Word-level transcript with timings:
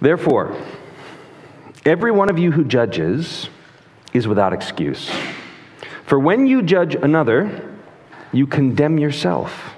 Therefore, 0.00 0.56
every 1.84 2.10
one 2.10 2.30
of 2.30 2.38
you 2.38 2.52
who 2.52 2.64
judges 2.64 3.48
is 4.12 4.28
without 4.28 4.52
excuse. 4.52 5.10
For 6.04 6.18
when 6.18 6.46
you 6.46 6.62
judge 6.62 6.94
another, 6.94 7.76
you 8.32 8.46
condemn 8.46 8.98
yourself, 8.98 9.74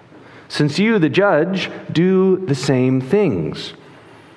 since 0.49 0.79
you, 0.79 0.99
the 0.99 1.09
judge, 1.09 1.71
do 1.93 2.45
the 2.47 2.55
same 2.55 3.01
things. 3.01 3.75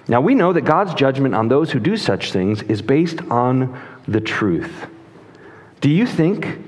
Now 0.08 0.22
we 0.22 0.36
know 0.36 0.54
that 0.54 0.62
God's 0.62 0.94
judgment 0.94 1.33
on 1.33 1.47
those 1.47 1.72
who 1.72 1.79
do 1.79 1.97
such 1.97 2.31
things 2.31 2.62
is 2.63 2.81
based 2.81 3.22
on 3.29 3.81
the 4.08 4.22
truth. 4.22 4.88
Do 5.81 5.90
you 5.90 6.06
think, 6.06 6.60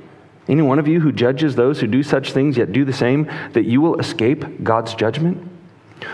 any 0.48 0.62
one 0.62 0.80
of 0.80 0.88
you 0.88 1.00
who 1.00 1.12
judges 1.12 1.56
those 1.56 1.80
who 1.80 1.88
do 1.88 2.04
such 2.04 2.32
things 2.32 2.58
yet 2.58 2.72
do 2.72 2.86
the 2.86 2.94
same, 2.94 3.30
that 3.54 3.66
you 3.66 3.82
will 3.82 4.00
escape 4.00 4.64
God's 4.64 4.94
judgment? 4.94 5.48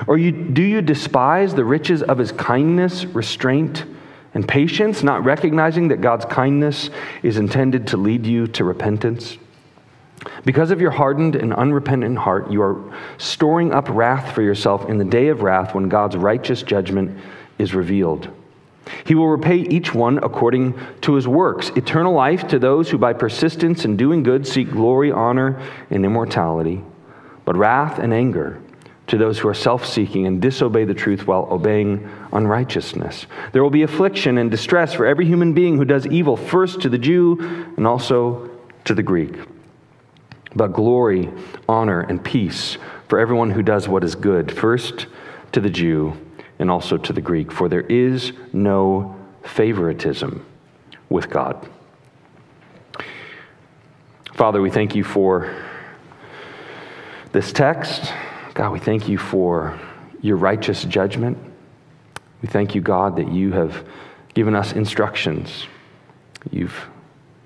Or 0.07 0.18
you, 0.18 0.32
do 0.32 0.61
you 0.61 0.82
despise 0.82 1.54
the 1.54 1.66
riches 1.66 2.04
of 2.04 2.18
his 2.18 2.31
kindness, 2.31 3.05
restraint, 3.05 3.85
and 4.34 4.48
patience, 4.48 5.03
not 5.03 5.23
recognizing 5.23 5.89
that 5.89 6.02
God's 6.02 6.26
kindness 6.26 6.89
is 7.23 7.38
intended 7.38 7.88
to 7.88 7.98
lead 7.98 8.25
you 8.25 8.48
to 8.48 8.63
repentance? 8.63 9.38
Because 10.45 10.72
of 10.72 10.80
your 10.80 10.91
hardened 10.91 11.36
and 11.36 11.53
unrepentant 11.53 12.17
heart, 12.17 12.52
you 12.52 12.62
are 12.62 12.94
storing 13.17 13.73
up 13.73 13.89
wrath 13.89 14.34
for 14.36 14.41
yourself 14.41 14.88
in 14.88 14.98
the 14.98 15.05
day 15.05 15.30
of 15.30 15.41
wrath 15.41 15.73
when 15.73 15.89
God's 15.89 16.16
righteous 16.16 16.61
judgment 16.61 17.17
is 17.58 17.73
revealed. 17.73 18.30
He 19.05 19.16
will 19.16 19.30
repay 19.30 19.58
each 19.58 19.94
one 19.94 20.17
according 20.20 20.80
to 21.02 21.13
his 21.13 21.27
works 21.27 21.70
eternal 21.75 22.13
life 22.13 22.48
to 22.50 22.59
those 22.59 22.89
who 22.89 22.98
by 22.98 23.13
persistence 23.13 23.86
in 23.86 23.98
doing 23.98 24.23
good 24.23 24.45
seek 24.45 24.70
glory, 24.70 25.11
honor, 25.11 25.61
and 25.89 26.05
immortality, 26.05 26.84
but 27.45 27.55
wrath 27.55 28.00
and 28.00 28.13
anger 28.13 28.61
to 29.11 29.17
those 29.17 29.38
who 29.39 29.49
are 29.49 29.53
self 29.53 29.85
seeking 29.85 30.25
and 30.25 30.41
disobey 30.41 30.85
the 30.85 30.93
truth 30.93 31.27
while 31.27 31.45
obeying 31.52 32.09
unrighteousness. 32.31 33.25
There 33.52 33.61
will 33.61 33.69
be 33.69 33.83
affliction 33.83 34.38
and 34.38 34.49
distress 34.49 34.93
for 34.93 35.05
every 35.05 35.25
human 35.25 35.52
being 35.52 35.75
who 35.75 35.83
does 35.83 36.08
evil, 36.08 36.38
first 36.38 36.80
to 36.83 36.89
the 36.89 36.97
Jew 36.97 37.38
and 37.75 37.86
also 37.86 38.49
to 38.86 38.95
the 38.95 39.03
Greek. 39.03 39.36
But 40.55 40.71
glory, 40.71 41.30
honor, 41.67 41.99
and 41.99 42.23
peace 42.23 42.77
for 43.09 43.19
everyone 43.19 43.52
who 43.52 43.61
does 43.61 43.86
what 43.86 44.05
is 44.05 44.16
good, 44.16 44.49
first 44.49 45.08
to 45.52 45.59
the 45.59 45.69
Jew 45.69 46.14
and 46.58 46.71
also 46.71 46.95
to 46.95 47.11
the 47.11 47.19
Greek, 47.19 47.52
for 47.52 47.67
there 47.67 47.81
is 47.81 48.31
no 48.53 49.19
favoritism 49.43 50.45
with 51.09 51.30
God. 51.30 51.67
Father, 54.36 54.61
we 54.61 54.69
thank 54.69 54.95
you 54.95 55.03
for 55.03 55.53
this 57.33 57.52
text. 57.52 58.14
God, 58.53 58.73
we 58.73 58.80
thank 58.80 59.07
you 59.07 59.17
for 59.17 59.80
your 60.21 60.35
righteous 60.35 60.83
judgment. 60.83 61.38
We 62.41 62.49
thank 62.49 62.75
you, 62.75 62.81
God, 62.81 63.16
that 63.16 63.31
you 63.31 63.53
have 63.53 63.85
given 64.33 64.55
us 64.55 64.73
instructions. 64.73 65.67
You've 66.52 66.89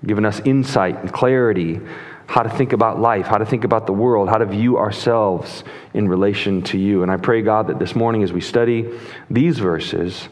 given 0.06 0.25
us 0.25 0.39
insight 0.45 0.97
and 0.97 1.14
clarity 1.14 1.80
how 2.28 2.42
to 2.42 2.50
think 2.50 2.73
about 2.73 3.00
life, 3.00 3.28
how 3.28 3.38
to 3.38 3.45
think 3.45 3.64
about 3.64 3.86
the 3.86 3.94
world, 3.94 4.30
how 4.30 4.39
to 4.39 4.45
view 4.45 4.78
ourselves 4.78 5.64
in 5.94 6.08
relation 6.08 6.64
to 6.64 6.78
you. 6.78 7.03
And 7.03 7.12
I 7.12 7.17
pray, 7.17 7.44
God, 7.44 7.67
that 7.67 7.78
this 7.78 7.95
morning 7.95 8.23
as 8.23 8.34
we 8.34 8.42
study 8.42 8.90
these 9.30 9.59
verses, 9.59 10.28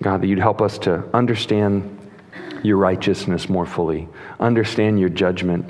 God, 0.00 0.22
that 0.22 0.28
you'd 0.28 0.38
help 0.38 0.62
us 0.62 0.78
to 0.78 1.04
understand 1.12 1.98
your 2.62 2.76
righteousness 2.76 3.48
more 3.48 3.66
fully, 3.66 4.08
understand 4.38 5.00
your 5.00 5.08
judgment 5.08 5.68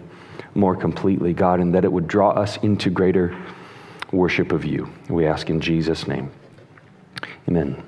more 0.55 0.77
completely, 0.77 1.33
God, 1.33 1.61
and 1.61 1.75
that 1.75 1.85
it 1.85 1.93
would 1.93 2.07
draw 2.07 2.31
us 2.31 2.59
into 2.59 2.91
greater 2.91 3.35
worship 4.13 4.53
of 4.53 4.65
you. 4.65 4.91
We 5.09 5.27
ask 5.27 5.51
in 5.51 5.61
Jesus' 5.61 6.07
name. 6.07 6.31
Amen. 7.49 7.83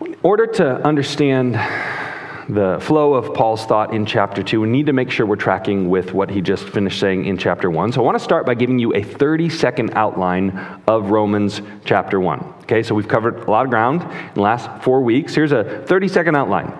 In 0.00 0.16
order 0.22 0.46
to 0.46 0.76
understand 0.86 1.54
the 2.48 2.78
flow 2.80 3.14
of 3.14 3.32
Paul's 3.34 3.64
thought 3.64 3.94
in 3.94 4.06
chapter 4.06 4.42
2, 4.42 4.60
we 4.60 4.68
need 4.68 4.86
to 4.86 4.92
make 4.92 5.10
sure 5.10 5.24
we're 5.24 5.36
tracking 5.36 5.88
with 5.88 6.12
what 6.12 6.30
he 6.30 6.40
just 6.40 6.68
finished 6.68 6.98
saying 6.98 7.26
in 7.26 7.38
chapter 7.38 7.70
1. 7.70 7.92
So 7.92 8.00
I 8.00 8.04
want 8.04 8.18
to 8.18 8.24
start 8.24 8.44
by 8.44 8.54
giving 8.54 8.78
you 8.78 8.94
a 8.94 9.02
30 9.02 9.48
second 9.48 9.92
outline 9.94 10.50
of 10.86 11.10
Romans 11.10 11.62
chapter 11.84 12.18
1. 12.18 12.40
Okay, 12.62 12.82
so 12.82 12.94
we've 12.94 13.08
covered 13.08 13.36
a 13.36 13.50
lot 13.50 13.64
of 13.64 13.70
ground 13.70 14.02
in 14.02 14.34
the 14.34 14.40
last 14.40 14.82
four 14.82 15.00
weeks. 15.02 15.34
Here's 15.34 15.52
a 15.52 15.84
30 15.86 16.08
second 16.08 16.36
outline. 16.36 16.72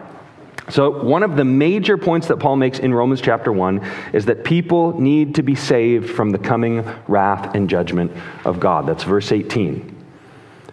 So, 0.69 1.03
one 1.03 1.23
of 1.23 1.37
the 1.37 1.45
major 1.45 1.97
points 1.97 2.29
that 2.29 2.39
Paul 2.39 2.57
makes 2.57 2.79
in 2.79 2.93
Romans 2.93 3.21
chapter 3.21 3.53
1 3.53 3.85
is 4.13 4.27
that 4.27 4.45
people 4.45 5.01
need 5.01 5.35
to 5.37 5.43
be 5.43 5.55
saved 5.55 6.11
from 6.11 6.31
the 6.31 6.39
coming 6.39 6.85
wrath 7.09 7.55
and 7.55 7.69
judgment 7.69 8.13
of 8.45 8.61
God. 8.61 8.87
That's 8.87 9.05
verse 9.05 9.33
18. 9.33 9.97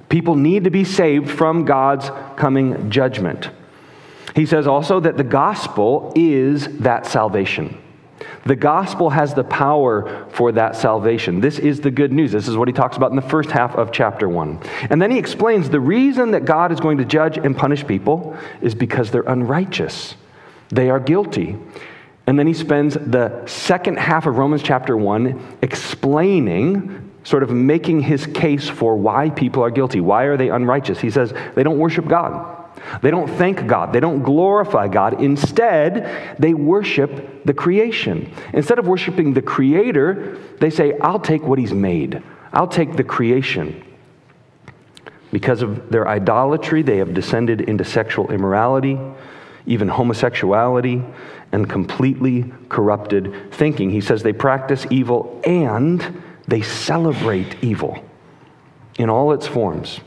People 0.09 0.35
need 0.35 0.63
to 0.65 0.69
be 0.69 0.83
saved 0.83 1.29
from 1.29 1.65
God's 1.65 2.09
coming 2.37 2.89
judgment. 2.89 3.49
He 4.35 4.45
says 4.45 4.67
also 4.67 4.99
that 4.99 5.17
the 5.17 5.23
gospel 5.23 6.13
is 6.15 6.67
that 6.79 7.05
salvation. 7.05 7.77
The 8.45 8.55
gospel 8.55 9.09
has 9.09 9.33
the 9.33 9.43
power 9.43 10.25
for 10.31 10.51
that 10.53 10.75
salvation. 10.75 11.39
This 11.39 11.59
is 11.59 11.81
the 11.81 11.91
good 11.91 12.11
news. 12.11 12.31
This 12.31 12.47
is 12.47 12.57
what 12.57 12.67
he 12.67 12.73
talks 12.73 12.97
about 12.97 13.11
in 13.11 13.15
the 13.15 13.21
first 13.21 13.51
half 13.51 13.75
of 13.75 13.91
chapter 13.91 14.27
1. 14.27 14.59
And 14.89 15.01
then 15.01 15.11
he 15.11 15.19
explains 15.19 15.69
the 15.69 15.79
reason 15.79 16.31
that 16.31 16.45
God 16.45 16.71
is 16.71 16.79
going 16.79 16.97
to 16.97 17.05
judge 17.05 17.37
and 17.37 17.55
punish 17.55 17.85
people 17.85 18.37
is 18.61 18.73
because 18.73 19.11
they're 19.11 19.21
unrighteous, 19.21 20.15
they 20.69 20.89
are 20.89 20.99
guilty. 20.99 21.57
And 22.25 22.37
then 22.37 22.47
he 22.47 22.53
spends 22.53 22.95
the 22.95 23.45
second 23.45 23.99
half 23.99 24.25
of 24.25 24.37
Romans 24.37 24.61
chapter 24.61 24.97
1 24.97 25.59
explaining, 25.61 27.11
sort 27.23 27.41
of 27.41 27.51
making 27.51 28.01
his 28.01 28.25
case 28.25 28.67
for 28.67 28.97
why 28.97 29.29
people 29.29 29.63
are 29.63 29.71
guilty. 29.71 30.01
Why 30.01 30.23
are 30.23 30.35
they 30.35 30.49
unrighteous? 30.49 30.99
He 30.99 31.09
says 31.09 31.33
they 31.55 31.63
don't 31.63 31.77
worship 31.77 32.07
God. 32.07 32.56
They 33.01 33.11
don't 33.11 33.29
thank 33.29 33.67
God. 33.67 33.93
They 33.93 33.99
don't 33.99 34.23
glorify 34.23 34.87
God. 34.87 35.21
Instead, 35.21 36.35
they 36.39 36.53
worship 36.53 37.45
the 37.45 37.53
creation. 37.53 38.31
Instead 38.53 38.79
of 38.79 38.87
worshiping 38.87 39.33
the 39.33 39.41
Creator, 39.41 40.37
they 40.59 40.69
say, 40.69 40.97
I'll 40.99 41.19
take 41.19 41.43
what 41.43 41.59
He's 41.59 41.73
made, 41.73 42.21
I'll 42.53 42.67
take 42.67 42.95
the 42.95 43.03
creation. 43.03 43.83
Because 45.31 45.61
of 45.61 45.89
their 45.89 46.07
idolatry, 46.07 46.83
they 46.83 46.97
have 46.97 47.13
descended 47.13 47.61
into 47.61 47.83
sexual 47.83 48.31
immorality, 48.31 48.97
even 49.65 49.89
homosexuality, 49.89 51.03
and 51.51 51.69
completely 51.69 52.51
corrupted 52.69 53.51
thinking. 53.51 53.89
He 53.89 54.01
says 54.01 54.23
they 54.23 54.33
practice 54.33 54.85
evil 54.89 55.41
and 55.43 56.23
they 56.47 56.61
celebrate 56.61 57.61
evil 57.61 58.03
in 58.97 59.09
all 59.09 59.33
its 59.33 59.45
forms. 59.45 59.99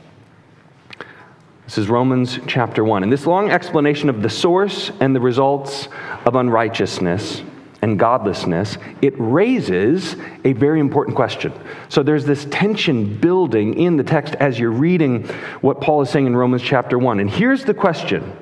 This 1.71 1.79
is 1.79 1.89
Romans 1.89 2.41
chapter 2.49 2.83
1. 2.83 3.05
And 3.05 3.13
this 3.13 3.27
long 3.27 3.49
explanation 3.49 4.09
of 4.09 4.23
the 4.23 4.29
source 4.29 4.91
and 4.99 5.15
the 5.15 5.21
results 5.21 5.87
of 6.27 6.35
unrighteousness 6.35 7.43
and 7.81 7.97
godlessness, 7.97 8.77
it 9.01 9.15
raises 9.17 10.17
a 10.43 10.53
very 10.53 10.81
important 10.81 11.15
question. 11.15 11.53
So 11.89 12.03
there's 12.03 12.25
this 12.25 12.45
tension 12.47 13.17
building 13.21 13.75
in 13.75 13.97
the 13.97 14.03
text 14.03 14.35
as 14.35 14.59
you're 14.59 14.73
reading 14.73 15.29
what 15.61 15.81
Paul 15.81 16.03
is 16.03 16.11
saying 16.11 16.27
in 16.27 16.35
Romans 16.35 16.63
chapter 16.63 16.99
1. 16.99 17.21
And 17.21 17.31
here's 17.31 17.65
the 17.65 17.73
question 17.73 18.37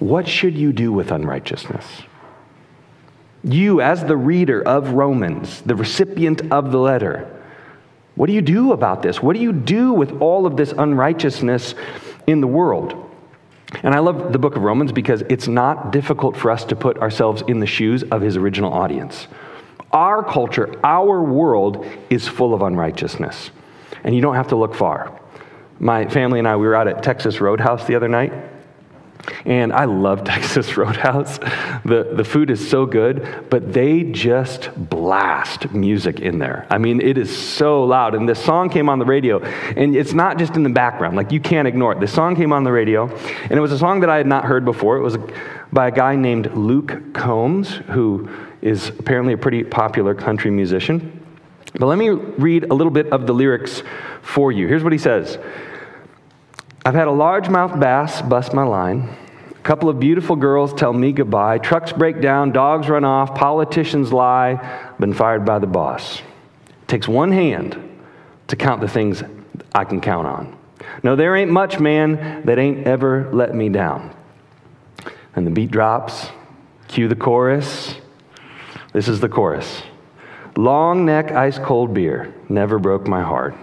What 0.00 0.26
should 0.26 0.56
you 0.56 0.72
do 0.72 0.92
with 0.92 1.12
unrighteousness? 1.12 1.86
You, 3.44 3.80
as 3.80 4.04
the 4.04 4.16
reader 4.16 4.60
of 4.60 4.94
Romans, 4.94 5.60
the 5.62 5.76
recipient 5.76 6.50
of 6.50 6.72
the 6.72 6.78
letter, 6.78 7.31
what 8.14 8.26
do 8.26 8.32
you 8.32 8.42
do 8.42 8.72
about 8.72 9.02
this? 9.02 9.22
What 9.22 9.34
do 9.34 9.42
you 9.42 9.52
do 9.52 9.92
with 9.92 10.20
all 10.20 10.46
of 10.46 10.56
this 10.56 10.72
unrighteousness 10.72 11.74
in 12.26 12.40
the 12.40 12.46
world? 12.46 13.10
And 13.82 13.94
I 13.94 14.00
love 14.00 14.32
the 14.32 14.38
book 14.38 14.56
of 14.56 14.62
Romans 14.62 14.92
because 14.92 15.22
it's 15.22 15.48
not 15.48 15.92
difficult 15.92 16.36
for 16.36 16.50
us 16.50 16.64
to 16.66 16.76
put 16.76 16.98
ourselves 16.98 17.42
in 17.48 17.60
the 17.60 17.66
shoes 17.66 18.02
of 18.04 18.20
his 18.20 18.36
original 18.36 18.72
audience. 18.72 19.28
Our 19.92 20.22
culture, 20.22 20.78
our 20.84 21.22
world 21.22 21.86
is 22.10 22.28
full 22.28 22.52
of 22.54 22.62
unrighteousness. 22.62 23.50
And 24.04 24.14
you 24.14 24.20
don't 24.20 24.34
have 24.34 24.48
to 24.48 24.56
look 24.56 24.74
far. 24.74 25.18
My 25.78 26.06
family 26.08 26.38
and 26.38 26.46
I, 26.46 26.56
we 26.56 26.66
were 26.66 26.74
out 26.74 26.88
at 26.88 27.02
Texas 27.02 27.40
Roadhouse 27.40 27.86
the 27.86 27.94
other 27.94 28.08
night, 28.08 28.32
and 29.44 29.72
I 29.72 29.84
love 29.84 30.24
Texas 30.24 30.76
Roadhouse. 30.76 31.38
The, 31.84 32.12
the 32.14 32.24
food 32.24 32.50
is 32.50 32.68
so 32.68 32.86
good, 32.86 33.46
but 33.50 33.72
they 33.72 34.04
just 34.04 34.70
blast 34.76 35.72
music 35.72 36.20
in 36.20 36.38
there. 36.38 36.66
I 36.70 36.78
mean, 36.78 37.00
it 37.00 37.18
is 37.18 37.36
so 37.36 37.84
loud. 37.84 38.14
And 38.14 38.28
this 38.28 38.42
song 38.42 38.68
came 38.68 38.88
on 38.88 38.98
the 38.98 39.04
radio, 39.04 39.42
and 39.42 39.96
it's 39.96 40.12
not 40.12 40.38
just 40.38 40.56
in 40.56 40.62
the 40.62 40.70
background, 40.70 41.16
like 41.16 41.32
you 41.32 41.40
can't 41.40 41.68
ignore 41.68 41.92
it. 41.92 42.00
The 42.00 42.08
song 42.08 42.36
came 42.36 42.52
on 42.52 42.64
the 42.64 42.72
radio, 42.72 43.08
and 43.08 43.52
it 43.52 43.60
was 43.60 43.72
a 43.72 43.78
song 43.78 44.00
that 44.00 44.10
I 44.10 44.16
had 44.16 44.26
not 44.26 44.44
heard 44.44 44.64
before. 44.64 44.96
It 44.96 45.02
was 45.02 45.16
by 45.72 45.88
a 45.88 45.90
guy 45.90 46.16
named 46.16 46.54
Luke 46.54 47.14
Combs, 47.14 47.70
who 47.70 48.28
is 48.60 48.88
apparently 48.88 49.32
a 49.32 49.38
pretty 49.38 49.64
popular 49.64 50.14
country 50.14 50.50
musician. 50.50 51.18
But 51.74 51.86
let 51.86 51.96
me 51.96 52.10
read 52.10 52.64
a 52.64 52.74
little 52.74 52.90
bit 52.92 53.10
of 53.12 53.26
the 53.26 53.32
lyrics 53.32 53.82
for 54.20 54.52
you. 54.52 54.68
Here's 54.68 54.84
what 54.84 54.92
he 54.92 54.98
says. 54.98 55.38
I've 56.84 56.94
had 56.94 57.06
a 57.06 57.12
largemouth 57.12 57.78
bass 57.78 58.22
bust 58.22 58.52
my 58.52 58.64
line. 58.64 59.08
A 59.50 59.62
couple 59.62 59.88
of 59.88 60.00
beautiful 60.00 60.34
girls 60.34 60.74
tell 60.74 60.92
me 60.92 61.12
goodbye. 61.12 61.58
Trucks 61.58 61.92
break 61.92 62.20
down, 62.20 62.50
dogs 62.50 62.88
run 62.88 63.04
off, 63.04 63.36
politicians 63.36 64.12
lie. 64.12 64.90
Been 64.98 65.14
fired 65.14 65.44
by 65.44 65.60
the 65.60 65.68
boss. 65.68 66.20
It 66.20 66.88
takes 66.88 67.06
one 67.06 67.30
hand 67.30 67.76
to 68.48 68.56
count 68.56 68.80
the 68.80 68.88
things 68.88 69.22
I 69.72 69.84
can 69.84 70.00
count 70.00 70.26
on. 70.26 70.58
No, 71.04 71.14
there 71.14 71.36
ain't 71.36 71.52
much 71.52 71.78
man 71.78 72.44
that 72.46 72.58
ain't 72.58 72.84
ever 72.84 73.30
let 73.32 73.54
me 73.54 73.68
down. 73.68 74.12
And 75.36 75.46
the 75.46 75.52
beat 75.52 75.70
drops. 75.70 76.30
Cue 76.88 77.06
the 77.06 77.14
chorus. 77.14 77.94
This 78.92 79.06
is 79.06 79.20
the 79.20 79.28
chorus. 79.28 79.84
Long 80.56 81.06
neck, 81.06 81.30
ice 81.30 81.60
cold 81.60 81.94
beer 81.94 82.34
never 82.48 82.80
broke 82.80 83.06
my 83.06 83.22
heart. 83.22 83.54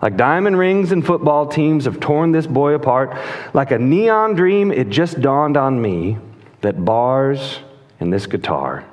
Like 0.00 0.16
diamond 0.16 0.58
rings 0.58 0.92
and 0.92 1.04
football 1.04 1.46
teams 1.46 1.84
have 1.86 1.98
torn 1.98 2.32
this 2.32 2.46
boy 2.46 2.74
apart. 2.74 3.16
Like 3.52 3.72
a 3.72 3.78
neon 3.78 4.34
dream, 4.34 4.70
it 4.70 4.90
just 4.90 5.20
dawned 5.20 5.56
on 5.56 5.80
me 5.80 6.18
that 6.60 6.84
bars 6.84 7.58
and 8.00 8.12
this 8.12 8.26
guitar 8.26 8.84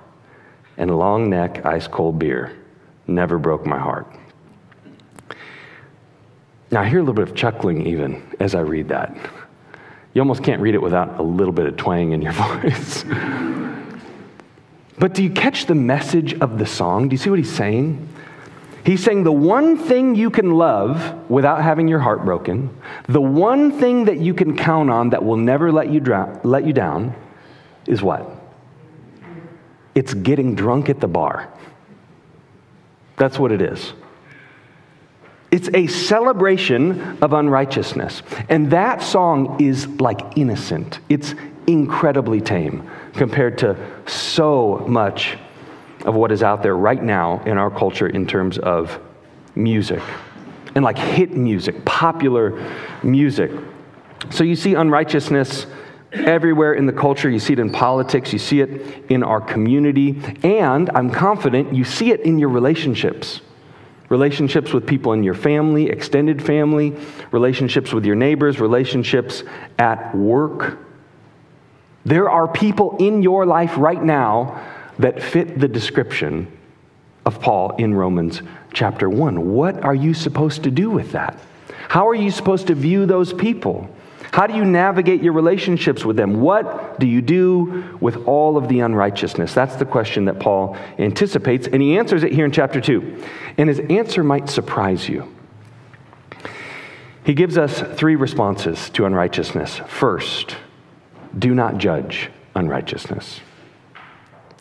and 0.78 0.98
long 0.98 1.30
neck, 1.30 1.66
ice 1.66 1.88
cold 1.88 2.20
beer 2.20 2.56
never 3.08 3.38
broke 3.38 3.66
my 3.66 3.80
heart. 3.80 4.08
Now, 6.72 6.82
I 6.82 6.90
hear 6.90 7.00
a 7.00 7.02
little 7.02 7.14
bit 7.14 7.30
of 7.30 7.36
chuckling 7.36 7.86
even 7.88 8.36
as 8.40 8.56
I 8.56 8.62
read 8.62 8.90
that. 8.90 9.16
You 10.14 10.22
almost 10.22 10.44
can't 10.44 10.62
read 10.62 10.76
it 10.76 10.82
without 10.82 11.20
a 11.20 11.24
little 11.24 11.54
bit 11.54 11.68
of 11.68 11.78
twang 11.78 12.12
in 12.12 12.22
your 12.22 12.32
voice. 12.62 13.06
but 14.98 15.14
do 15.14 15.24
you 15.24 15.30
catch 15.30 15.68
the 15.68 15.76
message 15.76 16.34
of 16.40 16.58
the 16.58 16.66
song? 16.66 17.10
Do 17.10 17.14
you 17.14 17.18
see 17.18 17.30
what 17.30 17.40
he's 17.40 17.54
saying? 17.54 18.10
He's 18.86 19.04
saying 19.04 19.24
the 19.24 19.32
one 19.32 19.78
thing 19.78 20.14
you 20.14 20.30
can 20.30 20.52
love 20.52 21.30
without 21.30 21.64
having 21.64 21.88
your 21.88 22.00
heart 22.00 22.24
broken, 22.24 22.70
the 23.08 23.22
one 23.22 23.72
thing 23.80 24.06
that 24.06 24.20
you 24.20 24.36
can 24.36 24.56
count 24.56 24.92
on 24.92 25.10
that 25.10 25.26
will 25.26 25.38
never 25.38 25.72
let 25.72 25.90
you, 25.90 26.02
let 26.44 26.68
you 26.68 26.74
down, 26.74 27.16
is 27.88 28.04
what? 28.04 28.30
It's 29.96 30.14
getting 30.14 30.54
drunk 30.54 30.90
at 30.90 31.00
the 31.00 31.08
bar. 31.08 31.52
That's 33.18 33.40
what 33.40 33.52
it 33.52 33.62
is. 33.62 33.94
It's 35.50 35.70
a 35.74 35.88
celebration 35.88 37.18
of 37.24 37.34
unrighteousness. 37.34 38.22
And 38.50 38.70
that 38.72 39.02
song 39.02 39.60
is 39.60 39.88
like 40.00 40.38
innocent. 40.38 41.00
It's 41.10 41.34
incredibly 41.66 42.42
tame 42.42 42.88
compared 43.14 43.58
to 43.60 43.78
so 44.06 44.86
much 44.88 45.38
of 46.06 46.16
what 46.16 46.32
is 46.32 46.44
out 46.44 46.64
there 46.64 46.78
right 46.78 47.04
now 47.04 47.44
in 47.44 47.58
our 47.58 47.70
culture 47.70 48.08
in 48.08 48.26
terms 48.26 48.58
of 48.58 49.00
music 49.56 50.02
and 50.76 50.84
like 50.84 50.98
hit 50.98 51.32
music, 51.32 51.84
popular 51.86 52.62
music. 53.02 53.52
So 54.30 54.44
you 54.44 54.56
see 54.56 54.74
unrighteousness 54.76 55.66
everywhere 56.12 56.74
in 56.74 56.86
the 56.86 56.94
culture. 56.94 57.30
You 57.30 57.40
see 57.40 57.54
it 57.54 57.60
in 57.60 57.72
politics, 57.72 58.32
you 58.32 58.40
see 58.40 58.62
it 58.62 59.10
in 59.10 59.24
our 59.24 59.42
community, 59.42 60.22
and 60.44 60.90
I'm 60.94 61.10
confident 61.10 61.74
you 61.74 61.84
see 61.84 62.12
it 62.12 62.22
in 62.22 62.38
your 62.38 62.50
relationships. 62.50 63.42
Relationships 64.10 64.72
with 64.72 64.86
people 64.86 65.14
in 65.14 65.24
your 65.24 65.34
family, 65.34 65.90
extended 65.90 66.44
family, 66.44 66.96
relationships 67.32 67.92
with 67.92 68.06
your 68.06 68.16
neighbors, 68.16 68.60
relationships 68.60 69.44
at 69.80 70.16
work. 70.16 70.78
There 72.06 72.30
are 72.30 72.48
people 72.48 72.98
in 73.00 73.24
your 73.24 73.48
life 73.48 73.78
right 73.78 74.02
now 74.02 74.62
that 75.00 75.22
fit 75.22 75.60
the 75.60 75.68
description 75.68 76.52
of 77.26 77.42
Paul 77.42 77.76
in 77.78 77.94
Romans 77.94 78.42
chapter 78.74 79.10
1. 79.10 79.54
What 79.54 79.84
are 79.84 79.96
you 79.96 80.14
supposed 80.14 80.64
to 80.64 80.72
do 80.72 80.90
with 80.90 81.12
that? 81.14 81.40
How 81.90 82.08
are 82.08 82.16
you 82.16 82.32
supposed 82.32 82.68
to 82.68 82.76
view 82.76 83.06
those 83.06 83.34
people? 83.34 83.90
How 84.32 84.48
do 84.48 84.54
you 84.54 84.66
navigate 84.66 85.24
your 85.24 85.34
relationships 85.34 86.04
with 86.04 86.18
them? 86.18 86.42
What 86.42 87.00
do 87.00 87.08
you 87.08 87.22
do 87.22 87.98
with 88.02 88.28
all 88.28 88.58
of 88.58 88.68
the 88.68 88.82
unrighteousness? 88.82 89.54
That's 89.54 89.78
the 89.78 89.86
question 89.86 90.26
that 90.26 90.40
Paul 90.40 90.76
anticipates, 91.00 91.68
and 91.68 91.82
he 91.82 91.98
answers 91.98 92.24
it 92.24 92.34
here 92.34 92.46
in 92.46 92.52
chapter 92.52 92.82
2. 92.82 93.24
And 93.58 93.70
his 93.70 93.80
answer 93.80 94.24
might 94.24 94.50
surprise 94.50 95.08
you. 95.08 95.34
He 97.24 97.34
gives 97.34 97.58
us 97.58 97.82
three 97.98 98.16
responses 98.16 98.90
to 98.92 99.06
unrighteousness. 99.06 99.78
First, 99.88 100.58
do 101.38 101.56
not 101.56 101.78
judge 101.78 102.30
unrighteousness. 102.56 103.40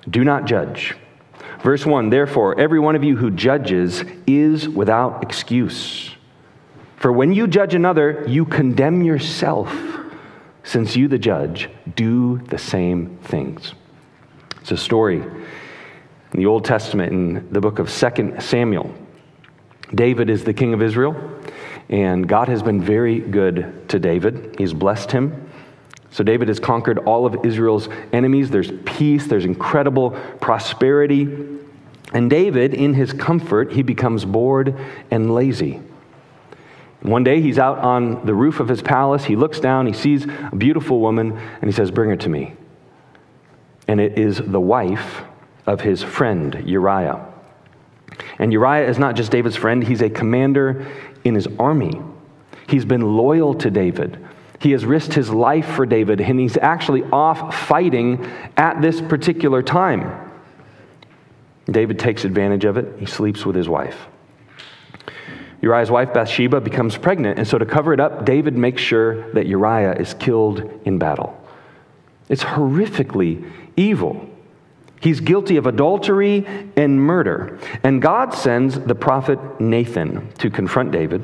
Do 0.09 0.25
not 0.25 0.45
judge. 0.45 0.95
Verse 1.63 1.87
1 1.87 2.11
Therefore, 2.11 2.59
every 2.59 2.79
one 2.79 2.97
of 2.97 3.05
you 3.05 3.17
who 3.17 3.31
judges 3.31 4.05
is 4.27 4.69
without 4.69 5.23
excuse. 5.23 6.11
For 6.97 7.13
when 7.13 7.33
you 7.33 7.47
judge 7.47 7.75
another, 7.75 8.25
you 8.27 8.45
condemn 8.45 9.03
yourself, 9.03 9.75
since 10.63 10.97
you, 10.97 11.09
the 11.09 11.19
judge, 11.19 11.69
do 11.97 12.39
the 12.49 12.59
same 12.59 13.19
things. 13.19 13.75
It's 14.61 14.71
a 14.71 14.77
story 14.77 15.21
in 15.21 16.41
the 16.41 16.47
Old 16.47 16.65
Testament 16.65 17.13
in 17.13 17.53
the 17.53 17.61
book 17.61 17.79
of 17.79 17.91
2 17.91 18.37
Samuel. 18.41 18.95
David 19.95 20.31
is 20.31 20.45
the 20.45 20.55
king 20.55 20.73
of 20.75 20.83
Israel, 20.83 21.15
and 21.89 22.27
God 22.27 22.49
has 22.49 22.63
been 22.63 22.81
very 22.81 23.21
good 23.21 23.89
to 23.91 23.99
David. 23.99 24.57
He's 24.59 24.73
blessed 24.73 25.13
him. 25.13 25.44
So, 26.15 26.23
David 26.23 26.47
has 26.47 26.61
conquered 26.61 26.99
all 26.99 27.27
of 27.27 27.45
Israel's 27.45 27.89
enemies. 28.13 28.49
There's 28.49 28.71
peace, 28.85 29.27
there's 29.27 29.45
incredible 29.45 30.13
prosperity. 30.41 31.23
And 32.13 32.31
David, 32.31 32.73
in 32.73 32.95
his 32.95 33.13
comfort, 33.13 33.73
he 33.73 33.83
becomes 33.83 34.25
bored 34.25 34.79
and 35.11 35.35
lazy. 35.35 35.83
One 37.03 37.25
day 37.25 37.41
he's 37.41 37.59
out 37.59 37.79
on 37.79 38.25
the 38.25 38.33
roof 38.33 38.61
of 38.61 38.69
his 38.69 38.81
palace. 38.81 39.25
He 39.25 39.35
looks 39.35 39.59
down, 39.59 39.89
he 39.89 39.93
sees 39.93 40.25
a 40.25 40.55
beautiful 40.57 41.01
woman, 41.01 41.37
and 41.37 41.65
he 41.65 41.73
says, 41.73 41.91
Bring 41.91 42.11
her 42.11 42.17
to 42.19 42.29
me. 42.29 42.53
And 43.89 44.01
it 44.01 44.17
is 44.17 44.39
the 44.39 44.61
wife 44.61 45.23
of 45.67 45.81
his 45.81 46.01
friend, 46.01 46.63
Uriah. 46.65 47.27
And 48.39 48.53
Uriah 48.53 48.89
is 48.89 49.01
not 49.01 49.17
just 49.17 49.33
David's 49.33 49.57
friend, 49.57 49.83
he's 49.83 50.01
a 50.01 50.11
commander 50.11 50.87
in 51.25 51.35
his 51.35 51.49
army. 51.59 52.01
He's 52.69 52.85
been 52.85 53.17
loyal 53.17 53.55
to 53.55 53.69
David. 53.69 54.25
He 54.65 54.71
has 54.71 54.87
risked 54.87 55.13
his 55.13 55.29
life 55.29 55.67
for 55.67 55.85
David, 55.85 56.23
and 56.23 56.41
he's 56.41 56.57
actually 56.57 57.03
off 57.13 57.55
fighting 57.55 58.27
at 58.57 58.81
this 58.81 58.99
particular 58.99 59.63
time. 59.63 60.33
David 61.71 61.99
takes 61.99 62.25
advantage 62.25 62.65
of 62.65 62.79
it. 62.79 62.99
He 62.99 63.05
sleeps 63.05 63.45
with 63.45 63.57
his 63.57 63.69
wife. 63.69 64.07
Uriah's 65.61 65.91
wife 65.91 66.15
Bathsheba 66.15 66.63
becomes 66.63 66.97
pregnant, 66.97 67.39
and 67.39 67.47
so 67.47 67.59
to 67.59 67.67
cover 67.67 67.93
it 67.93 68.01
up, 68.01 68.25
David 68.25 68.57
makes 68.57 68.81
sure 68.81 69.31
that 69.33 69.47
Uriah 69.47 69.97
is 69.97 70.15
killed 70.15 70.81
in 70.87 70.99
battle. 70.99 71.39
It's 72.31 72.43
horrifically 72.43 73.47
evil. 73.77 74.27
He's 74.99 75.21
guilty 75.21 75.59
of 75.59 75.67
adultery 75.67 76.47
and 76.75 76.99
murder. 76.99 77.59
And 77.83 78.01
God 78.01 78.33
sends 78.33 78.81
the 78.81 78.95
prophet 78.95 79.39
Nathan 79.61 80.33
to 80.39 80.49
confront 80.49 80.91
David. 80.91 81.23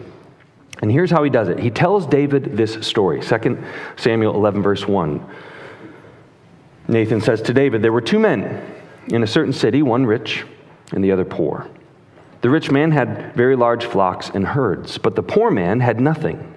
And 0.80 0.90
here's 0.90 1.10
how 1.10 1.22
he 1.22 1.30
does 1.30 1.48
it 1.48 1.58
he 1.58 1.70
tells 1.70 2.06
David 2.06 2.56
this 2.56 2.86
story 2.86 3.20
2 3.20 3.62
Samuel 3.96 4.34
11, 4.34 4.62
verse 4.62 4.86
1. 4.86 5.24
Nathan 6.88 7.20
says 7.20 7.42
to 7.42 7.54
David, 7.54 7.82
There 7.82 7.92
were 7.92 8.00
two 8.00 8.18
men 8.18 8.66
in 9.08 9.22
a 9.22 9.26
certain 9.26 9.52
city, 9.52 9.82
one 9.82 10.06
rich 10.06 10.44
and 10.92 11.04
the 11.04 11.12
other 11.12 11.24
poor. 11.24 11.68
The 12.40 12.50
rich 12.50 12.70
man 12.70 12.90
had 12.90 13.34
very 13.34 13.54
large 13.54 13.84
flocks 13.84 14.30
and 14.30 14.46
herds, 14.46 14.98
but 14.98 15.14
the 15.14 15.22
poor 15.22 15.50
man 15.50 15.80
had 15.80 16.00
nothing 16.00 16.54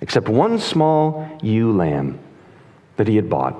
except 0.00 0.28
one 0.28 0.58
small 0.58 1.38
ewe 1.42 1.72
lamb 1.72 2.18
that 2.96 3.06
he 3.06 3.16
had 3.16 3.30
bought. 3.30 3.54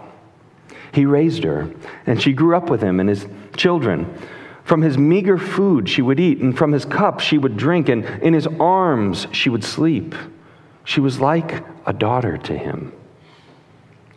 He 0.92 1.06
raised 1.06 1.44
her, 1.44 1.70
and 2.06 2.20
she 2.20 2.32
grew 2.32 2.56
up 2.56 2.68
with 2.68 2.82
him 2.82 2.99
and 2.99 3.08
his 3.08 3.26
children. 3.56 4.12
From 4.70 4.82
his 4.82 4.96
meager 4.96 5.36
food 5.36 5.88
she 5.88 6.00
would 6.00 6.20
eat, 6.20 6.38
and 6.38 6.56
from 6.56 6.70
his 6.70 6.84
cup 6.84 7.18
she 7.18 7.38
would 7.38 7.56
drink, 7.56 7.88
and 7.88 8.04
in 8.22 8.34
his 8.34 8.46
arms 8.60 9.26
she 9.32 9.50
would 9.50 9.64
sleep. 9.64 10.14
She 10.84 11.00
was 11.00 11.18
like 11.18 11.64
a 11.86 11.92
daughter 11.92 12.38
to 12.38 12.56
him. 12.56 12.92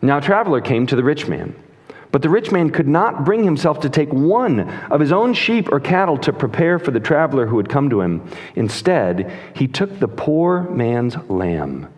Now 0.00 0.18
a 0.18 0.20
traveler 0.20 0.60
came 0.60 0.86
to 0.86 0.94
the 0.94 1.02
rich 1.02 1.26
man. 1.26 1.56
But 2.12 2.22
the 2.22 2.28
rich 2.28 2.52
man 2.52 2.70
could 2.70 2.86
not 2.86 3.24
bring 3.24 3.42
himself 3.42 3.80
to 3.80 3.88
take 3.88 4.12
one 4.12 4.60
of 4.92 5.00
his 5.00 5.10
own 5.10 5.34
sheep 5.34 5.72
or 5.72 5.80
cattle 5.80 6.18
to 6.18 6.32
prepare 6.32 6.78
for 6.78 6.92
the 6.92 7.00
traveler 7.00 7.46
who 7.46 7.56
had 7.56 7.68
come 7.68 7.90
to 7.90 8.00
him. 8.00 8.22
Instead, 8.54 9.36
he 9.56 9.66
took 9.66 9.98
the 9.98 10.06
poor 10.06 10.70
man's 10.70 11.16
lamb 11.28 11.92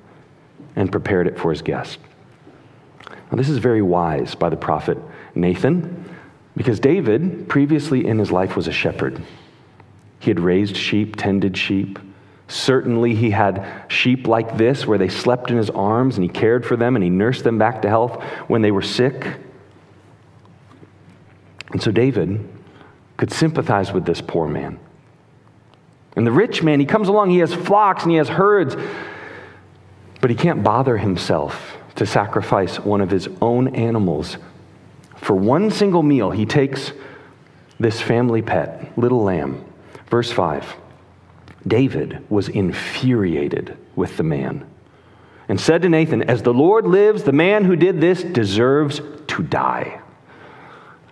and 0.76 0.90
prepared 0.90 1.26
it 1.26 1.38
for 1.38 1.50
his 1.50 1.60
guest. 1.60 1.98
Now, 3.30 3.36
this 3.36 3.50
is 3.50 3.58
very 3.58 3.82
wise 3.82 4.34
by 4.34 4.48
the 4.48 4.56
prophet 4.56 4.96
Nathan, 5.34 6.15
because 6.56 6.80
David, 6.80 7.48
previously 7.48 8.06
in 8.06 8.18
his 8.18 8.32
life, 8.32 8.56
was 8.56 8.66
a 8.66 8.72
shepherd. 8.72 9.22
He 10.18 10.30
had 10.30 10.40
raised 10.40 10.76
sheep, 10.76 11.16
tended 11.16 11.56
sheep. 11.56 11.98
Certainly, 12.48 13.14
he 13.14 13.30
had 13.30 13.84
sheep 13.88 14.26
like 14.26 14.56
this 14.56 14.86
where 14.86 14.98
they 14.98 15.08
slept 15.08 15.50
in 15.50 15.56
his 15.56 15.68
arms 15.70 16.16
and 16.16 16.24
he 16.24 16.28
cared 16.28 16.64
for 16.64 16.76
them 16.76 16.96
and 16.96 17.02
he 17.02 17.10
nursed 17.10 17.44
them 17.44 17.58
back 17.58 17.82
to 17.82 17.88
health 17.88 18.22
when 18.48 18.62
they 18.62 18.70
were 18.70 18.82
sick. 18.82 19.36
And 21.72 21.82
so 21.82 21.90
David 21.90 22.48
could 23.16 23.32
sympathize 23.32 23.92
with 23.92 24.06
this 24.06 24.20
poor 24.20 24.48
man. 24.48 24.78
And 26.14 26.26
the 26.26 26.32
rich 26.32 26.62
man, 26.62 26.80
he 26.80 26.86
comes 26.86 27.08
along, 27.08 27.30
he 27.30 27.38
has 27.38 27.52
flocks 27.52 28.04
and 28.04 28.12
he 28.12 28.16
has 28.16 28.28
herds, 28.28 28.76
but 30.22 30.30
he 30.30 30.36
can't 30.36 30.62
bother 30.62 30.96
himself 30.96 31.76
to 31.96 32.06
sacrifice 32.06 32.78
one 32.78 33.02
of 33.02 33.10
his 33.10 33.28
own 33.42 33.74
animals. 33.74 34.38
For 35.26 35.34
one 35.34 35.72
single 35.72 36.04
meal, 36.04 36.30
he 36.30 36.46
takes 36.46 36.92
this 37.80 38.00
family 38.00 38.42
pet, 38.42 38.96
little 38.96 39.24
lamb. 39.24 39.64
Verse 40.08 40.30
5 40.30 40.76
David 41.66 42.24
was 42.30 42.48
infuriated 42.48 43.76
with 43.96 44.18
the 44.18 44.22
man. 44.22 44.64
and 45.48 45.60
said 45.60 45.82
to 45.82 45.88
Nathan, 45.88 46.22
As 46.22 46.44
the 46.44 46.54
Lord 46.54 46.86
lives, 46.86 47.24
the 47.24 47.32
man 47.32 47.64
who 47.64 47.74
did 47.74 48.00
this 48.00 48.22
deserves 48.22 49.00
to 49.26 49.42
die. 49.42 50.00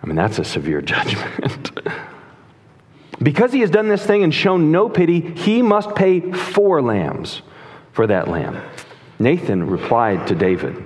I 0.01 0.07
mean, 0.07 0.15
that's 0.15 0.39
a 0.39 0.45
severe 0.45 0.81
judgment. 0.93 1.77
because 3.21 3.51
he 3.51 3.59
has 3.59 3.69
done 3.69 3.89
this 3.89 4.05
thing 4.05 4.23
and 4.23 4.33
shown 4.33 4.71
no 4.71 4.87
pity, 4.87 5.19
he 5.19 5.61
must 5.61 5.93
pay 5.93 6.31
four 6.31 6.81
lambs 6.81 7.41
for 7.91 8.07
that 8.07 8.29
lamb. 8.29 8.61
Nathan 9.19 9.67
replied 9.67 10.25
to 10.27 10.35
David, 10.35 10.81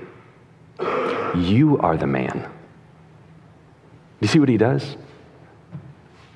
You 1.35 1.77
are 1.79 1.95
the 1.95 2.07
man. 2.07 2.53
Do 4.19 4.25
you 4.25 4.27
see 4.27 4.39
what 4.39 4.49
he 4.49 4.57
does? 4.57 4.97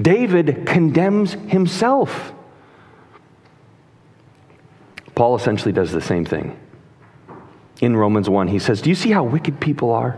David 0.02 0.66
condemns 0.66 1.34
himself. 1.34 2.34
Paul 5.16 5.36
essentially 5.36 5.72
does 5.72 5.92
the 5.92 6.02
same 6.02 6.26
thing. 6.26 6.58
In 7.82 7.96
Romans 7.96 8.30
1, 8.30 8.48
he 8.48 8.60
says, 8.60 8.82
Do 8.82 8.90
you 8.90 8.96
see 8.96 9.12
how 9.12 9.24
wicked 9.24 9.60
people 9.60 9.92
are? 9.92 10.18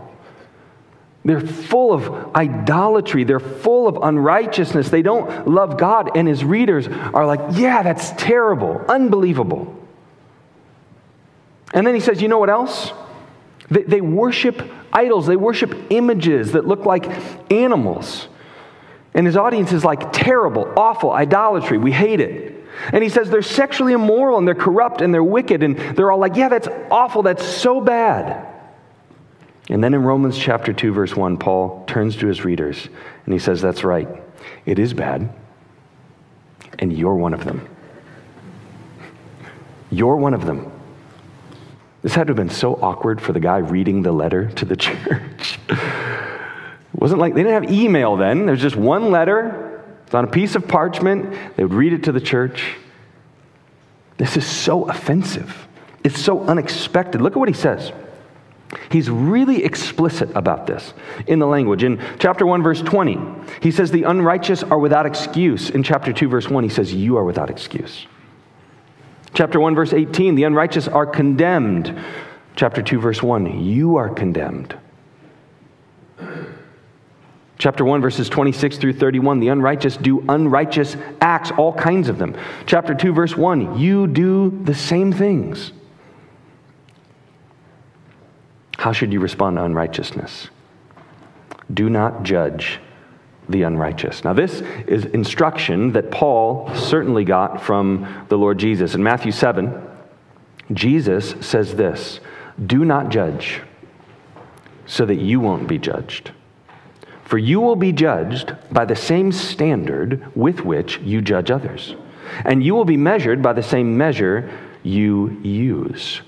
They're 1.24 1.40
full 1.40 1.92
of 1.92 2.36
idolatry. 2.36 3.24
They're 3.24 3.40
full 3.40 3.88
of 3.88 3.98
unrighteousness. 4.00 4.90
They 4.90 5.02
don't 5.02 5.48
love 5.48 5.76
God. 5.76 6.16
And 6.16 6.28
his 6.28 6.44
readers 6.44 6.86
are 6.86 7.26
like, 7.26 7.40
Yeah, 7.52 7.82
that's 7.82 8.12
terrible, 8.12 8.84
unbelievable. 8.88 9.74
And 11.74 11.84
then 11.84 11.94
he 11.94 12.00
says, 12.00 12.22
You 12.22 12.28
know 12.28 12.38
what 12.38 12.50
else? 12.50 12.92
They, 13.68 13.82
they 13.82 14.00
worship 14.00 14.62
idols, 14.96 15.26
they 15.26 15.36
worship 15.36 15.74
images 15.90 16.52
that 16.52 16.66
look 16.66 16.86
like 16.86 17.06
animals. 17.52 18.28
And 19.12 19.26
his 19.26 19.36
audience 19.36 19.72
is 19.72 19.84
like, 19.84 20.12
Terrible, 20.12 20.72
awful, 20.76 21.10
idolatry. 21.10 21.78
We 21.78 21.92
hate 21.92 22.20
it. 22.20 22.64
And 22.92 23.02
he 23.02 23.08
says 23.08 23.30
they're 23.30 23.42
sexually 23.42 23.92
immoral 23.92 24.38
and 24.38 24.46
they're 24.46 24.54
corrupt 24.54 25.00
and 25.00 25.12
they're 25.12 25.24
wicked. 25.24 25.62
And 25.62 25.78
they're 25.96 26.10
all 26.10 26.18
like, 26.18 26.36
Yeah, 26.36 26.48
that's 26.48 26.68
awful. 26.90 27.22
That's 27.22 27.44
so 27.44 27.80
bad. 27.80 28.54
And 29.68 29.82
then 29.82 29.94
in 29.94 30.02
Romans 30.02 30.38
chapter 30.38 30.72
2, 30.72 30.92
verse 30.92 31.14
1, 31.14 31.38
Paul 31.38 31.84
turns 31.86 32.16
to 32.16 32.26
his 32.26 32.44
readers 32.44 32.88
and 33.24 33.32
he 33.32 33.38
says, 33.38 33.60
That's 33.60 33.84
right. 33.84 34.08
It 34.64 34.78
is 34.78 34.94
bad. 34.94 35.32
And 36.78 36.96
you're 36.96 37.14
one 37.14 37.34
of 37.34 37.44
them. 37.44 37.68
You're 39.90 40.16
one 40.16 40.34
of 40.34 40.44
them. 40.46 40.72
This 42.06 42.14
had 42.14 42.28
to 42.28 42.30
have 42.30 42.36
been 42.36 42.50
so 42.50 42.76
awkward 42.76 43.20
for 43.20 43.32
the 43.32 43.40
guy 43.40 43.56
reading 43.56 44.02
the 44.02 44.12
letter 44.12 44.48
to 44.48 44.64
the 44.64 44.76
church. 44.76 45.58
it 45.68 45.76
wasn't 46.94 47.20
like 47.20 47.34
they 47.34 47.42
didn't 47.42 47.64
have 47.64 47.72
email 47.72 48.16
then. 48.16 48.46
There's 48.46 48.62
just 48.62 48.76
one 48.76 49.10
letter. 49.10 49.82
It's 50.04 50.14
on 50.14 50.22
a 50.22 50.30
piece 50.30 50.54
of 50.54 50.68
parchment. 50.68 51.32
They 51.56 51.64
would 51.64 51.74
read 51.74 51.92
it 51.92 52.04
to 52.04 52.12
the 52.12 52.20
church. 52.20 52.76
This 54.18 54.36
is 54.36 54.46
so 54.46 54.88
offensive. 54.88 55.66
It's 56.04 56.20
so 56.20 56.42
unexpected. 56.44 57.20
Look 57.20 57.32
at 57.32 57.40
what 57.40 57.48
he 57.48 57.54
says. 57.54 57.90
He's 58.88 59.10
really 59.10 59.64
explicit 59.64 60.30
about 60.36 60.68
this 60.68 60.94
in 61.26 61.40
the 61.40 61.46
language. 61.48 61.82
In 61.82 62.00
chapter 62.20 62.46
1, 62.46 62.62
verse 62.62 62.82
20, 62.82 63.18
he 63.60 63.72
says, 63.72 63.90
The 63.90 64.04
unrighteous 64.04 64.62
are 64.62 64.78
without 64.78 65.06
excuse. 65.06 65.70
In 65.70 65.82
chapter 65.82 66.12
2, 66.12 66.28
verse 66.28 66.48
1, 66.48 66.62
he 66.62 66.70
says, 66.70 66.94
You 66.94 67.16
are 67.16 67.24
without 67.24 67.50
excuse. 67.50 68.06
Chapter 69.36 69.60
1, 69.60 69.74
verse 69.74 69.92
18, 69.92 70.34
the 70.34 70.44
unrighteous 70.44 70.88
are 70.88 71.04
condemned. 71.04 71.94
Chapter 72.54 72.80
2, 72.80 72.98
verse 72.98 73.22
1, 73.22 73.62
you 73.62 73.96
are 73.96 74.08
condemned. 74.08 74.74
Chapter 77.58 77.84
1, 77.84 78.00
verses 78.00 78.30
26 78.30 78.78
through 78.78 78.94
31, 78.94 79.40
the 79.40 79.48
unrighteous 79.48 79.98
do 79.98 80.24
unrighteous 80.26 80.96
acts, 81.20 81.50
all 81.50 81.74
kinds 81.74 82.08
of 82.08 82.16
them. 82.16 82.34
Chapter 82.64 82.94
2, 82.94 83.12
verse 83.12 83.36
1, 83.36 83.78
you 83.78 84.06
do 84.06 84.58
the 84.64 84.74
same 84.74 85.12
things. 85.12 85.72
How 88.78 88.92
should 88.92 89.12
you 89.12 89.20
respond 89.20 89.58
to 89.58 89.64
unrighteousness? 89.64 90.48
Do 91.74 91.90
not 91.90 92.22
judge 92.22 92.80
the 93.48 93.62
unrighteous. 93.62 94.24
Now, 94.24 94.32
this 94.32 94.60
is 94.86 95.04
instruction 95.06 95.92
that 95.92 96.10
Paul 96.10 96.74
certainly 96.74 97.24
got 97.24 97.62
from 97.62 98.26
the 98.28 98.36
Lord 98.36 98.58
Jesus. 98.58 98.94
In 98.94 99.02
Matthew 99.02 99.32
7, 99.32 99.82
Jesus 100.72 101.34
says 101.40 101.74
this 101.74 102.20
Do 102.64 102.84
not 102.84 103.08
judge, 103.08 103.62
so 104.86 105.06
that 105.06 105.16
you 105.16 105.40
won't 105.40 105.68
be 105.68 105.78
judged. 105.78 106.32
For 107.24 107.38
you 107.38 107.60
will 107.60 107.76
be 107.76 107.92
judged 107.92 108.54
by 108.70 108.84
the 108.84 108.94
same 108.94 109.32
standard 109.32 110.24
with 110.36 110.60
which 110.60 110.98
you 111.00 111.20
judge 111.20 111.50
others, 111.50 111.96
and 112.44 112.62
you 112.64 112.74
will 112.74 112.84
be 112.84 112.96
measured 112.96 113.42
by 113.42 113.52
the 113.52 113.62
same 113.62 113.96
measure 113.96 114.50
you 114.82 115.30
use. 115.42 116.20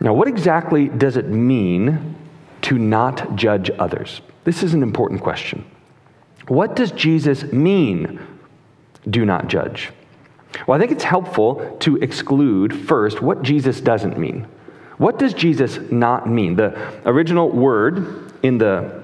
Now, 0.00 0.12
what 0.12 0.28
exactly 0.28 0.88
does 0.88 1.16
it 1.16 1.28
mean 1.28 2.16
to 2.62 2.76
not 2.76 3.36
judge 3.36 3.70
others? 3.78 4.20
This 4.44 4.62
is 4.62 4.74
an 4.74 4.82
important 4.82 5.20
question. 5.20 5.64
What 6.52 6.76
does 6.76 6.92
Jesus 6.92 7.44
mean, 7.44 8.20
do 9.08 9.24
not 9.24 9.48
judge? 9.48 9.88
Well, 10.66 10.76
I 10.76 10.78
think 10.78 10.92
it's 10.92 11.02
helpful 11.02 11.78
to 11.80 11.96
exclude 11.96 12.76
first 12.76 13.22
what 13.22 13.42
Jesus 13.42 13.80
doesn't 13.80 14.18
mean. 14.18 14.46
What 14.98 15.18
does 15.18 15.32
Jesus 15.32 15.78
not 15.90 16.28
mean? 16.28 16.56
The 16.56 16.76
original 17.06 17.48
word 17.48 18.34
in 18.42 18.58
the 18.58 19.00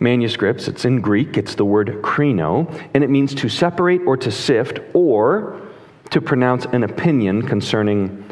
manuscripts, 0.00 0.66
it's 0.66 0.84
in 0.84 1.00
Greek, 1.00 1.36
it's 1.36 1.54
the 1.54 1.64
word 1.64 1.86
krino, 2.02 2.68
and 2.94 3.04
it 3.04 3.10
means 3.10 3.32
to 3.36 3.48
separate 3.48 4.00
or 4.04 4.16
to 4.16 4.32
sift 4.32 4.80
or 4.94 5.60
to 6.10 6.20
pronounce 6.20 6.64
an 6.64 6.82
opinion 6.82 7.46
concerning 7.46 8.24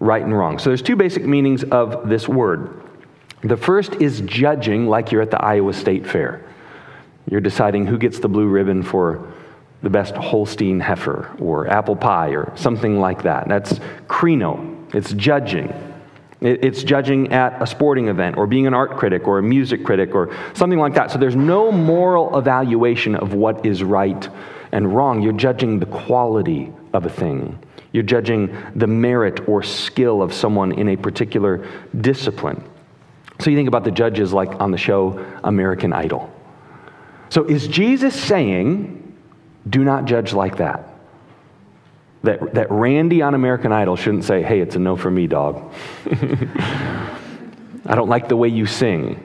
right 0.00 0.22
and 0.22 0.34
wrong. 0.34 0.58
So 0.58 0.70
there's 0.70 0.80
two 0.80 0.96
basic 0.96 1.26
meanings 1.26 1.64
of 1.64 2.08
this 2.08 2.26
word. 2.26 2.80
The 3.42 3.58
first 3.58 3.96
is 3.96 4.22
judging, 4.22 4.86
like 4.86 5.12
you're 5.12 5.20
at 5.20 5.30
the 5.30 5.44
Iowa 5.44 5.74
State 5.74 6.06
Fair. 6.06 6.45
You're 7.28 7.40
deciding 7.40 7.86
who 7.86 7.98
gets 7.98 8.18
the 8.18 8.28
blue 8.28 8.46
ribbon 8.46 8.82
for 8.82 9.32
the 9.82 9.90
best 9.90 10.14
Holstein 10.14 10.80
heifer 10.80 11.34
or 11.38 11.68
apple 11.68 11.96
pie 11.96 12.30
or 12.30 12.52
something 12.56 12.98
like 12.98 13.22
that. 13.22 13.48
That's 13.48 13.78
krino. 14.08 14.94
It's 14.94 15.12
judging. 15.12 15.72
It's 16.40 16.82
judging 16.82 17.32
at 17.32 17.60
a 17.62 17.66
sporting 17.66 18.08
event 18.08 18.36
or 18.36 18.46
being 18.46 18.66
an 18.66 18.74
art 18.74 18.96
critic 18.96 19.26
or 19.26 19.38
a 19.38 19.42
music 19.42 19.84
critic 19.84 20.14
or 20.14 20.34
something 20.54 20.78
like 20.78 20.94
that. 20.94 21.10
So 21.10 21.18
there's 21.18 21.36
no 21.36 21.72
moral 21.72 22.38
evaluation 22.38 23.16
of 23.16 23.32
what 23.32 23.64
is 23.64 23.82
right 23.82 24.28
and 24.72 24.94
wrong. 24.94 25.22
You're 25.22 25.32
judging 25.32 25.78
the 25.78 25.86
quality 25.86 26.72
of 26.92 27.06
a 27.06 27.10
thing. 27.10 27.58
You're 27.92 28.02
judging 28.02 28.54
the 28.74 28.86
merit 28.86 29.48
or 29.48 29.62
skill 29.62 30.20
of 30.20 30.34
someone 30.34 30.72
in 30.72 30.88
a 30.90 30.96
particular 30.96 31.66
discipline. 32.00 32.62
So 33.40 33.50
you 33.50 33.56
think 33.56 33.68
about 33.68 33.84
the 33.84 33.90
judges 33.90 34.32
like 34.32 34.60
on 34.60 34.70
the 34.70 34.78
show 34.78 35.24
American 35.44 35.92
Idol. 35.92 36.30
So 37.28 37.44
is 37.44 37.66
Jesus 37.68 38.14
saying, 38.14 39.14
do 39.68 39.84
not 39.84 40.04
judge 40.04 40.32
like 40.32 40.58
that? 40.58 40.88
That, 42.22 42.54
that 42.54 42.70
Randy 42.70 43.22
on 43.22 43.34
American 43.34 43.72
Idol 43.72 43.96
shouldn't 43.96 44.24
say, 44.24 44.42
hey, 44.42 44.60
it's 44.60 44.76
a 44.76 44.78
no 44.78 44.96
for 44.96 45.10
me, 45.10 45.26
dog. 45.26 45.72
I 47.86 47.94
don't 47.94 48.08
like 48.08 48.28
the 48.28 48.36
way 48.36 48.48
you 48.48 48.66
sing. 48.66 49.22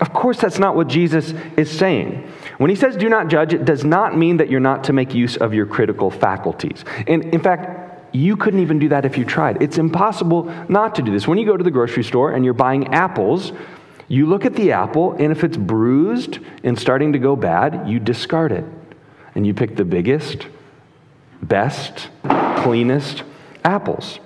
Of 0.00 0.12
course, 0.12 0.40
that's 0.40 0.58
not 0.58 0.74
what 0.74 0.88
Jesus 0.88 1.32
is 1.56 1.70
saying. 1.70 2.28
When 2.58 2.70
he 2.70 2.76
says 2.76 2.96
do 2.96 3.08
not 3.08 3.28
judge, 3.28 3.54
it 3.54 3.64
does 3.64 3.84
not 3.84 4.16
mean 4.16 4.38
that 4.38 4.50
you're 4.50 4.60
not 4.60 4.84
to 4.84 4.92
make 4.92 5.14
use 5.14 5.36
of 5.36 5.54
your 5.54 5.66
critical 5.66 6.10
faculties. 6.10 6.84
And 7.06 7.24
in 7.26 7.40
fact, 7.40 8.14
you 8.14 8.36
couldn't 8.36 8.60
even 8.60 8.78
do 8.78 8.88
that 8.90 9.04
if 9.04 9.18
you 9.18 9.24
tried. 9.24 9.60
It's 9.62 9.78
impossible 9.78 10.44
not 10.68 10.94
to 10.96 11.02
do 11.02 11.10
this. 11.12 11.26
When 11.26 11.38
you 11.38 11.46
go 11.46 11.56
to 11.56 11.64
the 11.64 11.70
grocery 11.70 12.04
store 12.04 12.32
and 12.32 12.44
you're 12.44 12.54
buying 12.54 12.94
apples, 12.94 13.52
you 14.08 14.26
look 14.26 14.44
at 14.44 14.54
the 14.54 14.72
apple, 14.72 15.12
and 15.12 15.32
if 15.32 15.44
it's 15.44 15.56
bruised 15.56 16.38
and 16.62 16.78
starting 16.78 17.12
to 17.12 17.18
go 17.18 17.36
bad, 17.36 17.88
you 17.88 17.98
discard 17.98 18.52
it. 18.52 18.64
And 19.34 19.46
you 19.46 19.54
pick 19.54 19.76
the 19.76 19.84
biggest, 19.84 20.46
best, 21.42 22.08
cleanest 22.58 23.22
apples. 23.64 24.20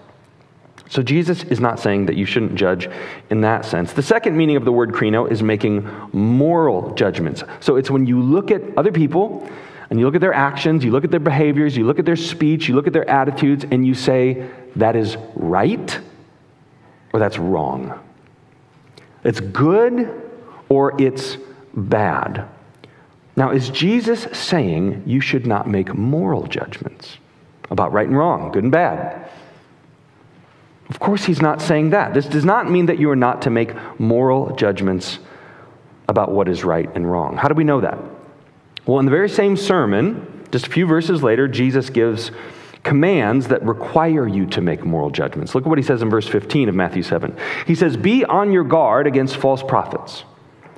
So 0.91 1.03
Jesus 1.03 1.45
is 1.45 1.61
not 1.61 1.79
saying 1.79 2.07
that 2.07 2.17
you 2.17 2.25
shouldn't 2.25 2.55
judge 2.55 2.89
in 3.31 3.43
that 3.43 3.65
sense. 3.65 3.93
The 3.93 4.03
second 4.03 4.37
meaning 4.37 4.57
of 4.57 4.65
the 4.65 4.73
word 4.73 4.93
krino 4.93 5.31
is 5.31 5.43
making 5.43 5.89
moral 6.13 6.95
judgments. 6.95 7.45
So 7.61 7.77
it's 7.77 7.91
when 7.91 8.07
you 8.07 8.21
look 8.21 8.51
at 8.51 8.63
other 8.77 8.91
people 8.91 9.49
and 9.91 9.99
you 9.99 10.07
look 10.07 10.15
at 10.15 10.21
their 10.21 10.35
actions, 10.35 10.85
you 10.85 10.91
look 10.91 11.05
at 11.05 11.11
their 11.11 11.21
behaviors, 11.21 11.77
you 11.77 11.85
look 11.85 11.99
at 11.99 12.07
their 12.07 12.17
speech, 12.17 12.69
you 12.69 12.75
look 12.75 12.87
at 12.87 12.93
their 12.93 13.09
attitudes, 13.09 13.65
and 13.71 13.87
you 13.87 13.95
say, 13.95 14.49
that 14.77 14.97
is 14.97 15.17
right 15.35 16.01
or 17.13 17.21
that's 17.21 17.39
wrong. 17.39 17.99
It's 19.29 19.41
good 19.41 20.23
or 20.71 20.99
it's 20.99 21.37
bad. 21.75 22.49
Now, 23.37 23.51
is 23.51 23.69
Jesus 23.69 24.27
saying 24.33 25.03
you 25.05 25.21
should 25.21 25.47
not 25.47 25.69
make 25.69 25.95
moral 25.95 26.47
judgments 26.47 27.19
about 27.71 27.93
right 27.93 28.09
and 28.09 28.17
wrong, 28.17 28.51
good 28.53 28.63
and 28.63 28.73
bad? 28.73 29.29
Of 30.89 30.99
course, 30.99 31.27
he's 31.27 31.43
not 31.43 31.61
saying 31.61 31.91
that. 31.91 32.15
This 32.15 32.25
does 32.25 32.47
not 32.47 32.71
mean 32.71 32.87
that 32.87 32.99
you 32.99 33.11
are 33.11 33.17
not 33.17 33.43
to 33.43 33.51
make 33.51 33.75
moral 34.01 34.57
judgments 34.57 35.19
about 36.09 36.33
what 36.33 36.49
is 36.49 36.65
right 36.65 36.89
and 36.95 37.09
wrong. 37.09 37.37
How 37.37 37.49
do 37.49 37.55
we 37.55 37.65
know 37.65 37.83
that? 37.83 37.99
Well, 38.87 38.99
in 38.99 39.05
the 39.05 39.11
very 39.11 39.29
same 39.29 39.59
sermon, 39.59 40.47
just 40.51 40.69
a 40.69 40.71
few 40.71 40.87
verses 40.87 41.23
later, 41.23 41.47
Jesus 41.49 41.91
gives 41.91 42.31
commands 42.89 43.49
that 43.49 43.63
require 43.65 44.27
you 44.27 44.47
to 44.47 44.63
make 44.63 44.83
moral 44.83 45.11
judgments. 45.11 45.55
Look 45.55 45.65
at 45.65 45.69
what 45.69 45.77
he 45.77 45.85
says 45.85 46.01
in 46.01 46.09
verse 46.09 46.27
15 46.27 46.71
of 46.71 46.75
Matthew 46.75 47.03
7. 47.03 47.37
He 47.67 47.75
says, 47.75 47.99
Be 47.99 48.25
on 48.25 48.51
your 48.51 48.65
guard 48.65 49.07
against 49.07 49.37
false 49.37 49.63
prophets 49.63 50.25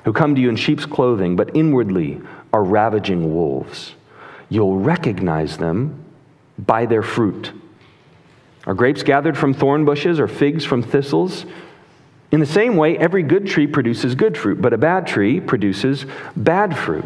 who 0.03 0.11
come 0.11 0.35
to 0.35 0.41
you 0.41 0.49
in 0.49 0.57
sheep's 0.57 0.85
clothing, 0.85 1.37
but 1.37 1.55
inwardly 1.55 2.19
are 2.51 2.65
ravaging 2.65 3.33
wolves. 3.33 3.95
You'll 4.49 4.77
recognize 4.77 5.55
them 5.55 6.03
by 6.59 6.85
their 6.85 7.01
fruit. 7.01 7.53
Are 8.67 8.73
grapes 8.73 9.03
gathered 9.03 9.37
from 9.37 9.53
thorn 9.53 9.85
bushes 9.85 10.19
or 10.19 10.27
figs 10.27 10.65
from 10.65 10.83
thistles? 10.83 11.45
In 12.33 12.41
the 12.41 12.45
same 12.45 12.75
way, 12.75 12.97
every 12.97 13.23
good 13.23 13.47
tree 13.47 13.67
produces 13.67 14.15
good 14.15 14.37
fruit, 14.37 14.61
but 14.61 14.73
a 14.73 14.77
bad 14.77 15.07
tree 15.07 15.39
produces 15.39 16.05
bad 16.35 16.77
fruit. 16.77 17.05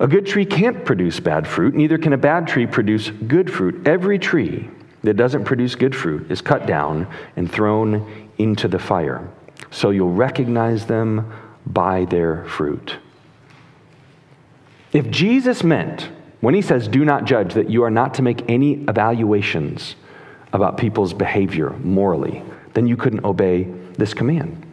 A 0.00 0.08
good 0.08 0.26
tree 0.26 0.46
can't 0.46 0.84
produce 0.86 1.20
bad 1.20 1.46
fruit, 1.46 1.74
neither 1.74 1.98
can 1.98 2.14
a 2.14 2.18
bad 2.18 2.48
tree 2.48 2.66
produce 2.66 3.10
good 3.10 3.52
fruit. 3.52 3.86
Every 3.86 4.18
tree 4.18 4.70
that 5.02 5.14
doesn't 5.14 5.44
produce 5.44 5.74
good 5.74 5.94
fruit 5.94 6.30
is 6.30 6.40
cut 6.40 6.66
down 6.66 7.06
and 7.36 7.52
thrown 7.52 8.30
into 8.38 8.66
the 8.66 8.78
fire. 8.78 9.28
So 9.70 9.90
you'll 9.90 10.12
recognize 10.12 10.86
them 10.86 11.30
by 11.66 12.06
their 12.06 12.46
fruit. 12.46 12.96
If 14.92 15.10
Jesus 15.10 15.62
meant, 15.62 16.10
when 16.40 16.54
he 16.54 16.62
says, 16.62 16.88
do 16.88 17.04
not 17.04 17.26
judge, 17.26 17.52
that 17.52 17.68
you 17.68 17.84
are 17.84 17.90
not 17.90 18.14
to 18.14 18.22
make 18.22 18.48
any 18.48 18.82
evaluations 18.84 19.96
about 20.54 20.78
people's 20.78 21.12
behavior 21.12 21.70
morally, 21.84 22.42
then 22.72 22.86
you 22.86 22.96
couldn't 22.96 23.24
obey 23.24 23.64
this 23.98 24.14
command. 24.14 24.66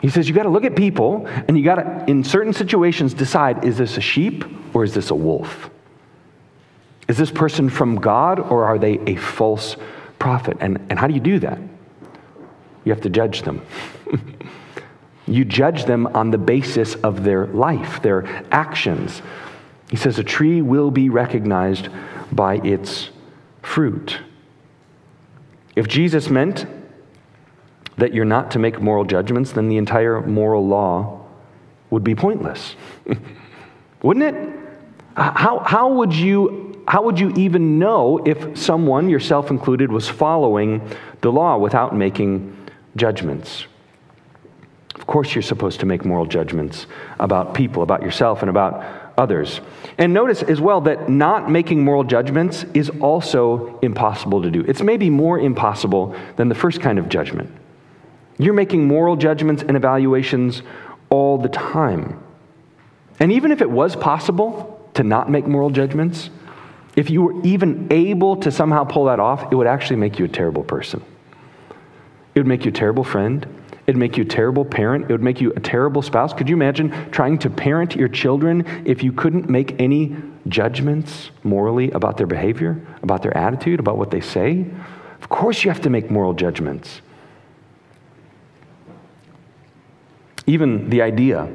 He 0.00 0.08
says 0.08 0.28
you 0.28 0.34
got 0.34 0.42
to 0.42 0.50
look 0.50 0.64
at 0.64 0.76
people 0.76 1.26
and 1.26 1.56
you 1.56 1.64
got 1.64 1.76
to, 1.76 2.04
in 2.10 2.22
certain 2.22 2.52
situations, 2.52 3.14
decide 3.14 3.64
is 3.64 3.78
this 3.78 3.96
a 3.96 4.00
sheep 4.00 4.44
or 4.74 4.84
is 4.84 4.94
this 4.94 5.10
a 5.10 5.14
wolf? 5.14 5.70
Is 7.08 7.16
this 7.16 7.30
person 7.30 7.70
from 7.70 7.96
God 7.96 8.38
or 8.38 8.64
are 8.64 8.78
they 8.78 8.98
a 9.06 9.16
false 9.16 9.76
prophet? 10.18 10.58
And, 10.60 10.78
and 10.90 10.98
how 10.98 11.06
do 11.06 11.14
you 11.14 11.20
do 11.20 11.38
that? 11.40 11.58
You 12.84 12.92
have 12.92 13.02
to 13.02 13.10
judge 13.10 13.42
them. 13.42 13.62
you 15.26 15.44
judge 15.44 15.84
them 15.84 16.06
on 16.08 16.30
the 16.30 16.38
basis 16.38 16.94
of 16.96 17.24
their 17.24 17.46
life, 17.46 18.02
their 18.02 18.44
actions. 18.52 19.22
He 19.90 19.96
says 19.96 20.18
a 20.18 20.24
tree 20.24 20.62
will 20.62 20.90
be 20.90 21.08
recognized 21.08 21.88
by 22.32 22.56
its 22.56 23.10
fruit. 23.62 24.18
If 25.74 25.88
Jesus 25.88 26.28
meant 26.28 26.66
that 27.98 28.12
you're 28.12 28.24
not 28.24 28.50
to 28.52 28.58
make 28.58 28.80
moral 28.80 29.04
judgments, 29.04 29.52
then 29.52 29.68
the 29.68 29.76
entire 29.76 30.20
moral 30.20 30.66
law 30.66 31.24
would 31.90 32.04
be 32.04 32.14
pointless. 32.14 32.76
Wouldn't 34.02 34.36
it? 34.36 34.60
How, 35.16 35.60
how, 35.60 35.92
would 35.94 36.12
you, 36.12 36.84
how 36.86 37.02
would 37.02 37.18
you 37.18 37.30
even 37.36 37.78
know 37.78 38.18
if 38.26 38.58
someone, 38.58 39.08
yourself 39.08 39.50
included, 39.50 39.90
was 39.90 40.08
following 40.08 40.86
the 41.22 41.32
law 41.32 41.56
without 41.56 41.96
making 41.96 42.54
judgments? 42.96 43.66
Of 44.94 45.06
course, 45.06 45.34
you're 45.34 45.42
supposed 45.42 45.80
to 45.80 45.86
make 45.86 46.04
moral 46.04 46.26
judgments 46.26 46.86
about 47.18 47.54
people, 47.54 47.82
about 47.82 48.02
yourself, 48.02 48.42
and 48.42 48.50
about 48.50 48.84
others. 49.16 49.60
And 49.96 50.12
notice 50.12 50.42
as 50.42 50.60
well 50.60 50.82
that 50.82 51.08
not 51.08 51.50
making 51.50 51.82
moral 51.82 52.04
judgments 52.04 52.64
is 52.74 52.90
also 53.00 53.78
impossible 53.80 54.42
to 54.42 54.50
do. 54.50 54.60
It's 54.68 54.82
maybe 54.82 55.08
more 55.08 55.38
impossible 55.38 56.14
than 56.36 56.50
the 56.50 56.54
first 56.54 56.82
kind 56.82 56.98
of 56.98 57.08
judgment. 57.08 57.50
You're 58.38 58.54
making 58.54 58.86
moral 58.86 59.16
judgments 59.16 59.62
and 59.62 59.76
evaluations 59.76 60.62
all 61.10 61.38
the 61.38 61.48
time. 61.48 62.22
And 63.18 63.32
even 63.32 63.50
if 63.50 63.60
it 63.60 63.70
was 63.70 63.96
possible 63.96 64.90
to 64.94 65.02
not 65.02 65.30
make 65.30 65.46
moral 65.46 65.70
judgments, 65.70 66.30
if 66.96 67.10
you 67.10 67.22
were 67.22 67.42
even 67.42 67.88
able 67.90 68.36
to 68.36 68.50
somehow 68.50 68.84
pull 68.84 69.04
that 69.06 69.20
off, 69.20 69.52
it 69.52 69.54
would 69.54 69.66
actually 69.66 69.96
make 69.96 70.18
you 70.18 70.24
a 70.24 70.28
terrible 70.28 70.64
person. 70.64 71.02
It 72.34 72.40
would 72.40 72.46
make 72.46 72.64
you 72.64 72.70
a 72.70 72.74
terrible 72.74 73.04
friend. 73.04 73.46
It'd 73.86 73.96
make 73.96 74.16
you 74.16 74.24
a 74.24 74.26
terrible 74.26 74.64
parent. 74.64 75.04
It 75.04 75.12
would 75.12 75.22
make 75.22 75.40
you 75.40 75.52
a 75.54 75.60
terrible 75.60 76.02
spouse. 76.02 76.32
Could 76.32 76.48
you 76.48 76.56
imagine 76.56 76.90
trying 77.10 77.38
to 77.38 77.50
parent 77.50 77.94
your 77.94 78.08
children 78.08 78.66
if 78.84 79.02
you 79.02 79.12
couldn't 79.12 79.48
make 79.48 79.80
any 79.80 80.16
judgments 80.48 81.30
morally 81.44 81.90
about 81.92 82.16
their 82.16 82.26
behavior, 82.26 82.84
about 83.02 83.22
their 83.22 83.36
attitude, 83.36 83.78
about 83.78 83.96
what 83.96 84.10
they 84.10 84.20
say? 84.20 84.66
Of 85.20 85.28
course, 85.28 85.64
you 85.64 85.70
have 85.70 85.82
to 85.82 85.90
make 85.90 86.10
moral 86.10 86.34
judgments. 86.34 87.00
Even 90.46 90.88
the 90.90 91.02
idea 91.02 91.48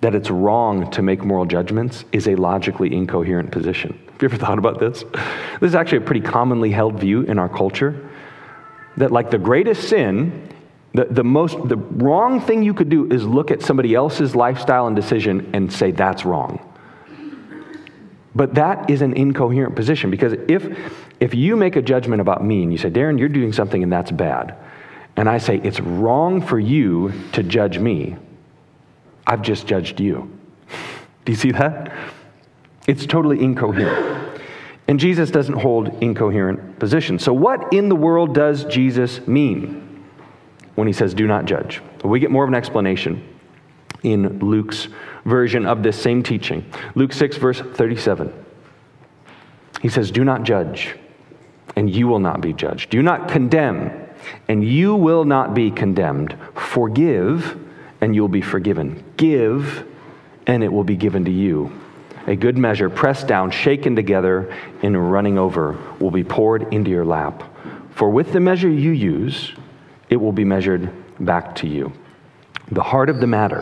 that 0.00 0.14
it's 0.14 0.30
wrong 0.30 0.90
to 0.90 1.02
make 1.02 1.24
moral 1.24 1.46
judgments 1.46 2.04
is 2.12 2.28
a 2.28 2.34
logically 2.36 2.94
incoherent 2.94 3.50
position. 3.50 3.98
Have 4.12 4.22
you 4.22 4.28
ever 4.28 4.36
thought 4.36 4.58
about 4.58 4.78
this? 4.78 5.02
This 5.60 5.68
is 5.68 5.74
actually 5.74 5.98
a 5.98 6.02
pretty 6.02 6.20
commonly 6.20 6.70
held 6.70 7.00
view 7.00 7.22
in 7.22 7.38
our 7.38 7.48
culture 7.48 8.08
that, 8.96 9.10
like, 9.10 9.30
the 9.30 9.38
greatest 9.38 9.88
sin, 9.88 10.48
the, 10.92 11.06
the 11.06 11.24
most, 11.24 11.56
the 11.68 11.76
wrong 11.76 12.40
thing 12.40 12.62
you 12.62 12.74
could 12.74 12.88
do 12.88 13.10
is 13.10 13.24
look 13.24 13.50
at 13.50 13.62
somebody 13.62 13.94
else's 13.94 14.36
lifestyle 14.36 14.86
and 14.86 14.94
decision 14.94 15.50
and 15.52 15.72
say 15.72 15.90
that's 15.90 16.24
wrong. 16.24 16.60
But 18.36 18.54
that 18.54 18.90
is 18.90 19.00
an 19.00 19.14
incoherent 19.14 19.74
position 19.74 20.10
because 20.10 20.34
if, 20.48 20.78
if 21.18 21.34
you 21.34 21.56
make 21.56 21.76
a 21.76 21.82
judgment 21.82 22.20
about 22.20 22.44
me 22.44 22.62
and 22.62 22.70
you 22.70 22.78
say, 22.78 22.90
Darren, 22.90 23.18
you're 23.18 23.28
doing 23.28 23.52
something 23.52 23.82
and 23.82 23.92
that's 23.92 24.10
bad, 24.10 24.56
and 25.16 25.28
I 25.28 25.38
say, 25.38 25.60
it's 25.62 25.80
wrong 25.80 26.40
for 26.40 26.58
you 26.58 27.12
to 27.32 27.42
judge 27.42 27.78
me, 27.78 28.16
I've 29.26 29.42
just 29.42 29.66
judged 29.66 30.00
you. 30.00 30.30
Do 31.24 31.32
you 31.32 31.36
see 31.36 31.52
that? 31.52 31.92
It's 32.86 33.06
totally 33.06 33.42
incoherent. 33.42 34.40
And 34.86 35.00
Jesus 35.00 35.30
doesn't 35.30 35.54
hold 35.54 36.02
incoherent 36.02 36.78
positions. 36.78 37.24
So, 37.24 37.32
what 37.32 37.72
in 37.72 37.88
the 37.88 37.96
world 37.96 38.34
does 38.34 38.64
Jesus 38.66 39.26
mean 39.26 40.04
when 40.74 40.86
he 40.86 40.92
says, 40.92 41.14
do 41.14 41.26
not 41.26 41.46
judge? 41.46 41.80
We 42.04 42.20
get 42.20 42.30
more 42.30 42.44
of 42.44 42.48
an 42.48 42.54
explanation 42.54 43.26
in 44.02 44.38
Luke's 44.38 44.88
version 45.24 45.66
of 45.66 45.82
this 45.82 46.00
same 46.00 46.22
teaching. 46.22 46.70
Luke 46.94 47.12
6, 47.12 47.38
verse 47.38 47.60
37. 47.60 48.32
He 49.80 49.88
says, 49.88 50.10
Do 50.10 50.24
not 50.24 50.44
judge, 50.44 50.94
and 51.76 51.94
you 51.94 52.06
will 52.06 52.20
not 52.20 52.40
be 52.40 52.52
judged. 52.52 52.90
Do 52.90 53.02
not 53.02 53.28
condemn 53.28 54.03
and 54.48 54.64
you 54.64 54.94
will 54.94 55.24
not 55.24 55.54
be 55.54 55.70
condemned. 55.70 56.36
Forgive, 56.54 57.58
and 58.00 58.14
you'll 58.14 58.28
be 58.28 58.42
forgiven. 58.42 59.02
Give, 59.16 59.86
and 60.46 60.62
it 60.62 60.72
will 60.72 60.84
be 60.84 60.96
given 60.96 61.24
to 61.24 61.30
you. 61.30 61.72
A 62.26 62.36
good 62.36 62.56
measure, 62.56 62.88
pressed 62.88 63.26
down, 63.26 63.50
shaken 63.50 63.96
together, 63.96 64.54
and 64.82 65.12
running 65.12 65.38
over, 65.38 65.78
will 65.98 66.10
be 66.10 66.24
poured 66.24 66.72
into 66.72 66.90
your 66.90 67.04
lap. 67.04 67.42
For 67.90 68.08
with 68.10 68.32
the 68.32 68.40
measure 68.40 68.68
you 68.68 68.90
use, 68.90 69.52
it 70.08 70.16
will 70.16 70.32
be 70.32 70.44
measured 70.44 70.90
back 71.20 71.54
to 71.56 71.66
you. 71.66 71.92
The 72.72 72.82
heart 72.82 73.10
of 73.10 73.20
the 73.20 73.26
matter, 73.26 73.60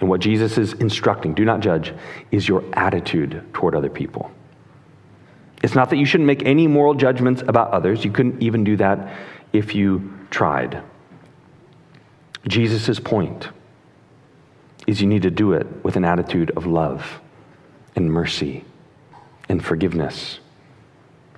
and 0.00 0.08
what 0.08 0.20
Jesus 0.20 0.58
is 0.58 0.72
instructing, 0.74 1.34
do 1.34 1.44
not 1.44 1.60
judge, 1.60 1.94
is 2.30 2.48
your 2.48 2.64
attitude 2.72 3.44
toward 3.52 3.74
other 3.74 3.90
people. 3.90 4.30
It's 5.62 5.74
not 5.74 5.90
that 5.90 5.96
you 5.96 6.04
shouldn't 6.04 6.26
make 6.26 6.44
any 6.44 6.66
moral 6.66 6.94
judgments 6.94 7.42
about 7.46 7.72
others. 7.72 8.04
You 8.04 8.12
couldn't 8.12 8.42
even 8.42 8.64
do 8.64 8.76
that 8.76 9.12
if 9.52 9.74
you 9.74 10.12
tried. 10.30 10.82
Jesus' 12.46 12.98
point 12.98 13.48
is 14.86 15.00
you 15.00 15.06
need 15.06 15.22
to 15.22 15.30
do 15.30 15.52
it 15.52 15.66
with 15.84 15.96
an 15.96 16.04
attitude 16.04 16.50
of 16.56 16.66
love 16.66 17.20
and 17.94 18.10
mercy 18.10 18.64
and 19.48 19.64
forgiveness. 19.64 20.40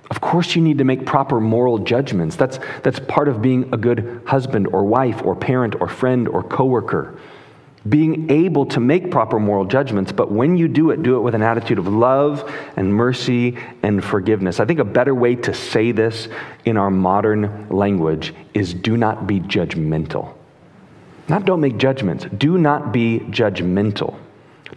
Of 0.09 0.19
course, 0.19 0.55
you 0.55 0.61
need 0.61 0.77
to 0.77 0.83
make 0.83 1.05
proper 1.05 1.39
moral 1.39 1.79
judgments. 1.79 2.35
That's, 2.35 2.59
that's 2.83 2.99
part 2.99 3.27
of 3.27 3.41
being 3.41 3.73
a 3.73 3.77
good 3.77 4.21
husband 4.25 4.67
or 4.67 4.83
wife 4.83 5.21
or 5.23 5.35
parent 5.35 5.75
or 5.79 5.87
friend 5.87 6.27
or 6.27 6.43
coworker 6.43 7.17
being 7.87 8.29
able 8.29 8.65
to 8.67 8.79
make 8.79 9.09
proper 9.09 9.39
moral 9.39 9.65
judgments, 9.65 10.11
but 10.11 10.31
when 10.31 10.55
you 10.55 10.67
do 10.67 10.91
it, 10.91 11.01
do 11.01 11.15
it 11.15 11.21
with 11.21 11.33
an 11.33 11.41
attitude 11.41 11.79
of 11.79 11.87
love 11.87 12.51
and 12.75 12.93
mercy 12.93 13.57
and 13.81 14.03
forgiveness. 14.03 14.59
I 14.59 14.65
think 14.65 14.79
a 14.79 14.85
better 14.85 15.15
way 15.15 15.35
to 15.37 15.53
say 15.53 15.91
this 15.91 16.27
in 16.63 16.77
our 16.77 16.91
modern 16.91 17.69
language 17.69 18.35
is 18.53 18.73
do 18.73 18.97
not 18.97 19.25
be 19.25 19.39
judgmental. 19.39 20.35
Not 21.27 21.45
don't 21.45 21.61
make 21.61 21.77
judgments, 21.77 22.25
do 22.37 22.57
not 22.57 22.91
be 22.91 23.19
judgmental. 23.29 24.17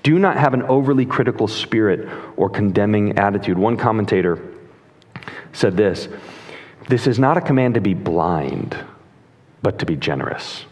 Do 0.03 0.19
not 0.19 0.37
have 0.37 0.55
an 0.55 0.63
overly 0.63 1.07
critical 1.07 1.49
spirit 1.49 2.09
or 2.37 2.49
condemning 2.51 3.19
attitude. 3.19 3.59
One 3.59 3.77
commentator 3.77 4.39
said 5.53 5.77
this 5.77 6.09
This 6.89 7.07
is 7.07 7.19
not 7.19 7.37
a 7.37 7.41
command 7.41 7.75
to 7.75 7.81
be 7.81 7.95
blind, 7.95 8.77
but 9.63 9.79
to 9.81 9.87
be 9.87 9.97
generous. 9.97 10.65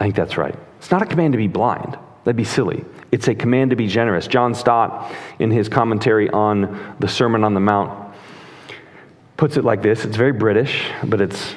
I 0.00 0.04
think 0.04 0.16
that's 0.16 0.36
right. 0.36 0.54
It's 0.84 0.90
not 0.90 1.00
a 1.00 1.06
command 1.06 1.32
to 1.32 1.38
be 1.38 1.48
blind. 1.48 1.96
That'd 2.24 2.36
be 2.36 2.44
silly. 2.44 2.84
It's 3.10 3.26
a 3.26 3.34
command 3.34 3.70
to 3.70 3.76
be 3.76 3.86
generous. 3.86 4.26
John 4.26 4.54
Stott, 4.54 5.10
in 5.38 5.50
his 5.50 5.66
commentary 5.66 6.28
on 6.28 6.94
the 7.00 7.08
Sermon 7.08 7.42
on 7.42 7.54
the 7.54 7.60
Mount, 7.60 8.14
puts 9.38 9.56
it 9.56 9.64
like 9.64 9.80
this. 9.80 10.04
It's 10.04 10.18
very 10.18 10.32
British, 10.32 10.90
but 11.02 11.22
it's 11.22 11.54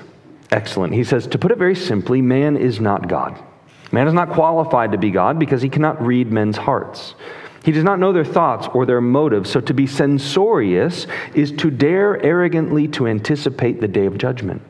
excellent. 0.50 0.94
He 0.94 1.04
says, 1.04 1.28
To 1.28 1.38
put 1.38 1.52
it 1.52 1.58
very 1.58 1.76
simply, 1.76 2.22
man 2.22 2.56
is 2.56 2.80
not 2.80 3.10
God. 3.10 3.38
Man 3.92 4.08
is 4.08 4.14
not 4.14 4.30
qualified 4.30 4.94
to 4.94 4.98
be 4.98 5.12
God 5.12 5.40
because 5.40 5.62
he 5.62 5.68
cannot 5.68 6.02
read 6.02 6.32
men's 6.32 6.56
hearts. 6.56 7.14
He 7.66 7.74
does 7.74 7.84
not 7.84 8.00
know 8.00 8.14
their 8.14 8.24
thoughts 8.24 8.70
or 8.74 8.86
their 8.86 9.02
motives. 9.02 9.50
So 9.50 9.60
to 9.60 9.74
be 9.74 9.88
censorious 9.88 11.06
is 11.34 11.52
to 11.52 11.70
dare 11.70 12.24
arrogantly 12.24 12.88
to 12.90 13.08
anticipate 13.08 13.82
the 13.82 13.90
day 13.90 14.06
of 14.06 14.18
judgment. 14.18 14.62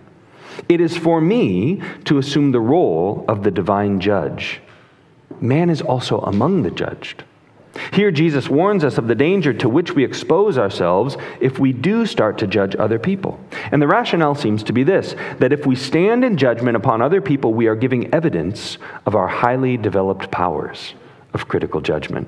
It 0.70 0.82
is 0.82 0.98
for 0.98 1.22
me 1.22 1.82
to 2.06 2.18
assume 2.18 2.52
the 2.52 2.60
role 2.60 3.26
of 3.28 3.44
the 3.44 3.52
divine 3.52 4.00
judge. 4.00 4.62
Man 5.40 5.70
is 5.70 5.82
also 5.82 6.20
among 6.22 6.64
the 6.64 6.72
judged. 6.72 7.24
Here, 7.94 8.12
Jesus 8.12 8.50
warns 8.50 8.84
us 8.84 8.98
of 8.98 9.08
the 9.08 9.16
danger 9.16 9.54
to 9.54 9.70
which 9.70 9.94
we 9.94 10.04
expose 10.04 10.58
ourselves 10.58 11.16
if 11.40 11.60
we 11.60 11.74
do 11.74 12.06
start 12.06 12.38
to 12.40 12.48
judge 12.48 12.76
other 12.76 13.00
people. 13.00 13.40
And 13.72 13.82
the 13.82 13.88
rationale 13.88 14.36
seems 14.36 14.64
to 14.64 14.74
be 14.74 14.84
this 14.84 15.16
that 15.40 15.54
if 15.54 15.66
we 15.66 15.76
stand 15.76 16.24
in 16.24 16.38
judgment 16.38 16.76
upon 16.76 17.02
other 17.02 17.22
people, 17.22 17.54
we 17.54 17.68
are 17.68 17.76
giving 17.76 18.14
evidence 18.14 18.78
of 19.06 19.16
our 19.16 19.28
highly 19.28 19.78
developed 19.78 20.32
powers 20.32 20.96
of 21.34 21.48
critical 21.48 21.82
judgment. 21.82 22.28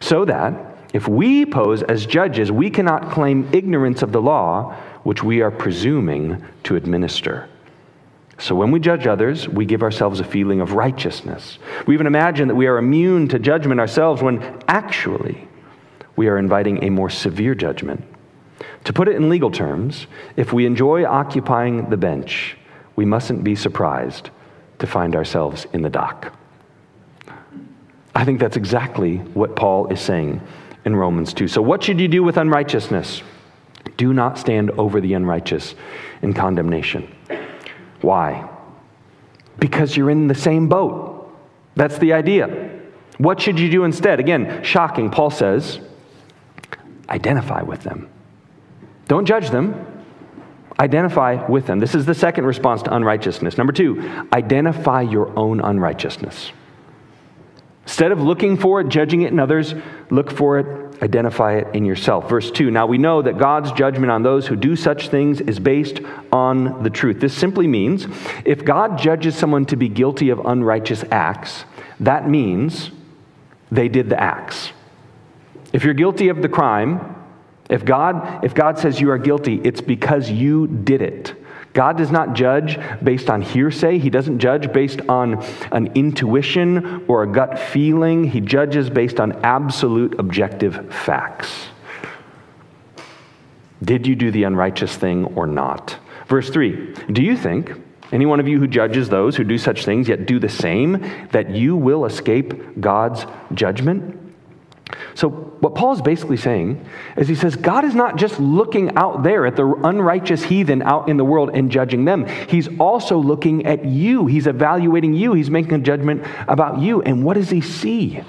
So 0.00 0.24
that 0.26 0.54
if 0.94 1.08
we 1.08 1.44
pose 1.44 1.82
as 1.82 2.06
judges, 2.06 2.50
we 2.50 2.70
cannot 2.70 3.10
claim 3.10 3.48
ignorance 3.52 4.02
of 4.02 4.12
the 4.12 4.22
law 4.22 4.76
which 5.02 5.22
we 5.22 5.40
are 5.40 5.50
presuming 5.50 6.44
to 6.64 6.76
administer. 6.76 7.48
So 8.38 8.54
when 8.54 8.70
we 8.70 8.78
judge 8.78 9.06
others, 9.06 9.48
we 9.48 9.66
give 9.66 9.82
ourselves 9.82 10.20
a 10.20 10.24
feeling 10.24 10.60
of 10.60 10.72
righteousness. 10.72 11.58
We 11.86 11.94
even 11.94 12.06
imagine 12.06 12.48
that 12.48 12.54
we 12.54 12.68
are 12.68 12.78
immune 12.78 13.28
to 13.28 13.38
judgment 13.38 13.80
ourselves 13.80 14.22
when 14.22 14.62
actually 14.68 15.48
we 16.14 16.28
are 16.28 16.38
inviting 16.38 16.84
a 16.84 16.90
more 16.90 17.10
severe 17.10 17.54
judgment. 17.54 18.04
To 18.84 18.92
put 18.92 19.08
it 19.08 19.16
in 19.16 19.28
legal 19.28 19.50
terms, 19.50 20.06
if 20.36 20.52
we 20.52 20.66
enjoy 20.66 21.04
occupying 21.04 21.90
the 21.90 21.96
bench, 21.96 22.56
we 22.96 23.04
mustn't 23.04 23.42
be 23.42 23.54
surprised 23.54 24.30
to 24.78 24.86
find 24.86 25.16
ourselves 25.16 25.66
in 25.72 25.82
the 25.82 25.90
dock. 25.90 26.32
I 28.14 28.24
think 28.24 28.40
that's 28.40 28.56
exactly 28.56 29.18
what 29.18 29.56
Paul 29.56 29.88
is 29.88 30.00
saying 30.00 30.40
in 30.84 30.96
Romans 30.96 31.34
2. 31.34 31.48
So, 31.48 31.62
what 31.62 31.82
should 31.82 32.00
you 32.00 32.08
do 32.08 32.22
with 32.22 32.36
unrighteousness? 32.36 33.22
Do 33.98 34.14
not 34.14 34.38
stand 34.38 34.70
over 34.70 35.00
the 35.02 35.12
unrighteous 35.12 35.74
in 36.22 36.32
condemnation. 36.32 37.14
Why? 38.00 38.48
Because 39.58 39.96
you're 39.96 40.08
in 40.08 40.28
the 40.28 40.34
same 40.34 40.68
boat. 40.68 41.30
That's 41.74 41.98
the 41.98 42.14
idea. 42.14 42.80
What 43.18 43.40
should 43.40 43.58
you 43.58 43.70
do 43.70 43.84
instead? 43.84 44.20
Again, 44.20 44.62
shocking. 44.62 45.10
Paul 45.10 45.30
says, 45.30 45.80
identify 47.08 47.62
with 47.62 47.82
them. 47.82 48.08
Don't 49.08 49.26
judge 49.26 49.50
them, 49.50 50.04
identify 50.78 51.44
with 51.46 51.66
them. 51.66 51.80
This 51.80 51.94
is 51.94 52.06
the 52.06 52.14
second 52.14 52.46
response 52.46 52.82
to 52.82 52.94
unrighteousness. 52.94 53.58
Number 53.58 53.72
two, 53.72 54.26
identify 54.32 55.02
your 55.02 55.36
own 55.36 55.60
unrighteousness. 55.60 56.52
Instead 57.88 58.12
of 58.12 58.20
looking 58.20 58.58
for 58.58 58.82
it, 58.82 58.88
judging 58.90 59.22
it 59.22 59.32
in 59.32 59.40
others, 59.40 59.74
look 60.10 60.30
for 60.30 60.58
it, 60.58 61.02
identify 61.02 61.54
it 61.54 61.74
in 61.74 61.86
yourself. 61.86 62.28
Verse 62.28 62.50
2 62.50 62.70
Now 62.70 62.84
we 62.84 62.98
know 62.98 63.22
that 63.22 63.38
God's 63.38 63.72
judgment 63.72 64.12
on 64.12 64.22
those 64.22 64.46
who 64.46 64.56
do 64.56 64.76
such 64.76 65.08
things 65.08 65.40
is 65.40 65.58
based 65.58 66.00
on 66.30 66.82
the 66.82 66.90
truth. 66.90 67.18
This 67.18 67.32
simply 67.32 67.66
means 67.66 68.06
if 68.44 68.62
God 68.62 68.98
judges 68.98 69.36
someone 69.36 69.64
to 69.64 69.76
be 69.76 69.88
guilty 69.88 70.28
of 70.28 70.38
unrighteous 70.44 71.02
acts, 71.10 71.64
that 71.98 72.28
means 72.28 72.90
they 73.72 73.88
did 73.88 74.10
the 74.10 74.20
acts. 74.20 74.72
If 75.72 75.82
you're 75.82 75.94
guilty 75.94 76.28
of 76.28 76.42
the 76.42 76.48
crime, 76.50 77.16
if 77.70 77.86
God, 77.86 78.44
if 78.44 78.54
God 78.54 78.78
says 78.78 79.00
you 79.00 79.10
are 79.12 79.18
guilty, 79.18 79.62
it's 79.64 79.80
because 79.80 80.30
you 80.30 80.66
did 80.66 81.00
it. 81.00 81.34
God 81.78 81.96
does 81.96 82.10
not 82.10 82.34
judge 82.34 82.76
based 83.04 83.30
on 83.30 83.40
hearsay. 83.40 83.98
He 83.98 84.10
doesn't 84.10 84.40
judge 84.40 84.72
based 84.72 85.00
on 85.02 85.44
an 85.70 85.92
intuition 85.94 87.04
or 87.06 87.22
a 87.22 87.26
gut 87.28 87.56
feeling. 87.56 88.24
He 88.24 88.40
judges 88.40 88.90
based 88.90 89.20
on 89.20 89.30
absolute 89.44 90.18
objective 90.18 90.92
facts. 90.92 91.68
Did 93.80 94.08
you 94.08 94.16
do 94.16 94.32
the 94.32 94.42
unrighteous 94.42 94.96
thing 94.96 95.26
or 95.36 95.46
not? 95.46 95.96
Verse 96.26 96.50
3 96.50 96.94
Do 97.12 97.22
you 97.22 97.36
think, 97.36 97.80
any 98.10 98.26
one 98.26 98.40
of 98.40 98.48
you 98.48 98.58
who 98.58 98.66
judges 98.66 99.08
those 99.08 99.36
who 99.36 99.44
do 99.44 99.56
such 99.56 99.84
things 99.84 100.08
yet 100.08 100.26
do 100.26 100.40
the 100.40 100.48
same, 100.48 101.28
that 101.30 101.50
you 101.50 101.76
will 101.76 102.06
escape 102.06 102.80
God's 102.80 103.24
judgment? 103.54 104.18
So, 105.14 105.47
what 105.60 105.74
Paul 105.74 105.92
is 105.92 106.02
basically 106.02 106.36
saying 106.36 106.84
is 107.16 107.26
he 107.26 107.34
says 107.34 107.56
God 107.56 107.84
is 107.84 107.94
not 107.94 108.16
just 108.16 108.38
looking 108.38 108.96
out 108.96 109.24
there 109.24 109.44
at 109.44 109.56
the 109.56 109.66
unrighteous 109.66 110.44
heathen 110.44 110.82
out 110.82 111.08
in 111.08 111.16
the 111.16 111.24
world 111.24 111.50
and 111.52 111.70
judging 111.70 112.04
them. 112.04 112.26
He's 112.48 112.68
also 112.78 113.18
looking 113.18 113.66
at 113.66 113.84
you. 113.84 114.26
He's 114.26 114.46
evaluating 114.46 115.14
you. 115.14 115.32
He's 115.32 115.50
making 115.50 115.72
a 115.74 115.78
judgment 115.78 116.24
about 116.46 116.80
you. 116.80 117.02
And 117.02 117.24
what 117.24 117.34
does 117.34 117.50
he 117.50 117.60
see? 117.60 118.20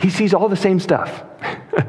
He 0.00 0.10
sees 0.10 0.32
all 0.32 0.48
the 0.48 0.56
same 0.56 0.78
stuff. 0.78 1.24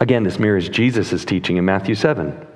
Again, 0.00 0.22
this 0.22 0.38
mirrors 0.38 0.68
Jesus' 0.68 1.24
teaching 1.24 1.56
in 1.56 1.64
Matthew 1.64 1.94
7. 1.94 2.46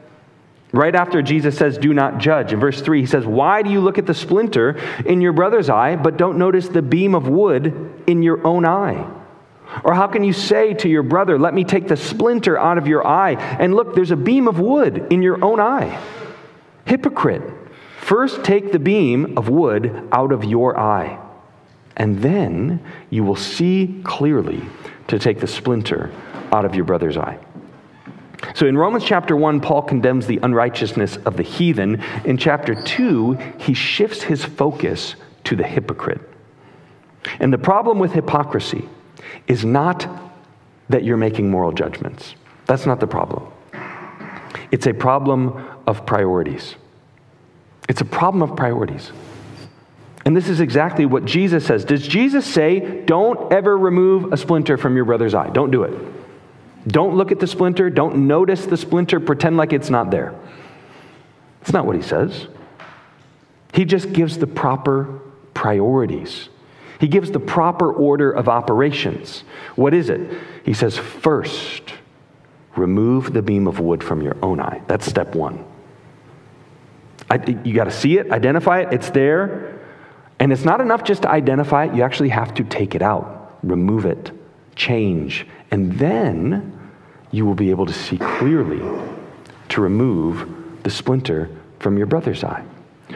Right 0.77 0.95
after 0.95 1.23
Jesus 1.23 1.57
says, 1.57 1.79
Do 1.79 1.95
not 1.95 2.19
judge. 2.19 2.53
In 2.53 2.61
verse 2.61 2.83
3, 2.83 3.01
he 3.01 3.07
says, 3.07 3.25
Why 3.25 3.63
do 3.63 3.71
you 3.71 3.81
look 3.81 3.97
at 3.97 4.05
the 4.05 4.13
splinter 4.13 4.79
in 5.07 5.23
your 5.23 5.33
brother's 5.33 5.71
eye, 5.71 5.97
but 5.97 6.19
don't 6.19 6.37
notice 6.37 6.69
the 6.69 6.83
beam 6.83 7.15
of 7.15 7.29
wood 7.29 8.03
in 8.07 8.23
your 8.23 8.47
own 8.47 8.67
eye? 8.67 9.11
Or 9.85 9.95
how 9.95 10.07
can 10.07 10.23
you 10.23 10.35
say 10.35 10.75
to 10.75 10.89
your 10.89 11.03
brother, 11.03 11.39
Let 11.39 11.55
me 11.55 11.65
take 11.65 11.89
the 11.89 11.97
splinter 11.97 12.59
out 12.59 12.77
of 12.77 12.87
your 12.87 13.07
eye, 13.07 13.37
and 13.59 13.75
look, 13.75 13.95
there's 13.95 14.11
a 14.11 14.17
beam 14.17 14.47
of 14.47 14.61
wood 14.61 15.07
in 15.11 15.23
your 15.23 15.43
own 15.43 15.61
eye? 15.61 15.99
Hypocrite, 16.85 17.43
first 18.01 18.45
take 18.45 18.71
the 18.71 18.79
beam 18.79 19.39
of 19.39 19.49
wood 19.49 20.07
out 20.13 20.31
of 20.31 20.45
your 20.45 20.79
eye, 20.79 21.19
and 21.97 22.19
then 22.19 22.85
you 23.09 23.25
will 23.25 23.35
see 23.35 24.03
clearly 24.05 24.63
to 25.09 25.19
take 25.19 25.41
the 25.41 25.47
splinter 25.47 26.13
out 26.53 26.67
of 26.67 26.75
your 26.75 26.85
brother's 26.85 27.17
eye. 27.17 27.39
So 28.55 28.67
in 28.67 28.77
Romans 28.77 29.05
chapter 29.05 29.37
1, 29.37 29.61
Paul 29.61 29.83
condemns 29.83 30.27
the 30.27 30.39
unrighteousness 30.43 31.17
of 31.19 31.37
the 31.37 31.43
heathen. 31.43 32.03
In 32.25 32.37
chapter 32.37 32.75
2, 32.75 33.33
he 33.59 33.75
shifts 33.75 34.23
his 34.23 34.45
focus 34.45 35.17
to 35.45 35.57
the 35.57 35.65
hypocrite. 35.65 36.21
And 37.41 37.53
the 37.53 37.59
problem 37.59 37.99
with 37.99 38.13
hypocrisy 38.13 38.89
is 39.47 39.65
not 39.65 40.09
that 40.89 41.05
you're 41.05 41.17
making 41.17 41.51
moral 41.51 41.73
judgments. 41.73 42.35
That's 42.67 42.87
not 42.87 43.01
the 43.01 43.07
problem. 43.07 43.47
It's 44.71 44.87
a 44.87 44.95
problem 44.95 45.65
of 45.87 46.07
priorities. 46.07 46.77
It's 47.89 48.01
a 48.01 48.05
problem 48.05 48.43
of 48.43 48.57
priorities. 48.57 49.13
And 50.25 50.37
this 50.37 50.49
is 50.49 50.59
exactly 50.61 51.07
what 51.07 51.25
Jesus 51.25 51.65
says. 51.65 51.85
Does 51.85 52.07
Jesus 52.07 52.45
say, 52.45 53.05
don't 53.05 53.53
ever 53.53 53.79
remove 53.79 54.33
a 54.33 54.37
splinter 54.37 54.77
from 54.77 54.97
your 54.97 55.05
brother's 55.05 55.35
eye? 55.35 55.51
Don't 55.51 55.71
do 55.71 55.85
it. 55.85 55.95
Don't 56.87 57.17
look 57.17 57.33
at 57.33 57.41
the 57.41 57.47
splinter. 57.47 57.91
Don't 57.91 58.27
notice 58.27 58.67
the 58.67 58.77
splinter. 58.77 59.19
Pretend 59.21 59.57
like 59.57 59.73
it's 59.73 59.91
not 59.91 60.11
there. 60.11 60.35
That's 61.61 61.73
not 61.73 61.87
what 61.87 61.97
he 61.97 62.03
says. 62.03 62.47
He 63.73 63.85
just 63.85 64.13
gives 64.13 64.39
the 64.39 64.47
proper 64.47 65.21
priorities. 65.53 66.49
He 67.01 67.09
gives 67.09 67.31
the 67.31 67.41
proper 67.41 67.93
order 67.93 68.31
of 68.31 68.49
operations. 68.49 69.45
What 69.75 69.93
is 69.93 70.09
it? 70.09 70.41
He 70.65 70.73
says, 70.73 70.97
first, 70.97 71.93
remove 72.77 73.33
the 73.33 73.43
beam 73.43 73.67
of 73.67 73.81
wood 73.81 74.03
from 74.03 74.23
your 74.23 74.37
own 74.43 74.61
eye. 74.61 74.81
That's 74.87 75.07
step 75.07 75.35
one. 75.35 75.65
I, 77.29 77.37
you 77.65 77.75
got 77.75 77.85
to 77.85 77.91
see 77.91 78.19
it, 78.19 78.31
identify 78.31 78.83
it, 78.83 78.93
it's 78.93 79.11
there. 79.11 79.81
And 80.39 80.53
it's 80.53 80.65
not 80.65 80.81
enough 80.81 81.03
just 81.03 81.23
to 81.23 81.31
identify 81.31 81.87
it, 81.87 81.95
you 81.95 82.03
actually 82.03 82.29
have 82.29 82.55
to 82.55 82.65
take 82.65 82.95
it 82.95 83.03
out, 83.03 83.59
remove 83.63 84.07
it, 84.07 84.31
change. 84.77 85.47
And 85.71 85.93
then 85.99 86.76
you 87.31 87.45
will 87.45 87.55
be 87.55 87.71
able 87.71 87.87
to 87.87 87.93
see 87.93 88.19
clearly 88.19 88.81
to 89.69 89.81
remove 89.81 90.83
the 90.83 90.91
splinter 90.91 91.51
from 91.81 91.97
your 91.97 92.07
brother's 92.07 92.45
eye. 92.45 92.65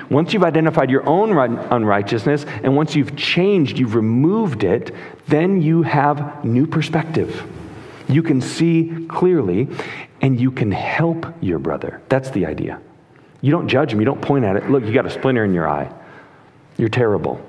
Once 0.08 0.32
you've 0.32 0.44
identified 0.44 0.90
your 0.90 1.06
own 1.08 1.30
unrighteousness 1.30 2.44
and 2.62 2.76
once 2.76 2.94
you've 2.94 3.16
changed, 3.16 3.78
you've 3.78 3.94
removed 3.94 4.62
it, 4.64 4.94
then 5.26 5.60
you 5.60 5.82
have 5.82 6.44
new 6.44 6.66
perspective. 6.66 7.44
You 8.08 8.22
can 8.22 8.40
see 8.40 9.06
clearly 9.08 9.68
and 10.20 10.40
you 10.40 10.50
can 10.50 10.70
help 10.70 11.26
your 11.40 11.58
brother. 11.58 12.00
That's 12.08 12.30
the 12.30 12.46
idea. 12.46 12.80
You 13.40 13.50
don't 13.50 13.68
judge 13.68 13.92
him, 13.92 14.00
you 14.00 14.04
don't 14.04 14.20
point 14.20 14.44
at 14.44 14.56
it. 14.56 14.70
Look, 14.70 14.84
you 14.84 14.92
got 14.92 15.06
a 15.06 15.10
splinter 15.10 15.44
in 15.44 15.54
your 15.54 15.68
eye. 15.68 15.92
You're 16.76 16.88
terrible. 16.88 17.44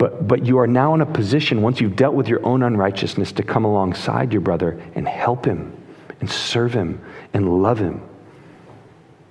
But, 0.00 0.26
but 0.26 0.46
you 0.46 0.58
are 0.58 0.66
now 0.66 0.94
in 0.94 1.02
a 1.02 1.06
position, 1.06 1.60
once 1.60 1.78
you've 1.78 1.94
dealt 1.94 2.14
with 2.14 2.26
your 2.26 2.42
own 2.42 2.62
unrighteousness, 2.62 3.32
to 3.32 3.42
come 3.42 3.66
alongside 3.66 4.32
your 4.32 4.40
brother 4.40 4.80
and 4.94 5.06
help 5.06 5.44
him 5.44 5.76
and 6.20 6.30
serve 6.30 6.72
him 6.72 7.04
and 7.34 7.62
love 7.62 7.78
him 7.78 8.00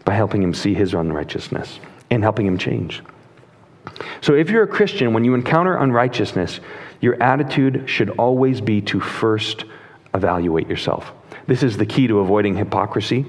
by 0.06 0.14
helping 0.14 0.44
him 0.44 0.54
see 0.54 0.76
his 0.76 0.94
unrighteousness 0.94 1.80
and 2.12 2.22
helping 2.22 2.46
him 2.46 2.60
change. 2.60 3.02
So, 4.22 4.36
if 4.36 4.52
you're 4.52 4.62
a 4.62 4.68
Christian, 4.68 5.12
when 5.12 5.24
you 5.24 5.34
encounter 5.34 5.76
unrighteousness, 5.76 6.60
your 7.02 7.20
attitude 7.22 7.90
should 7.90 8.12
always 8.12 8.62
be 8.62 8.80
to 8.82 9.00
first 9.00 9.66
evaluate 10.14 10.70
yourself. 10.70 11.14
This 11.48 11.64
is 11.64 11.78
the 11.78 11.86
key 11.88 12.06
to 12.06 12.20
avoiding 12.20 12.56
hypocrisy. 12.56 13.26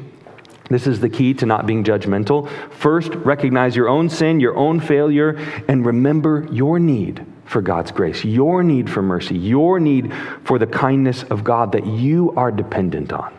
This 0.70 0.86
is 0.86 1.00
the 1.00 1.08
key 1.08 1.34
to 1.34 1.46
not 1.46 1.66
being 1.66 1.82
judgmental. 1.82 2.48
First, 2.70 3.12
recognize 3.16 3.74
your 3.74 3.88
own 3.88 4.08
sin, 4.08 4.38
your 4.38 4.56
own 4.56 4.78
failure, 4.78 5.30
and 5.66 5.84
remember 5.84 6.46
your 6.52 6.78
need 6.78 7.26
for 7.44 7.60
God's 7.60 7.90
grace, 7.90 8.24
your 8.24 8.62
need 8.62 8.88
for 8.88 9.02
mercy, 9.02 9.36
your 9.36 9.80
need 9.80 10.12
for 10.44 10.60
the 10.60 10.68
kindness 10.68 11.24
of 11.24 11.42
God 11.42 11.72
that 11.72 11.84
you 11.84 12.32
are 12.36 12.52
dependent 12.52 13.12
on. 13.12 13.36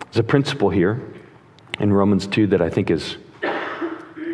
There's 0.00 0.18
a 0.18 0.24
principle 0.24 0.70
here 0.70 1.00
in 1.78 1.92
Romans 1.92 2.26
2 2.26 2.48
that 2.48 2.60
I 2.60 2.68
think 2.68 2.90
is 2.90 3.16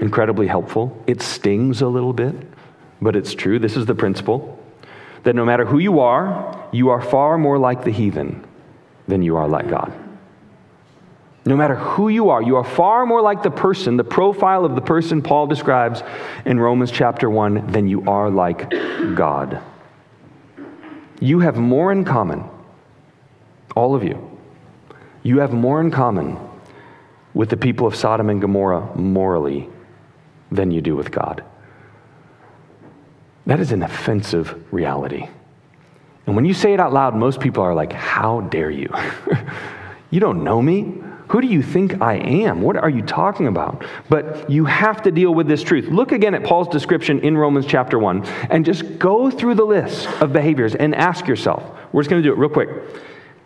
incredibly 0.01 0.47
helpful. 0.47 1.05
It 1.07 1.21
stings 1.21 1.83
a 1.83 1.89
little 1.89 2.15
bit, 2.15 2.35
but 3.03 3.15
it's 3.15 3.35
true. 3.35 3.59
This 3.59 3.77
is 3.77 3.85
the 3.85 3.95
principle 3.95 4.59
that 5.25 5.35
no 5.35 5.45
matter 5.45 5.67
who 5.67 5.79
you 5.79 6.01
are, 6.01 6.67
you 6.73 6.89
are 6.89 7.03
far 7.03 7.37
more 7.37 7.59
like 7.59 7.85
the 7.85 7.91
heathen 7.91 8.43
than 9.07 9.21
you 9.21 9.37
are 9.37 9.47
like 9.47 9.69
God. 9.69 9.93
No 11.45 11.57
matter 11.57 11.75
who 11.75 12.09
you 12.09 12.31
are, 12.31 12.43
you 12.43 12.57
are 12.57 12.65
far 12.65 13.07
more 13.07 13.23
like 13.23 13.43
the 13.43 13.51
person, 13.51 13.97
the 13.97 14.05
profile 14.05 14.65
of 14.65 14.75
the 14.75 14.81
person 14.81 15.23
Paul 15.23 15.47
describes 15.47 16.03
in 16.45 16.61
Romans 16.61 16.91
chapter 16.91 17.31
1 17.31 17.73
than 17.73 17.89
you 17.89 18.09
are 18.09 18.31
like 18.31 18.71
God. 19.15 19.63
You 21.21 21.41
have 21.41 21.57
more 21.57 21.93
in 21.93 22.05
common, 22.05 22.45
all 23.75 23.95
of 23.95 24.05
you. 24.05 24.39
You 25.23 25.41
have 25.41 25.53
more 25.53 25.81
in 25.81 25.91
common 25.91 26.39
with 27.35 27.51
the 27.51 27.57
people 27.57 27.87
of 27.87 27.95
Sodom 27.95 28.31
and 28.31 28.41
Gomorrah 28.41 28.95
morally 28.97 29.69
than 30.51 30.71
you 30.71 30.81
do 30.81 30.97
with 30.97 31.11
God. 31.11 31.45
That 33.47 33.61
is 33.61 33.73
an 33.73 33.83
offensive 33.83 34.63
reality. 34.73 35.29
And 36.27 36.37
when 36.37 36.45
you 36.45 36.55
say 36.55 36.73
it 36.73 36.81
out 36.81 36.93
loud, 36.93 37.15
most 37.15 37.41
people 37.41 37.63
are 37.63 37.75
like, 37.75 37.93
How 37.93 38.43
dare 38.43 38.71
you? 38.71 38.93
you 40.11 40.21
don't 40.21 40.45
know 40.45 40.61
me. 40.61 41.00
Who 41.31 41.41
do 41.41 41.47
you 41.47 41.63
think 41.63 42.03
I 42.03 42.15
am? 42.15 42.61
What 42.61 42.77
are 42.77 42.91
you 42.91 43.03
talking 43.03 43.47
about? 43.47 43.87
But 44.09 44.51
you 44.51 44.65
have 44.65 45.03
to 45.03 45.13
deal 45.13 45.33
with 45.33 45.47
this 45.47 45.63
truth. 45.63 45.87
Look 45.87 46.11
again 46.11 46.35
at 46.35 46.43
Paul's 46.43 46.67
description 46.67 47.21
in 47.21 47.39
Romans 47.39 47.67
chapter 47.67 48.01
1 48.01 48.27
and 48.51 48.65
just 48.65 48.99
go 48.99 49.31
through 49.31 49.55
the 49.55 49.65
list 49.65 50.09
of 50.21 50.33
behaviors 50.33 50.75
and 50.75 50.93
ask 50.93 51.29
yourself. 51.29 51.63
We're 51.93 52.03
just 52.03 52.11
going 52.11 52.21
to 52.21 52.29
do 52.29 52.33
it 52.33 52.37
real 52.37 52.51
quick. 52.51 52.69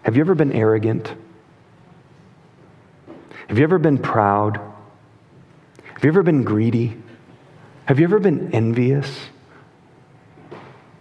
Have 0.03 0.17
you 0.17 0.23
ever 0.23 0.35
been 0.35 0.53
arrogant? 0.53 1.15
Have 3.49 3.59
you 3.59 3.65
ever 3.65 3.79
been 3.79 3.99
proud? 3.99 4.57
Have 5.93 6.05
you 6.05 6.09
ever 6.09 6.23
been 6.23 6.43
greedy? 6.43 6.97
Have 7.85 7.99
you 7.99 8.07
ever 8.07 8.19
been 8.19 8.55
envious? 8.55 9.27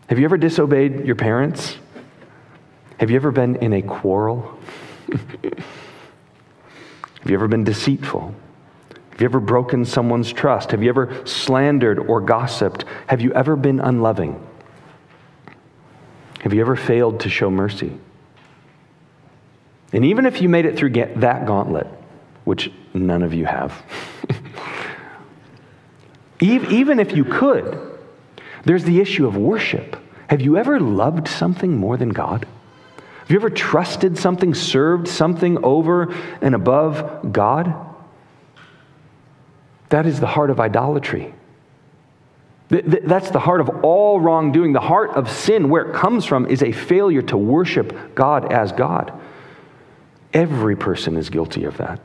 Have 0.07 0.19
you 0.19 0.25
ever 0.25 0.35
disobeyed 0.35 1.05
your 1.05 1.15
parents? 1.15 1.77
Have 2.99 3.09
you 3.09 3.15
ever 3.15 3.31
been 3.31 3.55
in 3.55 3.71
a 3.71 3.81
quarrel? 3.81 4.59
Have 7.23 7.29
you 7.29 7.37
ever 7.37 7.47
been 7.47 7.63
deceitful? 7.63 8.35
Have 9.11 9.21
you 9.21 9.25
ever 9.25 9.39
broken 9.39 9.85
someone's 9.85 10.33
trust? 10.33 10.71
Have 10.71 10.83
you 10.83 10.89
ever 10.89 11.25
slandered 11.25 11.97
or 11.97 12.19
gossiped? 12.19 12.83
Have 13.07 13.21
you 13.21 13.31
ever 13.31 13.55
been 13.55 13.79
unloving? 13.79 14.45
Have 16.41 16.53
you 16.53 16.59
ever 16.59 16.75
failed 16.75 17.21
to 17.21 17.29
show 17.29 17.49
mercy? 17.49 17.97
And 19.93 20.03
even 20.03 20.25
if 20.25 20.41
you 20.41 20.49
made 20.49 20.65
it 20.65 20.75
through 20.75 20.89
that 20.89 21.45
gauntlet, 21.45 21.87
which 22.43 22.73
none 22.93 23.23
of 23.23 23.33
you 23.33 23.45
have, 23.45 23.81
even 26.41 26.99
if 26.99 27.15
you 27.15 27.23
could, 27.23 27.79
there's 28.65 28.83
the 28.83 28.99
issue 28.99 29.25
of 29.25 29.37
worship. 29.37 29.95
Have 30.27 30.41
you 30.41 30.57
ever 30.57 30.77
loved 30.77 31.29
something 31.29 31.77
more 31.77 31.95
than 31.95 32.09
God? 32.09 32.45
Have 33.23 33.31
you 33.31 33.37
ever 33.37 33.49
trusted 33.49 34.17
something, 34.17 34.53
served 34.53 35.07
something 35.07 35.63
over 35.63 36.13
and 36.41 36.53
above 36.53 37.31
God? 37.31 37.73
That 39.87 40.05
is 40.05 40.19
the 40.19 40.27
heart 40.27 40.49
of 40.49 40.59
idolatry. 40.59 41.33
That's 42.67 43.31
the 43.31 43.39
heart 43.39 43.61
of 43.61 43.69
all 43.85 44.19
wrongdoing. 44.19 44.73
The 44.73 44.81
heart 44.81 45.11
of 45.11 45.31
sin, 45.31 45.69
where 45.69 45.83
it 45.83 45.95
comes 45.95 46.25
from, 46.25 46.47
is 46.47 46.61
a 46.61 46.73
failure 46.73 47.21
to 47.21 47.37
worship 47.37 48.13
God 48.13 48.51
as 48.51 48.73
God. 48.73 49.13
Every 50.33 50.75
person 50.75 51.15
is 51.15 51.29
guilty 51.29 51.63
of 51.63 51.77
that. 51.77 52.01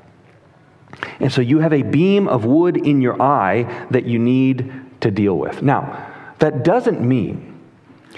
And 1.19 1.33
so 1.33 1.41
you 1.41 1.59
have 1.59 1.73
a 1.73 1.83
beam 1.83 2.29
of 2.29 2.45
wood 2.45 2.77
in 2.77 3.03
your 3.03 3.21
eye 3.21 3.87
that 3.91 4.05
you 4.05 4.21
need 4.21 4.73
to 5.01 5.11
deal 5.11 5.37
with. 5.37 5.63
Now, 5.63 6.35
that 6.39 6.63
doesn't 6.63 7.01
mean 7.01 7.49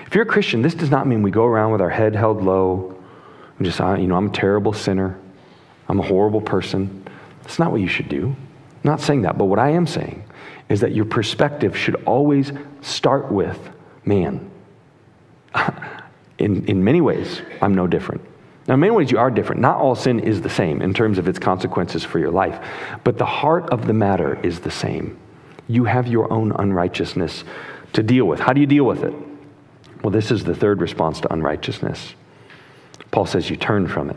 if 0.07 0.15
you're 0.15 0.25
a 0.25 0.27
Christian, 0.27 0.63
this 0.63 0.75
does 0.75 0.91
not 0.91 1.07
mean 1.07 1.23
we 1.23 1.31
go 1.31 1.45
around 1.45 1.73
with 1.73 1.81
our 1.81 1.91
head 1.91 2.15
held 2.15 2.43
low 2.43 2.90
and 3.61 3.67
just, 3.67 3.79
you 3.79 4.07
know, 4.07 4.17
I'm 4.17 4.29
a 4.29 4.33
terrible 4.33 4.73
sinner. 4.73 5.19
I'm 5.87 6.01
a 6.01 6.03
horrible 6.03 6.41
person. 6.41 7.07
That's 7.43 7.59
not 7.59 7.71
what 7.71 7.83
you 7.83 7.89
should 7.89 8.09
do. 8.09 8.29
I'm 8.29 8.81
not 8.83 9.03
saying 9.03 9.23
that, 9.23 9.37
but 9.37 9.45
what 9.45 9.59
I 9.59 9.69
am 9.73 9.87
saying 9.87 10.25
is 10.71 10.81
that 10.81 10.95
your 10.95 11.05
perspective 11.05 11.77
should 11.77 11.97
always 12.07 12.53
start 12.81 13.31
with 13.31 13.59
man. 14.07 14.51
in, 16.39 16.65
in 16.65 16.83
many 16.83 17.03
ways, 17.03 17.43
I'm 17.61 17.75
no 17.75 17.87
different. 17.87 18.23
Now, 18.67 18.75
in 18.75 18.81
many 18.81 18.93
ways, 18.93 19.11
you 19.11 19.19
are 19.19 19.31
different. 19.31 19.61
Not 19.61 19.77
all 19.77 19.95
sin 19.95 20.21
is 20.21 20.41
the 20.41 20.49
same 20.49 20.81
in 20.81 20.95
terms 20.95 21.19
of 21.19 21.29
its 21.29 21.39
consequences 21.39 22.03
for 22.03 22.19
your 22.19 22.31
life, 22.31 22.67
but 23.05 23.19
the 23.19 23.27
heart 23.27 23.69
of 23.69 23.87
the 23.87 23.93
matter 23.93 24.41
is 24.43 24.61
the 24.61 24.71
same. 24.71 25.19
You 25.69 25.85
have 25.85 26.07
your 26.07 26.33
own 26.33 26.53
unrighteousness 26.53 27.45
to 27.93 28.03
deal 28.03 28.25
with. 28.25 28.41
How 28.41 28.55
do 28.55 28.61
you 28.63 28.67
deal 28.67 28.85
with 28.85 29.05
it? 29.05 29.13
Well, 30.03 30.13
this 30.13 30.31
is 30.31 30.45
the 30.45 30.55
third 30.55 30.81
response 30.81 31.21
to 31.21 31.31
unrighteousness. 31.31 32.15
Paul 33.11 33.27
says, 33.27 33.51
You 33.51 33.57
turn 33.57 33.87
from 33.87 34.11
it. 34.11 34.17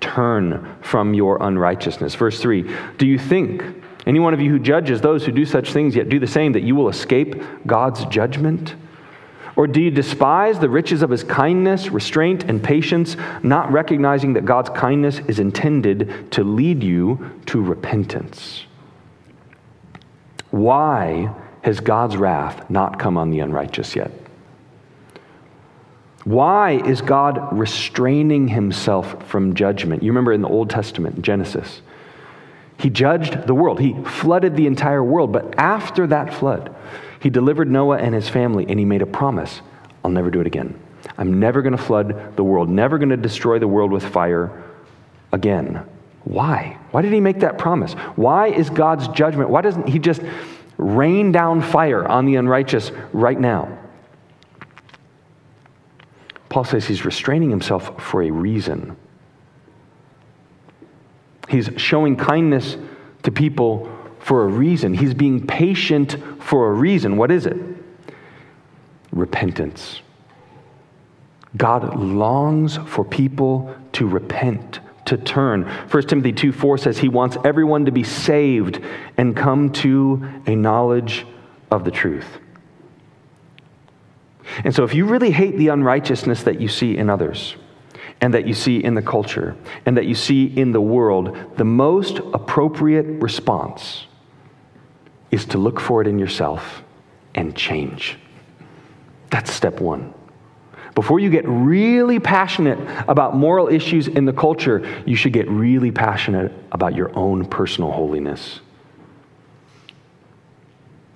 Turn 0.00 0.76
from 0.82 1.14
your 1.14 1.42
unrighteousness. 1.42 2.14
Verse 2.14 2.40
3 2.40 2.70
Do 2.98 3.06
you 3.06 3.18
think, 3.18 3.62
any 4.06 4.20
one 4.20 4.34
of 4.34 4.40
you 4.40 4.50
who 4.50 4.58
judges 4.58 5.00
those 5.00 5.24
who 5.24 5.32
do 5.32 5.44
such 5.44 5.72
things 5.72 5.96
yet 5.96 6.08
do 6.08 6.18
the 6.18 6.26
same, 6.26 6.52
that 6.52 6.62
you 6.62 6.74
will 6.74 6.88
escape 6.88 7.42
God's 7.66 8.04
judgment? 8.06 8.74
Or 9.56 9.66
do 9.68 9.80
you 9.80 9.90
despise 9.90 10.58
the 10.58 10.68
riches 10.68 11.02
of 11.02 11.10
his 11.10 11.22
kindness, 11.22 11.88
restraint, 11.88 12.44
and 12.44 12.62
patience, 12.62 13.16
not 13.42 13.70
recognizing 13.70 14.32
that 14.32 14.44
God's 14.44 14.70
kindness 14.70 15.20
is 15.28 15.38
intended 15.38 16.32
to 16.32 16.42
lead 16.42 16.82
you 16.82 17.30
to 17.46 17.62
repentance? 17.62 18.64
Why 20.50 21.32
has 21.62 21.80
God's 21.80 22.16
wrath 22.16 22.68
not 22.68 22.98
come 22.98 23.16
on 23.16 23.30
the 23.30 23.40
unrighteous 23.40 23.94
yet? 23.94 24.10
Why 26.24 26.72
is 26.72 27.02
God 27.02 27.56
restraining 27.56 28.48
himself 28.48 29.28
from 29.28 29.54
judgment? 29.54 30.02
You 30.02 30.10
remember 30.10 30.32
in 30.32 30.40
the 30.40 30.48
Old 30.48 30.70
Testament, 30.70 31.20
Genesis, 31.22 31.82
he 32.78 32.90
judged 32.90 33.46
the 33.46 33.54
world, 33.54 33.78
he 33.78 33.94
flooded 34.04 34.56
the 34.56 34.66
entire 34.66 35.04
world. 35.04 35.32
But 35.32 35.58
after 35.58 36.06
that 36.08 36.32
flood, 36.32 36.74
he 37.20 37.30
delivered 37.30 37.70
Noah 37.70 37.98
and 37.98 38.14
his 38.14 38.28
family, 38.28 38.66
and 38.68 38.78
he 38.78 38.84
made 38.84 39.02
a 39.02 39.06
promise 39.06 39.60
I'll 40.04 40.10
never 40.10 40.30
do 40.30 40.40
it 40.40 40.46
again. 40.46 40.78
I'm 41.16 41.40
never 41.40 41.62
going 41.62 41.76
to 41.76 41.82
flood 41.82 42.36
the 42.36 42.44
world, 42.44 42.68
never 42.68 42.98
going 42.98 43.10
to 43.10 43.16
destroy 43.16 43.58
the 43.58 43.68
world 43.68 43.90
with 43.92 44.04
fire 44.04 44.62
again. 45.32 45.82
Why? 46.24 46.78
Why 46.90 47.02
did 47.02 47.12
he 47.12 47.20
make 47.20 47.40
that 47.40 47.58
promise? 47.58 47.92
Why 48.16 48.48
is 48.48 48.70
God's 48.70 49.08
judgment? 49.08 49.50
Why 49.50 49.60
doesn't 49.60 49.88
he 49.88 49.98
just 49.98 50.22
rain 50.76 51.32
down 51.32 51.62
fire 51.62 52.06
on 52.06 52.26
the 52.26 52.36
unrighteous 52.36 52.92
right 53.12 53.38
now? 53.38 53.78
Paul 56.54 56.62
says 56.62 56.86
he's 56.86 57.04
restraining 57.04 57.50
himself 57.50 58.00
for 58.00 58.22
a 58.22 58.30
reason. 58.30 58.96
He's 61.48 61.68
showing 61.78 62.14
kindness 62.14 62.76
to 63.24 63.32
people 63.32 63.90
for 64.20 64.44
a 64.44 64.46
reason. 64.46 64.94
He's 64.94 65.14
being 65.14 65.48
patient 65.48 66.16
for 66.40 66.70
a 66.70 66.72
reason. 66.72 67.16
What 67.16 67.32
is 67.32 67.46
it? 67.46 67.56
Repentance. 69.10 70.00
God 71.56 71.96
longs 71.96 72.76
for 72.86 73.04
people 73.04 73.74
to 73.94 74.06
repent, 74.06 74.78
to 75.06 75.16
turn. 75.16 75.64
1 75.64 76.02
Timothy 76.04 76.30
2 76.30 76.52
4 76.52 76.78
says 76.78 76.98
he 76.98 77.08
wants 77.08 77.36
everyone 77.44 77.86
to 77.86 77.90
be 77.90 78.04
saved 78.04 78.80
and 79.16 79.36
come 79.36 79.72
to 79.72 80.24
a 80.46 80.54
knowledge 80.54 81.26
of 81.72 81.84
the 81.84 81.90
truth. 81.90 82.38
And 84.64 84.74
so, 84.74 84.84
if 84.84 84.94
you 84.94 85.06
really 85.06 85.30
hate 85.30 85.56
the 85.56 85.68
unrighteousness 85.68 86.42
that 86.44 86.60
you 86.60 86.68
see 86.68 86.96
in 86.96 87.10
others, 87.10 87.56
and 88.20 88.32
that 88.34 88.46
you 88.46 88.54
see 88.54 88.82
in 88.82 88.94
the 88.94 89.02
culture, 89.02 89.56
and 89.86 89.96
that 89.96 90.06
you 90.06 90.14
see 90.14 90.44
in 90.44 90.72
the 90.72 90.80
world, 90.80 91.36
the 91.56 91.64
most 91.64 92.18
appropriate 92.32 93.22
response 93.22 94.06
is 95.30 95.44
to 95.46 95.58
look 95.58 95.80
for 95.80 96.00
it 96.00 96.06
in 96.06 96.18
yourself 96.18 96.82
and 97.34 97.56
change. 97.56 98.16
That's 99.30 99.52
step 99.52 99.80
one. 99.80 100.14
Before 100.94 101.18
you 101.18 101.28
get 101.28 101.44
really 101.48 102.20
passionate 102.20 102.78
about 103.08 103.34
moral 103.34 103.68
issues 103.68 104.06
in 104.06 104.26
the 104.26 104.32
culture, 104.32 105.02
you 105.04 105.16
should 105.16 105.32
get 105.32 105.48
really 105.50 105.90
passionate 105.90 106.52
about 106.70 106.94
your 106.94 107.16
own 107.18 107.44
personal 107.44 107.90
holiness. 107.90 108.60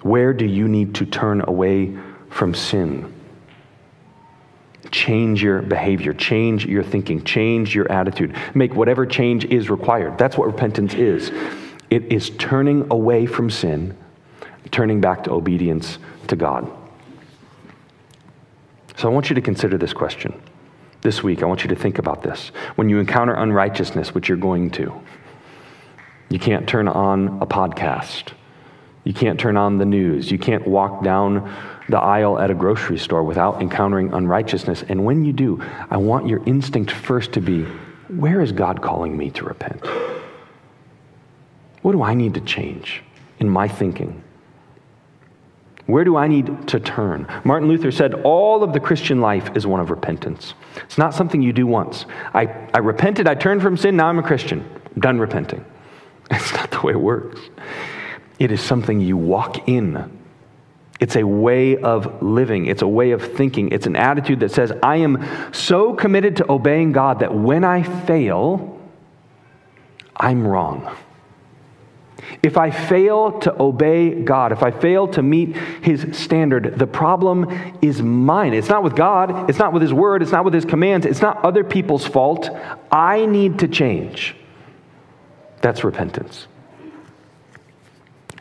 Where 0.02 0.32
do 0.32 0.44
you 0.44 0.66
need 0.66 0.96
to 0.96 1.06
turn 1.06 1.42
away 1.46 1.96
from 2.28 2.54
sin? 2.54 3.14
Change 4.90 5.42
your 5.42 5.62
behavior, 5.62 6.12
change 6.12 6.66
your 6.66 6.82
thinking, 6.82 7.22
change 7.24 7.74
your 7.74 7.90
attitude. 7.90 8.34
Make 8.54 8.74
whatever 8.74 9.06
change 9.06 9.44
is 9.46 9.68
required. 9.68 10.18
That's 10.18 10.36
what 10.36 10.46
repentance 10.46 10.94
is. 10.94 11.30
It 11.90 12.12
is 12.12 12.30
turning 12.30 12.86
away 12.90 13.26
from 13.26 13.50
sin, 13.50 13.96
turning 14.70 15.00
back 15.00 15.24
to 15.24 15.32
obedience 15.32 15.98
to 16.28 16.36
God. 16.36 16.70
So 18.96 19.08
I 19.08 19.12
want 19.12 19.30
you 19.30 19.34
to 19.34 19.40
consider 19.40 19.78
this 19.78 19.92
question 19.92 20.40
this 21.02 21.22
week. 21.22 21.42
I 21.42 21.46
want 21.46 21.62
you 21.62 21.68
to 21.68 21.76
think 21.76 21.98
about 21.98 22.22
this. 22.22 22.48
When 22.74 22.88
you 22.88 22.98
encounter 22.98 23.34
unrighteousness, 23.34 24.14
which 24.14 24.28
you're 24.28 24.38
going 24.38 24.70
to, 24.72 24.92
you 26.30 26.38
can't 26.38 26.68
turn 26.68 26.88
on 26.88 27.40
a 27.40 27.46
podcast. 27.46 28.32
You 29.04 29.14
can't 29.14 29.40
turn 29.40 29.56
on 29.56 29.78
the 29.78 29.86
news. 29.86 30.30
You 30.30 30.38
can't 30.38 30.66
walk 30.66 31.02
down 31.02 31.54
the 31.88 31.98
aisle 31.98 32.38
at 32.38 32.50
a 32.50 32.54
grocery 32.54 32.98
store 32.98 33.22
without 33.22 33.60
encountering 33.62 34.12
unrighteousness. 34.12 34.84
And 34.88 35.04
when 35.04 35.24
you 35.24 35.32
do, 35.32 35.62
I 35.90 35.96
want 35.96 36.26
your 36.26 36.42
instinct 36.44 36.90
first 36.90 37.32
to 37.32 37.40
be 37.40 37.66
where 38.08 38.40
is 38.40 38.52
God 38.52 38.82
calling 38.82 39.16
me 39.16 39.30
to 39.32 39.44
repent? 39.44 39.84
What 41.82 41.92
do 41.92 42.02
I 42.02 42.14
need 42.14 42.34
to 42.34 42.40
change 42.40 43.02
in 43.38 43.48
my 43.48 43.68
thinking? 43.68 44.22
Where 45.86 46.04
do 46.04 46.16
I 46.16 46.26
need 46.26 46.68
to 46.68 46.80
turn? 46.80 47.26
Martin 47.44 47.68
Luther 47.68 47.90
said, 47.90 48.12
All 48.14 48.62
of 48.62 48.74
the 48.74 48.80
Christian 48.80 49.22
life 49.22 49.56
is 49.56 49.66
one 49.66 49.80
of 49.80 49.90
repentance. 49.90 50.52
It's 50.76 50.98
not 50.98 51.14
something 51.14 51.40
you 51.40 51.52
do 51.52 51.66
once. 51.66 52.04
I, 52.34 52.46
I 52.74 52.78
repented, 52.78 53.26
I 53.26 53.34
turned 53.34 53.62
from 53.62 53.78
sin, 53.78 53.96
now 53.96 54.08
I'm 54.08 54.18
a 54.18 54.22
Christian. 54.22 54.68
I'm 54.94 55.00
done 55.00 55.18
repenting. 55.18 55.64
It's 56.30 56.52
not 56.52 56.70
the 56.70 56.80
way 56.82 56.92
it 56.92 57.00
works. 57.00 57.40
It 58.38 58.52
is 58.52 58.60
something 58.60 59.00
you 59.00 59.16
walk 59.16 59.66
in. 59.66 60.17
It's 61.00 61.16
a 61.16 61.24
way 61.24 61.76
of 61.76 62.22
living. 62.22 62.66
It's 62.66 62.82
a 62.82 62.88
way 62.88 63.12
of 63.12 63.36
thinking. 63.36 63.70
It's 63.70 63.86
an 63.86 63.94
attitude 63.94 64.40
that 64.40 64.50
says, 64.50 64.72
I 64.82 64.96
am 64.96 65.24
so 65.52 65.94
committed 65.94 66.36
to 66.36 66.50
obeying 66.50 66.92
God 66.92 67.20
that 67.20 67.32
when 67.34 67.62
I 67.64 67.82
fail, 67.82 68.80
I'm 70.16 70.46
wrong. 70.46 70.96
If 72.42 72.56
I 72.56 72.70
fail 72.70 73.38
to 73.40 73.62
obey 73.62 74.22
God, 74.22 74.52
if 74.52 74.62
I 74.62 74.70
fail 74.70 75.08
to 75.08 75.22
meet 75.22 75.56
His 75.56 76.06
standard, 76.16 76.78
the 76.78 76.86
problem 76.86 77.48
is 77.80 78.02
mine. 78.02 78.52
It's 78.52 78.68
not 78.68 78.82
with 78.82 78.96
God, 78.96 79.48
it's 79.48 79.58
not 79.58 79.72
with 79.72 79.82
His 79.82 79.92
word, 79.92 80.22
it's 80.22 80.32
not 80.32 80.44
with 80.44 80.54
His 80.54 80.64
commands, 80.64 81.06
it's 81.06 81.22
not 81.22 81.44
other 81.44 81.64
people's 81.64 82.06
fault. 82.06 82.50
I 82.90 83.26
need 83.26 83.60
to 83.60 83.68
change. 83.68 84.36
That's 85.62 85.84
repentance. 85.84 86.46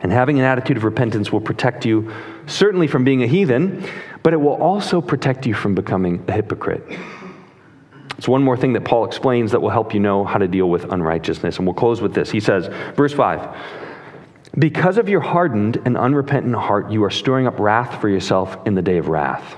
And 0.00 0.12
having 0.12 0.38
an 0.38 0.44
attitude 0.44 0.76
of 0.76 0.84
repentance 0.84 1.32
will 1.32 1.40
protect 1.40 1.84
you 1.84 2.12
certainly 2.48 2.86
from 2.86 3.04
being 3.04 3.22
a 3.22 3.26
heathen, 3.26 3.88
but 4.22 4.32
it 4.32 4.38
will 4.38 4.54
also 4.54 5.00
protect 5.00 5.46
you 5.46 5.54
from 5.54 5.74
becoming 5.74 6.24
a 6.28 6.32
hypocrite. 6.32 6.82
It's 8.16 8.26
one 8.26 8.42
more 8.42 8.56
thing 8.56 8.72
that 8.72 8.84
Paul 8.84 9.04
explains 9.04 9.52
that 9.52 9.62
will 9.62 9.70
help 9.70 9.94
you 9.94 10.00
know 10.00 10.24
how 10.24 10.38
to 10.38 10.48
deal 10.48 10.68
with 10.68 10.90
unrighteousness. 10.90 11.58
And 11.58 11.66
we'll 11.66 11.74
close 11.74 12.00
with 12.00 12.14
this. 12.14 12.30
He 12.30 12.40
says, 12.40 12.66
verse 12.96 13.12
5 13.12 13.56
Because 14.58 14.98
of 14.98 15.08
your 15.08 15.20
hardened 15.20 15.80
and 15.84 15.96
unrepentant 15.96 16.56
heart, 16.56 16.90
you 16.90 17.04
are 17.04 17.10
storing 17.10 17.46
up 17.46 17.60
wrath 17.60 18.00
for 18.00 18.08
yourself 18.08 18.58
in 18.66 18.74
the 18.74 18.82
day 18.82 18.98
of 18.98 19.08
wrath. 19.08 19.56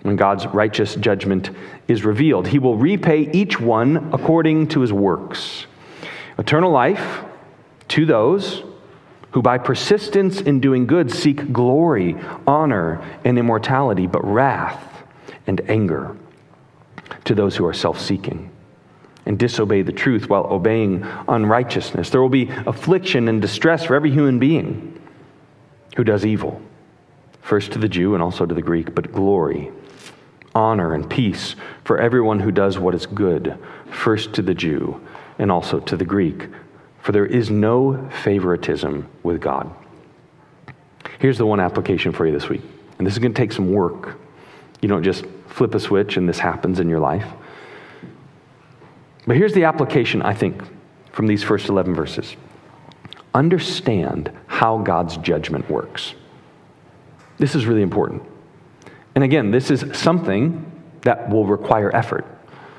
When 0.00 0.16
God's 0.16 0.46
righteous 0.46 0.94
judgment 0.94 1.50
is 1.88 2.06
revealed, 2.06 2.48
he 2.48 2.58
will 2.58 2.78
repay 2.78 3.30
each 3.32 3.60
one 3.60 4.14
according 4.14 4.68
to 4.68 4.80
his 4.80 4.94
works. 4.94 5.66
Eternal 6.38 6.70
life 6.70 7.22
to 7.88 8.06
those 8.06 8.62
who 9.32 9.42
by 9.42 9.58
persistence 9.58 10.40
in 10.40 10.60
doing 10.60 10.86
good 10.86 11.10
seek 11.10 11.52
glory, 11.52 12.16
honor, 12.46 13.00
and 13.24 13.38
immortality, 13.38 14.06
but 14.06 14.24
wrath 14.24 15.02
and 15.46 15.60
anger 15.70 16.16
to 17.24 17.34
those 17.34 17.56
who 17.56 17.64
are 17.64 17.72
self 17.72 18.00
seeking 18.00 18.50
and 19.26 19.38
disobey 19.38 19.82
the 19.82 19.92
truth 19.92 20.28
while 20.28 20.46
obeying 20.46 21.06
unrighteousness. 21.28 22.10
There 22.10 22.20
will 22.20 22.28
be 22.28 22.50
affliction 22.66 23.28
and 23.28 23.40
distress 23.40 23.84
for 23.84 23.94
every 23.94 24.10
human 24.10 24.38
being 24.38 25.00
who 25.96 26.04
does 26.04 26.24
evil, 26.24 26.60
first 27.42 27.72
to 27.72 27.78
the 27.78 27.88
Jew 27.88 28.14
and 28.14 28.22
also 28.22 28.46
to 28.46 28.54
the 28.54 28.62
Greek, 28.62 28.94
but 28.94 29.12
glory, 29.12 29.70
honor, 30.54 30.94
and 30.94 31.08
peace 31.08 31.54
for 31.84 31.98
everyone 31.98 32.40
who 32.40 32.50
does 32.50 32.78
what 32.78 32.94
is 32.94 33.06
good, 33.06 33.58
first 33.90 34.32
to 34.34 34.42
the 34.42 34.54
Jew 34.54 35.00
and 35.38 35.50
also 35.50 35.80
to 35.80 35.96
the 35.96 36.04
Greek. 36.04 36.48
For 37.02 37.12
there 37.12 37.26
is 37.26 37.50
no 37.50 38.08
favoritism 38.22 39.08
with 39.22 39.40
God. 39.40 39.70
Here's 41.18 41.38
the 41.38 41.46
one 41.46 41.60
application 41.60 42.12
for 42.12 42.26
you 42.26 42.32
this 42.32 42.48
week. 42.48 42.62
And 42.98 43.06
this 43.06 43.14
is 43.14 43.18
going 43.18 43.32
to 43.32 43.40
take 43.40 43.52
some 43.52 43.72
work. 43.72 44.18
You 44.80 44.88
don't 44.88 45.02
just 45.02 45.24
flip 45.48 45.74
a 45.74 45.80
switch 45.80 46.16
and 46.16 46.28
this 46.28 46.38
happens 46.38 46.80
in 46.80 46.88
your 46.88 47.00
life. 47.00 47.26
But 49.26 49.36
here's 49.36 49.52
the 49.52 49.64
application, 49.64 50.22
I 50.22 50.34
think, 50.34 50.62
from 51.12 51.26
these 51.26 51.42
first 51.42 51.68
11 51.68 51.94
verses 51.94 52.36
understand 53.32 54.32
how 54.46 54.78
God's 54.78 55.16
judgment 55.18 55.70
works. 55.70 56.14
This 57.38 57.54
is 57.54 57.64
really 57.64 57.82
important. 57.82 58.22
And 59.14 59.22
again, 59.22 59.50
this 59.50 59.70
is 59.70 59.84
something 59.96 60.66
that 61.02 61.30
will 61.30 61.46
require 61.46 61.94
effort. 61.94 62.26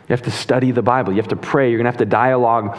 You 0.08 0.14
have 0.14 0.24
to 0.24 0.32
study 0.32 0.72
the 0.72 0.82
Bible, 0.82 1.14
you 1.14 1.22
have 1.22 1.30
to 1.30 1.36
pray, 1.36 1.70
you're 1.70 1.78
going 1.78 1.86
to 1.86 1.92
have 1.92 2.00
to 2.00 2.06
dialogue 2.06 2.78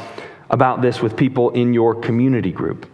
about 0.53 0.83
this 0.83 1.01
with 1.01 1.17
people 1.17 1.51
in 1.51 1.75
your 1.75 1.95
community 1.95 2.53
group. 2.53 2.87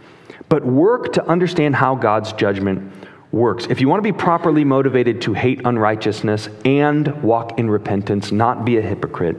But 0.49 0.65
work 0.65 1.13
to 1.15 1.27
understand 1.27 1.77
how 1.77 1.95
God's 1.95 2.33
judgment 2.33 2.93
works. 3.33 3.67
If 3.69 3.81
you 3.81 3.89
want 3.89 3.99
to 3.99 4.13
be 4.13 4.17
properly 4.17 4.65
motivated 4.65 5.21
to 5.23 5.35
hate 5.35 5.61
unrighteousness 5.65 6.49
and 6.65 7.23
walk 7.23 7.59
in 7.59 7.69
repentance, 7.69 8.33
not 8.33 8.65
be 8.65 8.79
a 8.79 8.83
hypocrite, 8.83 9.37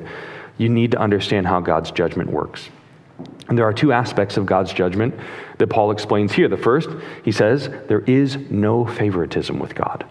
you 0.58 0.70
need 0.70 0.92
to 0.92 1.00
understand 1.00 1.48
how 1.48 1.62
God's 1.62 1.90
judgment 1.90 2.30
works. 2.30 2.70
And 3.48 3.58
there 3.58 3.66
are 3.66 3.74
two 3.74 3.92
aspects 3.92 4.38
of 4.38 4.46
God's 4.46 4.72
judgment 4.72 5.16
that 5.58 5.68
Paul 5.68 5.92
explains 5.92 6.32
here. 6.32 6.48
The 6.48 6.58
first, 6.58 6.90
he 7.24 7.32
says, 7.32 7.70
there 7.88 8.02
is 8.02 8.38
no 8.52 8.86
favoritism 8.86 9.58
with 9.58 9.74
God. 9.74 10.06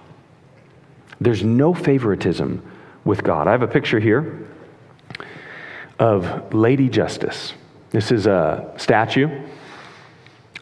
There's 1.21 1.45
no 1.45 1.73
favoritism 1.73 2.63
with 3.05 3.23
God. 3.23 3.47
I 3.47 3.53
have 3.53 3.63
a 3.63 3.69
picture 3.69 4.01
here 4.01 4.47
of 5.99 6.53
Lady 6.53 6.89
Justice. 6.89 7.55
This 7.91 8.13
is 8.13 8.27
a 8.27 8.73
statue 8.77 9.29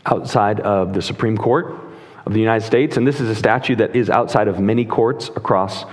outside 0.04 0.60
of 0.60 0.94
the 0.94 1.02
Supreme 1.02 1.36
Court 1.36 1.74
of 2.24 2.32
the 2.32 2.40
United 2.40 2.64
States, 2.64 2.96
and 2.96 3.06
this 3.06 3.20
is 3.20 3.28
a 3.28 3.34
statue 3.34 3.76
that 3.76 3.96
is 3.96 4.10
outside 4.10 4.48
of 4.48 4.60
many 4.60 4.84
courts 4.84 5.28
across 5.28 5.84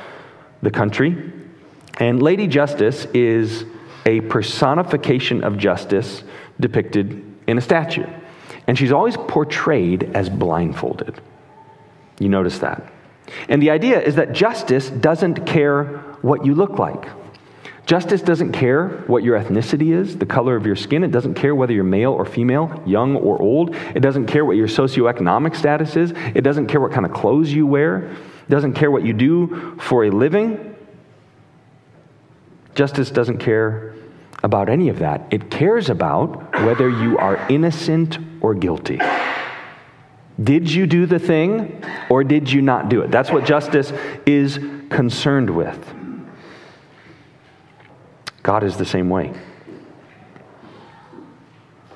the 0.62 0.72
country. 0.72 1.32
And 2.00 2.22
Lady 2.22 2.48
Justice 2.48 3.06
is 3.14 3.66
a 4.06 4.22
personification 4.22 5.44
of 5.44 5.58
justice 5.58 6.24
depicted 6.60 7.24
in 7.48 7.58
a 7.58 7.62
statue. 7.62 8.06
And 8.68 8.78
she's 8.78 8.92
always 8.92 9.18
portrayed 9.18 10.12
as 10.16 10.30
blindfolded. 10.30 11.20
You 12.20 12.30
notice 12.30 12.60
that. 12.60 12.92
And 13.50 13.62
the 13.62 13.72
idea 13.72 14.00
is 14.02 14.16
that 14.16 14.34
justice 14.34 14.90
doesn't 14.90 15.46
care 15.46 15.86
what 16.22 16.46
you 16.46 16.56
look 16.56 16.78
like. 16.78 17.06
Justice 17.86 18.22
doesn't 18.22 18.54
care 18.54 19.04
what 19.08 19.24
your 19.24 19.38
ethnicity 19.38 19.94
is, 19.94 20.18
the 20.18 20.26
color 20.26 20.56
of 20.56 20.66
your 20.66 20.76
skin. 20.76 21.04
It 21.04 21.12
doesn't 21.12 21.34
care 21.34 21.54
whether 21.54 21.74
you're 21.74 21.84
male 21.84 22.14
or 22.14 22.24
female, 22.24 22.82
young 22.86 23.18
or 23.18 23.42
old. 23.42 23.76
It 23.94 24.00
doesn't 24.00 24.28
care 24.28 24.46
what 24.46 24.56
your 24.56 24.70
socioeconomic 24.70 25.56
status 25.56 25.98
is. 25.98 26.12
It 26.34 26.42
doesn't 26.42 26.68
care 26.68 26.80
what 26.80 26.94
kind 26.94 27.06
of 27.06 27.12
clothes 27.12 27.52
you 27.52 27.68
wear. 27.68 28.04
It 28.04 28.50
doesn't 28.50 28.74
care 28.74 28.90
what 28.90 29.04
you 29.04 29.12
do 29.12 29.78
for 29.82 30.06
a 30.06 30.12
living. 30.12 30.76
Justice 32.74 33.12
doesn't 33.12 33.40
care 33.40 33.94
about 34.44 34.70
any 34.70 34.88
of 34.88 35.00
that. 35.00 35.28
It 35.30 35.52
cares 35.52 35.90
about 35.90 36.54
whether 36.66 36.90
you 36.90 37.18
are 37.18 37.36
innocent 37.50 38.18
or 38.42 38.54
guilty. 38.54 39.00
Did 40.42 40.72
you 40.72 40.88
do 40.88 41.06
the 41.06 41.20
thing 41.20 41.84
or 42.10 42.24
did 42.24 42.50
you 42.52 42.62
not 42.62 42.90
do 42.90 43.02
it? 43.02 43.12
That's 43.12 43.30
what 43.30 43.46
justice 43.46 43.92
is 44.26 44.58
concerned 44.90 45.50
with. 45.50 45.78
God 48.44 48.64
is 48.64 48.78
the 48.78 48.86
same 48.86 49.10
way. 49.10 49.34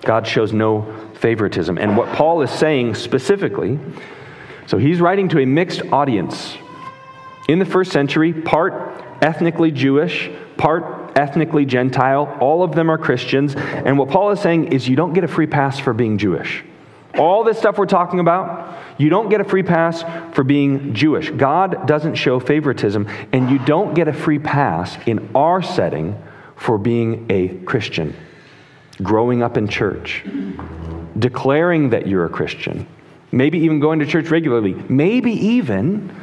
God 0.01 0.25
shows 0.25 0.53
no 0.53 0.93
favoritism. 1.15 1.77
And 1.77 1.97
what 1.97 2.15
Paul 2.15 2.41
is 2.41 2.49
saying 2.49 2.95
specifically, 2.95 3.77
so 4.65 4.77
he's 4.77 5.01
writing 5.01 5.27
to 5.29 5.39
a 5.39 5.45
mixed 5.45 5.81
audience. 5.91 6.55
In 7.49 7.59
the 7.59 7.65
first 7.65 7.91
century, 7.91 8.33
part 8.33 9.03
ethnically 9.21 9.71
Jewish, 9.71 10.29
part 10.55 11.17
ethnically 11.17 11.65
Gentile, 11.65 12.37
all 12.39 12.63
of 12.63 12.75
them 12.75 12.89
are 12.89 12.97
Christians. 12.97 13.55
And 13.55 13.97
what 13.97 14.09
Paul 14.09 14.31
is 14.31 14.39
saying 14.39 14.71
is 14.71 14.87
you 14.87 14.95
don't 14.95 15.13
get 15.13 15.25
a 15.25 15.27
free 15.27 15.47
pass 15.47 15.77
for 15.77 15.93
being 15.93 16.17
Jewish. 16.17 16.63
All 17.17 17.43
this 17.43 17.57
stuff 17.57 17.77
we're 17.77 17.87
talking 17.87 18.19
about, 18.19 18.77
you 18.97 19.09
don't 19.09 19.29
get 19.29 19.41
a 19.41 19.43
free 19.43 19.63
pass 19.63 20.03
for 20.33 20.43
being 20.43 20.93
Jewish. 20.93 21.31
God 21.31 21.87
doesn't 21.87 22.15
show 22.15 22.39
favoritism, 22.39 23.07
and 23.33 23.49
you 23.49 23.59
don't 23.59 23.93
get 23.93 24.07
a 24.07 24.13
free 24.13 24.39
pass 24.39 24.97
in 25.05 25.29
our 25.33 25.61
setting 25.61 26.21
for 26.57 26.77
being 26.77 27.25
a 27.29 27.49
Christian, 27.65 28.15
growing 29.01 29.43
up 29.43 29.57
in 29.57 29.67
church, 29.67 30.23
declaring 31.17 31.91
that 31.91 32.07
you're 32.07 32.25
a 32.25 32.29
Christian, 32.29 32.87
maybe 33.31 33.59
even 33.59 33.79
going 33.79 33.99
to 33.99 34.05
church 34.05 34.29
regularly, 34.29 34.73
maybe 34.89 35.31
even 35.31 36.13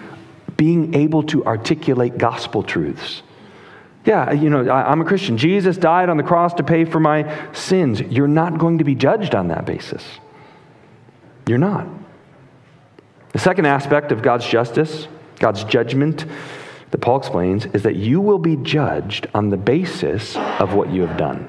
being 0.57 0.95
able 0.95 1.23
to 1.25 1.45
articulate 1.45 2.19
gospel 2.19 2.63
truths. 2.63 3.23
Yeah, 4.05 4.33
you 4.33 4.51
know, 4.51 4.69
I, 4.69 4.93
am 4.93 5.01
a 5.01 5.05
Christian. 5.05 5.39
Jesus 5.39 5.79
died 5.79 6.11
on 6.11 6.19
the 6.19 6.23
cross 6.23 6.53
to 6.55 6.63
pay 6.63 6.85
for 6.85 7.01
my 7.01 7.53
sins. 7.53 8.01
You're 8.01 8.29
not 8.29 8.59
going 8.59 8.79
to 8.79 8.85
be 8.85 8.95
judged 8.95 9.35
on 9.35 9.49
that 9.49 9.65
basis. 9.65 10.05
You're 11.47 11.59
not. 11.59 11.87
The 13.33 13.39
second 13.39 13.67
aspect 13.67 14.13
of 14.13 14.23
God's 14.23 14.47
justice, 14.47 15.09
God's 15.39 15.65
judgment, 15.65 16.27
that 16.95 17.01
Paul 17.01 17.17
explains 17.17 17.67
is 17.67 17.83
that 17.83 17.97
you 17.97 18.21
will 18.21 18.39
be 18.39 18.55
judged 18.55 19.27
on 19.35 19.51
the 19.51 19.57
basis 19.57 20.37
of 20.37 20.75
what 20.75 20.93
you 20.93 21.05
have 21.05 21.17
done. 21.17 21.49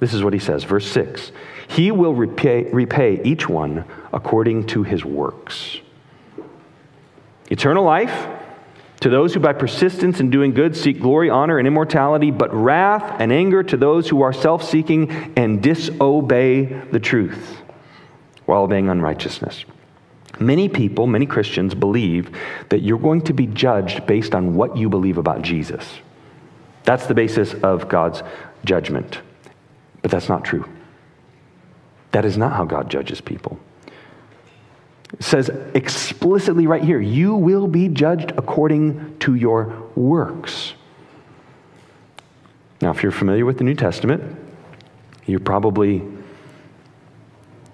This 0.00 0.14
is 0.14 0.24
what 0.24 0.32
he 0.32 0.38
says, 0.38 0.64
verse 0.64 0.90
6 0.90 1.32
He 1.68 1.90
will 1.90 2.14
repay, 2.14 2.62
repay 2.72 3.20
each 3.24 3.46
one 3.46 3.84
according 4.10 4.68
to 4.68 4.84
his 4.84 5.04
works. 5.04 5.76
Eternal 7.50 7.84
life 7.84 8.26
to 9.00 9.10
those 9.10 9.34
who 9.34 9.40
by 9.40 9.52
persistence 9.52 10.18
in 10.18 10.30
doing 10.30 10.54
good 10.54 10.74
seek 10.74 10.98
glory, 10.98 11.28
honor, 11.28 11.58
and 11.58 11.66
immortality, 11.66 12.30
but 12.30 12.54
wrath 12.54 13.20
and 13.20 13.34
anger 13.34 13.62
to 13.62 13.76
those 13.76 14.08
who 14.08 14.22
are 14.22 14.32
self 14.32 14.64
seeking 14.64 15.10
and 15.36 15.62
disobey 15.62 16.64
the 16.90 17.00
truth 17.00 17.58
while 18.46 18.62
obeying 18.62 18.88
unrighteousness. 18.88 19.66
Many 20.40 20.68
people, 20.68 21.06
many 21.06 21.26
Christians, 21.26 21.74
believe 21.74 22.30
that 22.70 22.80
you're 22.80 22.98
going 22.98 23.22
to 23.22 23.32
be 23.32 23.46
judged 23.46 24.06
based 24.06 24.34
on 24.34 24.54
what 24.54 24.76
you 24.76 24.88
believe 24.88 25.18
about 25.18 25.42
Jesus. 25.42 25.86
That's 26.84 27.06
the 27.06 27.14
basis 27.14 27.54
of 27.54 27.88
God's 27.88 28.22
judgment. 28.64 29.20
But 30.00 30.10
that's 30.10 30.28
not 30.28 30.44
true. 30.44 30.68
That 32.12 32.24
is 32.24 32.36
not 32.36 32.52
how 32.52 32.64
God 32.64 32.90
judges 32.90 33.20
people. 33.20 33.58
It 35.12 35.22
says 35.22 35.50
explicitly 35.74 36.66
right 36.66 36.82
here, 36.82 37.00
you 37.00 37.34
will 37.34 37.68
be 37.68 37.88
judged 37.88 38.32
according 38.36 39.18
to 39.20 39.34
your 39.34 39.90
works. 39.94 40.72
Now, 42.80 42.90
if 42.90 43.02
you're 43.02 43.12
familiar 43.12 43.44
with 43.44 43.58
the 43.58 43.64
New 43.64 43.74
Testament, 43.74 44.38
you 45.26 45.38
probably 45.38 46.02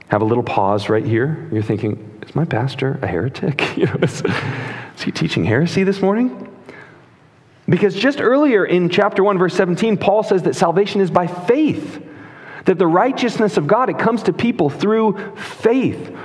have 0.09 0.21
a 0.21 0.25
little 0.25 0.43
pause 0.43 0.89
right 0.89 1.05
here. 1.05 1.49
You're 1.53 1.63
thinking, 1.63 2.18
is 2.29 2.35
my 2.35 2.45
pastor 2.45 2.99
a 3.03 3.07
heretic? 3.07 3.77
you 3.77 3.87
know, 3.87 3.97
is, 4.03 4.23
is 4.23 5.03
he 5.03 5.13
teaching 5.13 5.45
heresy 5.45 5.85
this 5.85 6.01
morning? 6.01 6.45
Because 7.69 7.95
just 7.95 8.21
earlier 8.21 8.65
in 8.65 8.89
chapter 8.89 9.23
1, 9.23 9.39
verse 9.39 9.55
17, 9.55 9.99
Paul 9.99 10.23
says 10.23 10.43
that 10.45 10.55
salvation 10.55 11.01
is 11.01 11.11
by 11.11 11.27
faith. 11.27 12.03
That 12.65 12.79
the 12.79 12.87
righteousness 12.87 13.57
of 13.57 13.67
God, 13.67 13.91
it 13.91 13.99
comes 13.99 14.25
to 14.25 14.33
people 14.33 14.71
through 14.71 15.37
faith. 15.37 16.17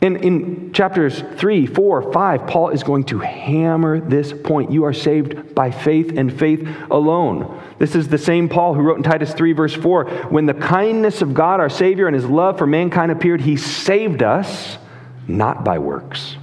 In, 0.00 0.16
in 0.16 0.72
chapters 0.72 1.22
3, 1.36 1.66
4, 1.66 2.12
5, 2.12 2.46
Paul 2.48 2.70
is 2.70 2.82
going 2.82 3.04
to 3.04 3.20
hammer 3.20 4.00
this 4.00 4.32
point. 4.32 4.72
You 4.72 4.84
are 4.84 4.92
saved 4.92 5.54
by 5.54 5.70
faith 5.70 6.12
and 6.16 6.36
faith 6.36 6.68
alone. 6.90 7.62
This 7.78 7.94
is 7.94 8.08
the 8.08 8.18
same 8.18 8.48
Paul 8.48 8.74
who 8.74 8.82
wrote 8.82 8.96
in 8.96 9.04
Titus 9.04 9.32
3, 9.32 9.52
verse 9.52 9.74
4 9.74 10.06
When 10.30 10.46
the 10.46 10.54
kindness 10.54 11.22
of 11.22 11.34
God, 11.34 11.60
our 11.60 11.70
Savior, 11.70 12.08
and 12.08 12.16
his 12.16 12.24
love 12.24 12.58
for 12.58 12.66
mankind 12.66 13.12
appeared, 13.12 13.40
he 13.40 13.56
saved 13.56 14.24
us 14.24 14.78
not 15.28 15.64
by 15.64 15.78
works. 15.78 16.36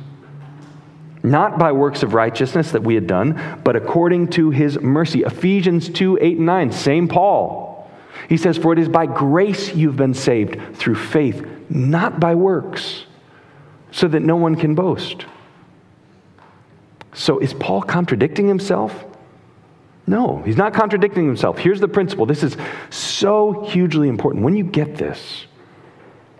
Not 1.21 1.59
by 1.59 1.71
works 1.73 2.01
of 2.03 2.13
righteousness 2.13 2.71
that 2.71 2.83
we 2.83 2.95
had 2.95 3.07
done, 3.07 3.59
but 3.63 3.75
according 3.75 4.29
to 4.29 4.51
his 4.51 4.79
mercy. 4.79 5.23
Ephesians 5.23 5.89
2, 5.89 6.17
8, 6.21 6.37
and 6.37 6.45
9, 6.45 6.71
same 6.71 7.07
Paul. 7.07 7.89
He 8.29 8.37
says, 8.37 8.57
For 8.57 8.73
it 8.73 8.79
is 8.79 8.89
by 8.89 9.05
grace 9.05 9.75
you've 9.75 9.97
been 9.97 10.13
saved 10.13 10.77
through 10.77 10.95
faith, 10.95 11.45
not 11.69 12.19
by 12.19 12.35
works 12.35 13.05
so 13.91 14.07
that 14.07 14.21
no 14.21 14.35
one 14.35 14.55
can 14.55 14.75
boast. 14.75 15.25
So 17.13 17.39
is 17.39 17.53
Paul 17.53 17.81
contradicting 17.81 18.47
himself? 18.47 19.05
No, 20.07 20.41
he's 20.43 20.57
not 20.57 20.73
contradicting 20.73 21.25
himself. 21.25 21.57
Here's 21.57 21.79
the 21.79 21.87
principle. 21.87 22.25
This 22.25 22.43
is 22.43 22.57
so 22.89 23.65
hugely 23.67 24.07
important. 24.07 24.43
When 24.43 24.55
you 24.55 24.63
get 24.63 24.95
this, 24.95 25.45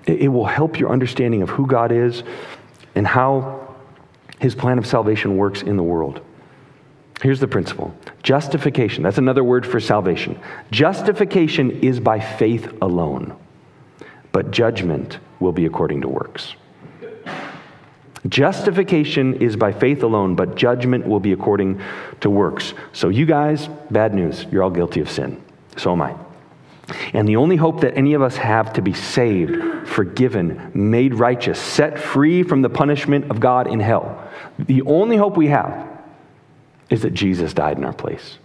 it, 0.06 0.30
will 0.30 0.46
help 0.46 0.80
your 0.80 0.92
understanding 0.92 1.42
of 1.42 1.50
who 1.50 1.68
God 1.68 1.92
is 1.92 2.24
and 2.96 3.06
how 3.06 3.76
his 4.40 4.56
plan 4.56 4.78
of 4.78 4.86
salvation 4.86 5.38
works 5.38 5.62
in 5.62 5.78
the 5.78 5.84
world. 5.84 6.22
Here's 7.22 7.40
the 7.40 7.48
principle 7.48 7.94
justification, 8.24 9.04
that's 9.04 9.18
another 9.18 9.44
word 9.44 9.66
for 9.66 9.80
salvation. 9.80 10.40
Justification 10.72 11.72
is 11.72 12.00
by 12.00 12.20
faith 12.20 12.72
alone, 12.82 13.36
but 14.32 14.52
judgment 14.52 15.20
will 15.40 15.52
be 15.52 15.66
according 15.66 16.02
to 16.02 16.08
works. 16.08 16.56
Justification 18.28 19.36
is 19.36 19.56
by 19.56 19.72
faith 19.72 20.04
alone, 20.04 20.36
but 20.36 20.56
judgment 20.56 21.08
will 21.08 21.22
be 21.22 21.32
according 21.32 21.82
to 22.20 22.30
works. 22.30 22.74
So, 22.92 23.08
you 23.08 23.26
guys, 23.26 23.70
bad 23.90 24.14
news. 24.14 24.46
You're 24.52 24.62
all 24.64 24.70
guilty 24.70 25.00
of 25.00 25.10
sin. 25.10 25.42
So 25.78 25.94
am 25.94 26.02
I. 26.02 26.16
And 27.14 27.28
the 27.28 27.36
only 27.36 27.56
hope 27.56 27.82
that 27.82 27.98
any 27.98 28.14
of 28.14 28.22
us 28.22 28.38
have 28.38 28.74
to 28.74 28.82
be 28.82 28.94
saved, 28.94 29.88
forgiven, 29.88 30.72
made 30.74 31.14
righteous, 31.14 31.60
set 31.60 32.00
free 32.00 32.44
from 32.44 32.62
the 32.62 32.70
punishment 32.70 33.30
of 33.30 33.40
God 33.40 33.68
in 33.68 33.80
hell, 33.80 34.22
the 34.58 34.82
only 34.84 35.18
hope 35.18 35.38
we 35.38 35.48
have 35.48 35.88
is 36.90 37.02
that 37.04 37.14
Jesus 37.14 37.54
died 37.54 37.78
in 37.78 37.86
our 37.86 37.94
place. 37.94 38.38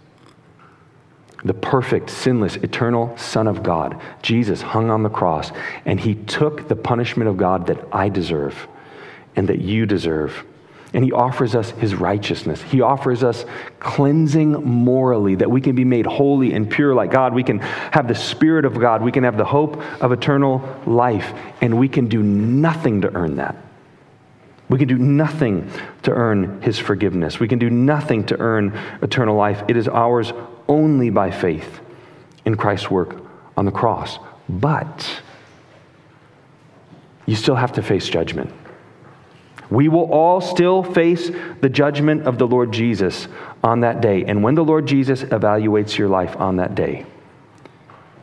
The 1.43 1.53
perfect, 1.53 2.09
sinless, 2.09 2.55
eternal 2.55 3.15
Son 3.17 3.47
of 3.47 3.61
God, 3.61 4.01
Jesus 4.21 4.61
hung 4.61 4.89
on 4.89 5.03
the 5.03 5.09
cross, 5.09 5.51
and 5.85 5.99
he 5.99 6.15
took 6.15 6.67
the 6.67 6.75
punishment 6.75 7.29
of 7.29 7.37
God 7.37 7.67
that 7.67 7.85
I 7.91 8.09
deserve 8.09 8.67
and 9.35 9.47
that 9.49 9.59
you 9.59 9.85
deserve. 9.85 10.43
And 10.95 11.03
he 11.03 11.11
offers 11.11 11.55
us 11.55 11.71
his 11.71 11.93
righteousness. 11.93 12.61
He 12.61 12.79
offers 12.79 13.21
us 13.21 13.43
cleansing 13.81 14.53
morally, 14.53 15.35
that 15.35 15.51
we 15.51 15.59
can 15.59 15.75
be 15.75 15.83
made 15.83 16.05
holy 16.05 16.53
and 16.53 16.69
pure 16.69 16.95
like 16.95 17.11
God. 17.11 17.33
We 17.33 17.43
can 17.43 17.59
have 17.59 18.07
the 18.07 18.15
Spirit 18.15 18.63
of 18.63 18.79
God. 18.79 19.03
We 19.03 19.11
can 19.11 19.25
have 19.25 19.35
the 19.35 19.43
hope 19.43 19.75
of 20.01 20.13
eternal 20.13 20.63
life. 20.85 21.33
And 21.61 21.77
we 21.77 21.89
can 21.89 22.07
do 22.07 22.23
nothing 22.23 23.01
to 23.01 23.13
earn 23.13 23.35
that. 23.35 23.57
We 24.69 24.79
can 24.79 24.87
do 24.87 24.97
nothing 24.97 25.69
to 26.03 26.11
earn 26.11 26.61
his 26.61 26.79
forgiveness. 26.79 27.41
We 27.41 27.49
can 27.49 27.59
do 27.59 27.69
nothing 27.69 28.25
to 28.27 28.39
earn 28.39 28.79
eternal 29.01 29.35
life. 29.35 29.63
It 29.67 29.75
is 29.75 29.89
ours 29.89 30.31
only 30.69 31.09
by 31.09 31.29
faith 31.29 31.81
in 32.45 32.55
Christ's 32.55 32.89
work 32.89 33.17
on 33.57 33.65
the 33.65 33.71
cross. 33.71 34.17
But 34.47 35.21
you 37.25 37.35
still 37.35 37.55
have 37.55 37.73
to 37.73 37.83
face 37.83 38.07
judgment. 38.07 38.53
We 39.69 39.87
will 39.89 40.11
all 40.11 40.41
still 40.41 40.83
face 40.83 41.31
the 41.61 41.69
judgment 41.69 42.27
of 42.27 42.37
the 42.37 42.47
Lord 42.47 42.71
Jesus 42.71 43.27
on 43.63 43.81
that 43.81 44.01
day. 44.01 44.23
And 44.25 44.43
when 44.43 44.55
the 44.55 44.63
Lord 44.63 44.85
Jesus 44.85 45.23
evaluates 45.23 45.97
your 45.97 46.07
life 46.07 46.35
on 46.37 46.57
that 46.57 46.75
day, 46.75 47.05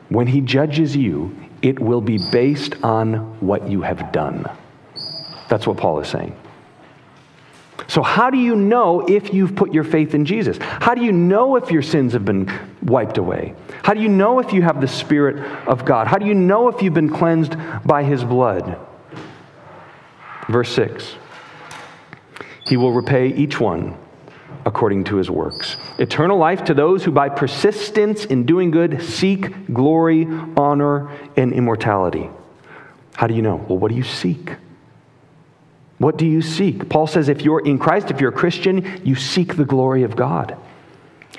when 0.09 0.26
he 0.26 0.40
judges 0.40 0.97
you, 0.97 1.34
it 1.62 1.78
will 1.78 2.01
be 2.01 2.18
based 2.30 2.82
on 2.82 3.40
what 3.40 3.68
you 3.68 3.82
have 3.82 4.12
done. 4.12 4.45
That's 5.49 5.66
what 5.66 5.76
Paul 5.76 6.01
is 6.01 6.09
saying. 6.09 6.36
So, 7.88 8.03
how 8.03 8.30
do 8.30 8.38
you 8.38 8.55
know 8.55 9.01
if 9.07 9.34
you've 9.34 9.55
put 9.55 9.74
your 9.74 9.84
faith 9.84 10.14
in 10.14 10.24
Jesus? 10.24 10.57
How 10.61 10.95
do 10.95 11.03
you 11.03 11.12
know 11.12 11.57
if 11.57 11.70
your 11.70 11.82
sins 11.82 12.12
have 12.12 12.24
been 12.24 12.51
wiped 12.82 13.18
away? 13.18 13.55
How 13.82 13.93
do 13.95 14.01
you 14.01 14.09
know 14.09 14.38
if 14.38 14.53
you 14.53 14.62
have 14.62 14.80
the 14.80 14.88
Spirit 14.88 15.36
of 15.66 15.84
God? 15.84 16.07
How 16.07 16.18
do 16.18 16.26
you 16.26 16.34
know 16.34 16.68
if 16.68 16.82
you've 16.82 16.95
been 16.95 17.11
cleansed 17.11 17.57
by 17.84 18.05
His 18.05 18.24
blood? 18.24 18.78
Verse 20.49 20.72
6 20.72 21.16
he 22.66 22.76
will 22.76 22.92
repay 22.92 23.28
each 23.28 23.58
one 23.60 23.96
according 24.64 25.04
to 25.04 25.16
his 25.16 25.30
works. 25.30 25.76
Eternal 25.98 26.38
life 26.38 26.64
to 26.64 26.74
those 26.74 27.04
who 27.04 27.10
by 27.10 27.28
persistence 27.28 28.24
in 28.24 28.46
doing 28.46 28.70
good 28.70 29.02
seek 29.02 29.72
glory, 29.72 30.26
honor, 30.56 31.10
and 31.36 31.52
immortality. 31.52 32.30
How 33.14 33.26
do 33.26 33.34
you 33.34 33.42
know? 33.42 33.56
Well, 33.56 33.78
what 33.78 33.90
do 33.90 33.96
you 33.96 34.04
seek? 34.04 34.56
What 35.98 36.16
do 36.16 36.26
you 36.26 36.42
seek? 36.42 36.88
Paul 36.88 37.06
says 37.06 37.28
if 37.28 37.42
you're 37.42 37.64
in 37.64 37.78
Christ, 37.78 38.10
if 38.10 38.20
you're 38.20 38.30
a 38.30 38.36
Christian, 38.36 39.00
you 39.04 39.14
seek 39.14 39.56
the 39.56 39.64
glory 39.64 40.02
of 40.02 40.16
God. 40.16 40.56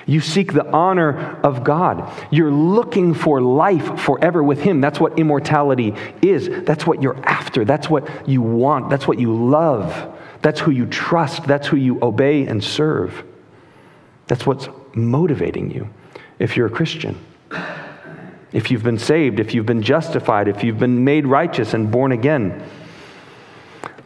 You 0.05 0.19
seek 0.19 0.51
the 0.51 0.65
honor 0.71 1.39
of 1.43 1.63
God. 1.63 2.11
You're 2.31 2.51
looking 2.51 3.13
for 3.13 3.41
life 3.41 3.99
forever 3.99 4.43
with 4.43 4.61
Him. 4.61 4.81
That's 4.81 4.99
what 4.99 5.17
immortality 5.17 5.95
is. 6.21 6.49
That's 6.65 6.85
what 6.85 7.01
you're 7.01 7.17
after. 7.25 7.63
That's 7.63 7.89
what 7.89 8.27
you 8.27 8.41
want. 8.41 8.89
That's 8.89 9.07
what 9.07 9.19
you 9.19 9.33
love. 9.33 10.12
That's 10.43 10.59
who 10.59 10.71
you 10.71 10.85
trust. 10.85 11.45
That's 11.45 11.67
who 11.67 11.77
you 11.77 11.97
obey 12.03 12.45
and 12.45 12.63
serve. 12.63 13.23
That's 14.27 14.45
what's 14.45 14.67
motivating 14.93 15.71
you 15.71 15.89
if 16.37 16.55
you're 16.55 16.67
a 16.67 16.69
Christian. 16.69 17.17
If 18.51 18.69
you've 18.69 18.83
been 18.83 18.99
saved, 18.99 19.39
if 19.39 19.55
you've 19.55 19.65
been 19.65 19.81
justified, 19.81 20.47
if 20.47 20.63
you've 20.63 20.77
been 20.77 21.03
made 21.03 21.25
righteous 21.25 21.73
and 21.73 21.89
born 21.89 22.11
again. 22.11 22.61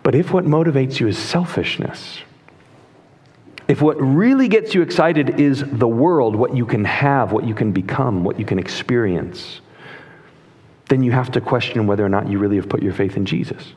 But 0.03 0.15
if 0.15 0.31
what 0.31 0.45
motivates 0.45 1.01
you 1.01 1.07
is 1.07 1.17
selfishness, 1.17 2.19
if 3.67 3.81
what 3.81 3.99
really 3.99 4.47
gets 4.47 4.73
you 4.73 4.81
excited 4.81 5.39
is 5.39 5.65
the 5.65 5.88
world, 5.88 6.35
what 6.35 6.55
you 6.55 6.65
can 6.65 6.85
have, 6.85 7.33
what 7.33 7.45
you 7.45 7.53
can 7.53 7.73
become, 7.73 8.23
what 8.23 8.39
you 8.39 8.45
can 8.45 8.59
experience, 8.59 9.59
then 10.88 11.03
you 11.03 11.11
have 11.11 11.31
to 11.31 11.41
question 11.41 11.88
whether 11.88 12.05
or 12.05 12.09
not 12.09 12.29
you 12.29 12.39
really 12.39 12.55
have 12.55 12.69
put 12.69 12.81
your 12.81 12.93
faith 12.93 13.17
in 13.17 13.25
Jesus. 13.25 13.73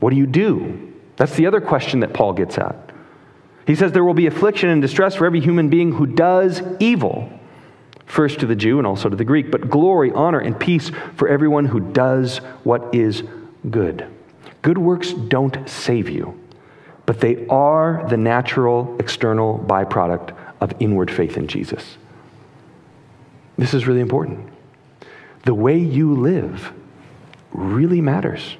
What 0.00 0.10
do 0.10 0.16
you 0.16 0.26
do? 0.26 0.92
That's 1.16 1.34
the 1.34 1.46
other 1.46 1.60
question 1.60 2.00
that 2.00 2.14
Paul 2.14 2.32
gets 2.32 2.58
at. 2.58 2.76
He 3.66 3.74
says 3.74 3.92
there 3.92 4.04
will 4.04 4.14
be 4.14 4.26
affliction 4.26 4.70
and 4.70 4.80
distress 4.80 5.14
for 5.14 5.26
every 5.26 5.40
human 5.40 5.68
being 5.68 5.92
who 5.92 6.06
does 6.06 6.62
evil, 6.80 7.30
first 8.06 8.40
to 8.40 8.46
the 8.46 8.56
Jew 8.56 8.78
and 8.78 8.86
also 8.86 9.08
to 9.08 9.16
the 9.16 9.24
Greek, 9.24 9.50
but 9.50 9.68
glory, 9.68 10.10
honor, 10.12 10.38
and 10.38 10.58
peace 10.58 10.90
for 11.16 11.28
everyone 11.28 11.66
who 11.66 11.80
does 11.80 12.38
what 12.64 12.94
is 12.94 13.22
good. 13.68 14.06
Good 14.62 14.78
works 14.78 15.12
don't 15.12 15.68
save 15.68 16.08
you, 16.08 16.40
but 17.04 17.20
they 17.20 17.46
are 17.48 18.06
the 18.08 18.16
natural 18.16 18.96
external 18.98 19.58
byproduct 19.58 20.34
of 20.60 20.72
inward 20.80 21.10
faith 21.10 21.36
in 21.36 21.46
Jesus. 21.46 21.98
This 23.58 23.74
is 23.74 23.86
really 23.86 24.00
important. 24.00 24.48
The 25.44 25.54
way 25.54 25.78
you 25.78 26.14
live 26.14 26.72
really 27.52 28.00
matters. 28.00 28.56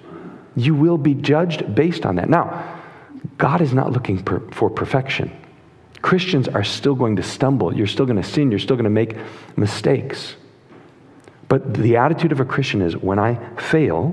You 0.59 0.75
will 0.75 0.99
be 0.99 1.15
judged 1.15 1.75
based 1.75 2.05
on 2.05 2.17
that. 2.17 2.29
Now, 2.29 2.81
God 3.37 3.61
is 3.61 3.73
not 3.73 3.93
looking 3.93 4.23
per, 4.23 4.41
for 4.51 4.69
perfection. 4.69 5.31
Christians 6.03 6.49
are 6.49 6.65
still 6.65 6.95
going 6.95 7.17
to 7.17 7.23
stumble. 7.23 7.75
You're 7.75 7.87
still 7.87 8.07
going 8.07 8.21
to 8.21 8.29
sin. 8.29 8.51
You're 8.51 8.61
still 8.61 8.77
going 8.77 8.85
to 8.85 8.91
make 8.91 9.17
mistakes. 9.57 10.35
But 11.49 11.75
the 11.75 11.97
attitude 11.97 12.33
of 12.33 12.41
a 12.41 12.45
Christian 12.45 12.83
is 12.83 12.97
when 12.97 13.19
I 13.19 13.35
fail, 13.57 14.11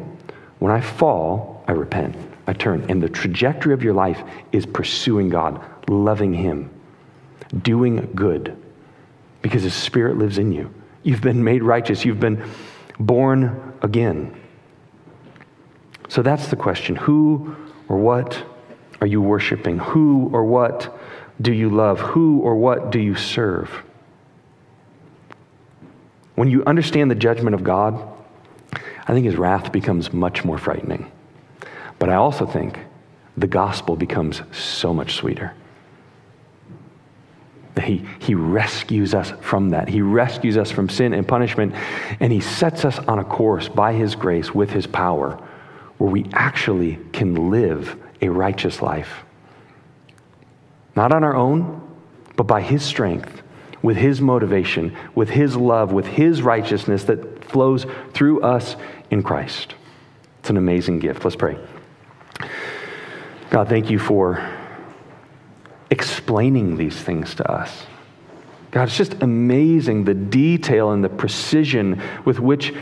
when 0.60 0.72
I 0.72 0.82
fall, 0.82 1.64
I 1.68 1.74
repent, 1.74 2.16
I 2.48 2.54
turn. 2.54 2.86
And 2.89 3.02
the 3.02 3.10
trajectory 3.10 3.74
of 3.74 3.84
your 3.84 3.93
life 3.93 4.22
is 4.52 4.66
pursuing 4.66 5.30
God, 5.30 5.64
loving 5.89 6.34
Him, 6.34 6.70
doing 7.62 8.10
good, 8.16 8.56
because 9.41 9.64
His 9.64 9.74
Spirit 9.74 10.18
lives 10.18 10.38
in 10.38 10.52
you. 10.52 10.74
You've 11.04 11.22
been 11.22 11.43
made 11.43 11.62
righteous, 11.62 12.06
you've 12.06 12.20
been 12.20 12.43
born 13.00 13.74
again. 13.82 14.36
So 16.08 16.22
that's 16.22 16.47
the 16.47 16.56
question 16.56 16.95
who 16.95 17.56
or 17.88 17.97
what 17.97 18.43
are 19.01 19.08
you 19.08 19.22
worshiping? 19.22 19.80
Who 19.80 20.30
or 20.34 20.43
what 20.43 20.97
do 21.41 21.51
you 21.51 21.70
love? 21.70 21.99
Who 21.99 22.39
or 22.39 22.56
what 22.56 22.91
do 22.91 22.99
you 22.99 23.16
serve? 23.16 23.70
When 26.36 26.49
you 26.49 26.64
understand 26.66 27.10
the 27.12 27.16
judgment 27.16 27.53
of 27.53 27.64
God, 27.64 28.01
I 29.08 29.14
think 29.14 29.26
his 29.26 29.36
wrath 29.36 29.72
becomes 29.72 30.12
much 30.12 30.43
more 30.43 30.58
frightening. 30.58 31.12
But 31.99 32.10
I 32.10 32.16
also 32.16 32.45
think 32.45 32.80
the 33.38 33.47
gospel 33.47 33.95
becomes 33.95 34.41
so 34.51 34.93
much 34.93 35.16
sweeter. 35.16 35.53
He, 37.84 38.06
he 38.20 38.34
rescues 38.34 39.14
us 39.14 39.32
from 39.41 39.70
that. 39.70 39.88
He 39.88 40.01
rescues 40.01 40.58
us 40.58 40.72
from 40.72 40.89
sin 40.89 41.14
and 41.14 41.28
punishment, 41.28 41.76
and 42.20 42.32
He 42.32 42.39
sets 42.39 42.84
us 42.84 42.97
on 42.99 43.20
a 43.20 43.24
course 43.24 43.68
by 43.68 43.93
His 43.93 44.16
grace 44.16 44.56
with 44.56 44.72
His 44.72 44.88
power 44.88 45.39
where 45.98 46.10
we 46.10 46.26
actually 46.34 47.00
can 47.14 47.50
live 47.50 47.96
a 48.22 48.30
righteous 48.30 48.82
life. 48.82 49.24
Not 50.96 51.12
on 51.12 51.24
our 51.24 51.36
own, 51.36 51.82
but 52.36 52.43
by 52.43 52.62
His 52.62 52.84
strength, 52.84 53.41
with 53.82 53.98
His 53.98 54.22
motivation, 54.22 54.96
with 55.14 55.30
His 55.30 55.56
love, 55.56 55.91
with 55.91 56.08
His 56.08 56.41
righteousness 56.41 57.04
that 57.06 57.46
flows 57.46 57.86
through 58.14 58.41
us 58.41 58.76
in 59.12 59.24
Christ. 59.24 59.76
It's 60.39 60.50
an 60.50 60.58
amazing 60.58 61.00
gift. 61.00 61.24
Let's 61.24 61.36
pray. 61.36 61.58
God, 63.50 63.70
thank 63.70 63.89
you 63.89 64.00
for 64.00 64.48
explaining 65.89 66.78
these 66.78 67.00
things 67.00 67.36
to 67.36 67.50
us. 67.50 67.86
God, 68.72 68.89
it's 68.89 68.98
just 68.98 69.22
amazing 69.22 70.04
the 70.04 70.14
detail 70.14 70.91
and 70.91 71.04
the 71.04 71.10
precision 71.10 72.02
with 72.26 72.39
which 72.39 72.74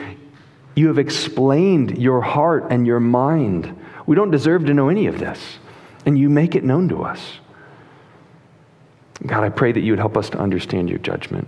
you 0.75 0.87
have 0.87 0.97
explained 0.97 1.97
your 1.97 2.21
heart 2.21 2.67
and 2.69 2.87
your 2.87 2.99
mind. 2.99 3.79
We 4.05 4.15
don't 4.15 4.31
deserve 4.31 4.65
to 4.65 4.73
know 4.73 4.89
any 4.89 5.07
of 5.07 5.19
this, 5.19 5.39
and 6.05 6.17
you 6.17 6.29
make 6.29 6.55
it 6.55 6.63
known 6.63 6.89
to 6.89 7.03
us. 7.03 7.39
God, 9.25 9.43
I 9.43 9.49
pray 9.49 9.71
that 9.71 9.81
you 9.81 9.91
would 9.91 9.99
help 9.99 10.17
us 10.17 10.29
to 10.31 10.37
understand 10.39 10.89
your 10.89 10.99
judgment. 10.99 11.47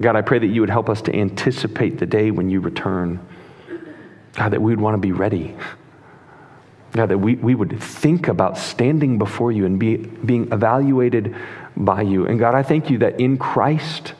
God, 0.00 0.16
I 0.16 0.22
pray 0.22 0.38
that 0.38 0.46
you 0.46 0.60
would 0.60 0.70
help 0.70 0.90
us 0.90 1.00
to 1.02 1.14
anticipate 1.14 1.98
the 1.98 2.06
day 2.06 2.30
when 2.30 2.50
you 2.50 2.60
return. 2.60 3.20
God, 4.34 4.50
that 4.50 4.60
we 4.60 4.72
would 4.72 4.80
want 4.80 4.94
to 4.94 4.98
be 4.98 5.12
ready. 5.12 5.56
God, 6.92 7.06
that 7.06 7.18
we, 7.18 7.36
we 7.36 7.54
would 7.54 7.80
think 7.80 8.28
about 8.28 8.58
standing 8.58 9.18
before 9.18 9.52
you 9.52 9.66
and 9.66 9.78
be, 9.78 9.96
being 9.96 10.50
evaluated 10.52 11.34
by 11.76 12.02
you. 12.02 12.26
And 12.26 12.38
God, 12.38 12.54
I 12.54 12.62
thank 12.62 12.90
you 12.90 12.98
that 12.98 13.20
in 13.20 13.38
Christ, 13.38 14.14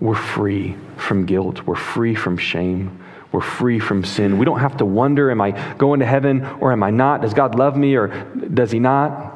we're 0.00 0.14
free 0.14 0.76
from 0.96 1.26
guilt, 1.26 1.66
we're 1.66 1.76
free 1.76 2.14
from 2.14 2.36
shame, 2.36 3.00
we're 3.32 3.40
free 3.40 3.80
from 3.80 4.04
sin. 4.04 4.38
We 4.38 4.44
don't 4.44 4.60
have 4.60 4.76
to 4.76 4.84
wonder, 4.84 5.30
am 5.30 5.40
I 5.40 5.50
going 5.74 6.00
to 6.00 6.06
heaven 6.06 6.44
or 6.60 6.72
am 6.72 6.82
I 6.82 6.90
not? 6.90 7.22
Does 7.22 7.34
God 7.34 7.56
love 7.56 7.76
me 7.76 7.96
or 7.96 8.08
does 8.08 8.70
He 8.70 8.78
not? 8.78 9.32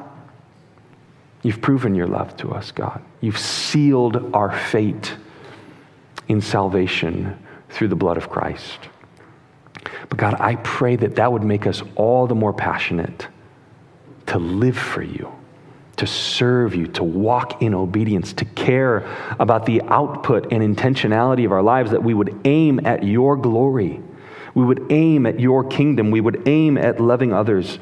You've 1.42 1.60
proven 1.60 1.94
your 1.94 2.06
love 2.06 2.36
to 2.38 2.52
us, 2.52 2.72
God. 2.72 3.02
You've 3.20 3.38
sealed 3.38 4.34
our 4.34 4.56
fate 4.56 5.14
in 6.28 6.40
salvation 6.40 7.38
through 7.70 7.88
the 7.88 7.96
blood 7.96 8.16
of 8.16 8.28
Christ. 8.28 8.78
But 10.08 10.18
God, 10.18 10.36
I 10.40 10.56
pray 10.56 10.96
that 10.96 11.16
that 11.16 11.32
would 11.32 11.42
make 11.42 11.66
us 11.66 11.82
all 11.96 12.26
the 12.26 12.34
more 12.34 12.52
passionate 12.52 13.28
to 14.26 14.38
live 14.38 14.76
for 14.76 15.02
you, 15.02 15.32
to 15.98 16.06
serve 16.06 16.74
you, 16.74 16.86
to 16.86 17.04
walk 17.04 17.62
in 17.62 17.74
obedience, 17.74 18.32
to 18.34 18.44
care 18.44 19.06
about 19.38 19.66
the 19.66 19.82
output 19.82 20.52
and 20.52 20.62
intentionality 20.62 21.44
of 21.44 21.52
our 21.52 21.62
lives, 21.62 21.90
that 21.90 22.02
we 22.02 22.14
would 22.14 22.40
aim 22.44 22.80
at 22.86 23.04
your 23.04 23.36
glory. 23.36 24.00
We 24.54 24.64
would 24.64 24.90
aim 24.90 25.26
at 25.26 25.38
your 25.38 25.64
kingdom. 25.64 26.10
We 26.10 26.20
would 26.20 26.48
aim 26.48 26.78
at 26.78 27.00
loving 27.00 27.32
others 27.32 27.78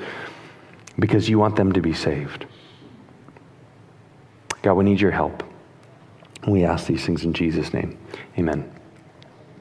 because 0.99 1.29
you 1.29 1.39
want 1.39 1.57
them 1.57 1.73
to 1.73 1.81
be 1.81 1.93
saved. 1.93 2.47
God, 4.63 4.75
we 4.75 4.85
need 4.85 5.01
your 5.01 5.13
help. 5.13 5.43
We 6.49 6.65
ask 6.65 6.87
these 6.87 7.05
things 7.05 7.25
in 7.25 7.33
Jesus' 7.33 7.73
name. 7.73 7.99
Amen. 8.39 8.71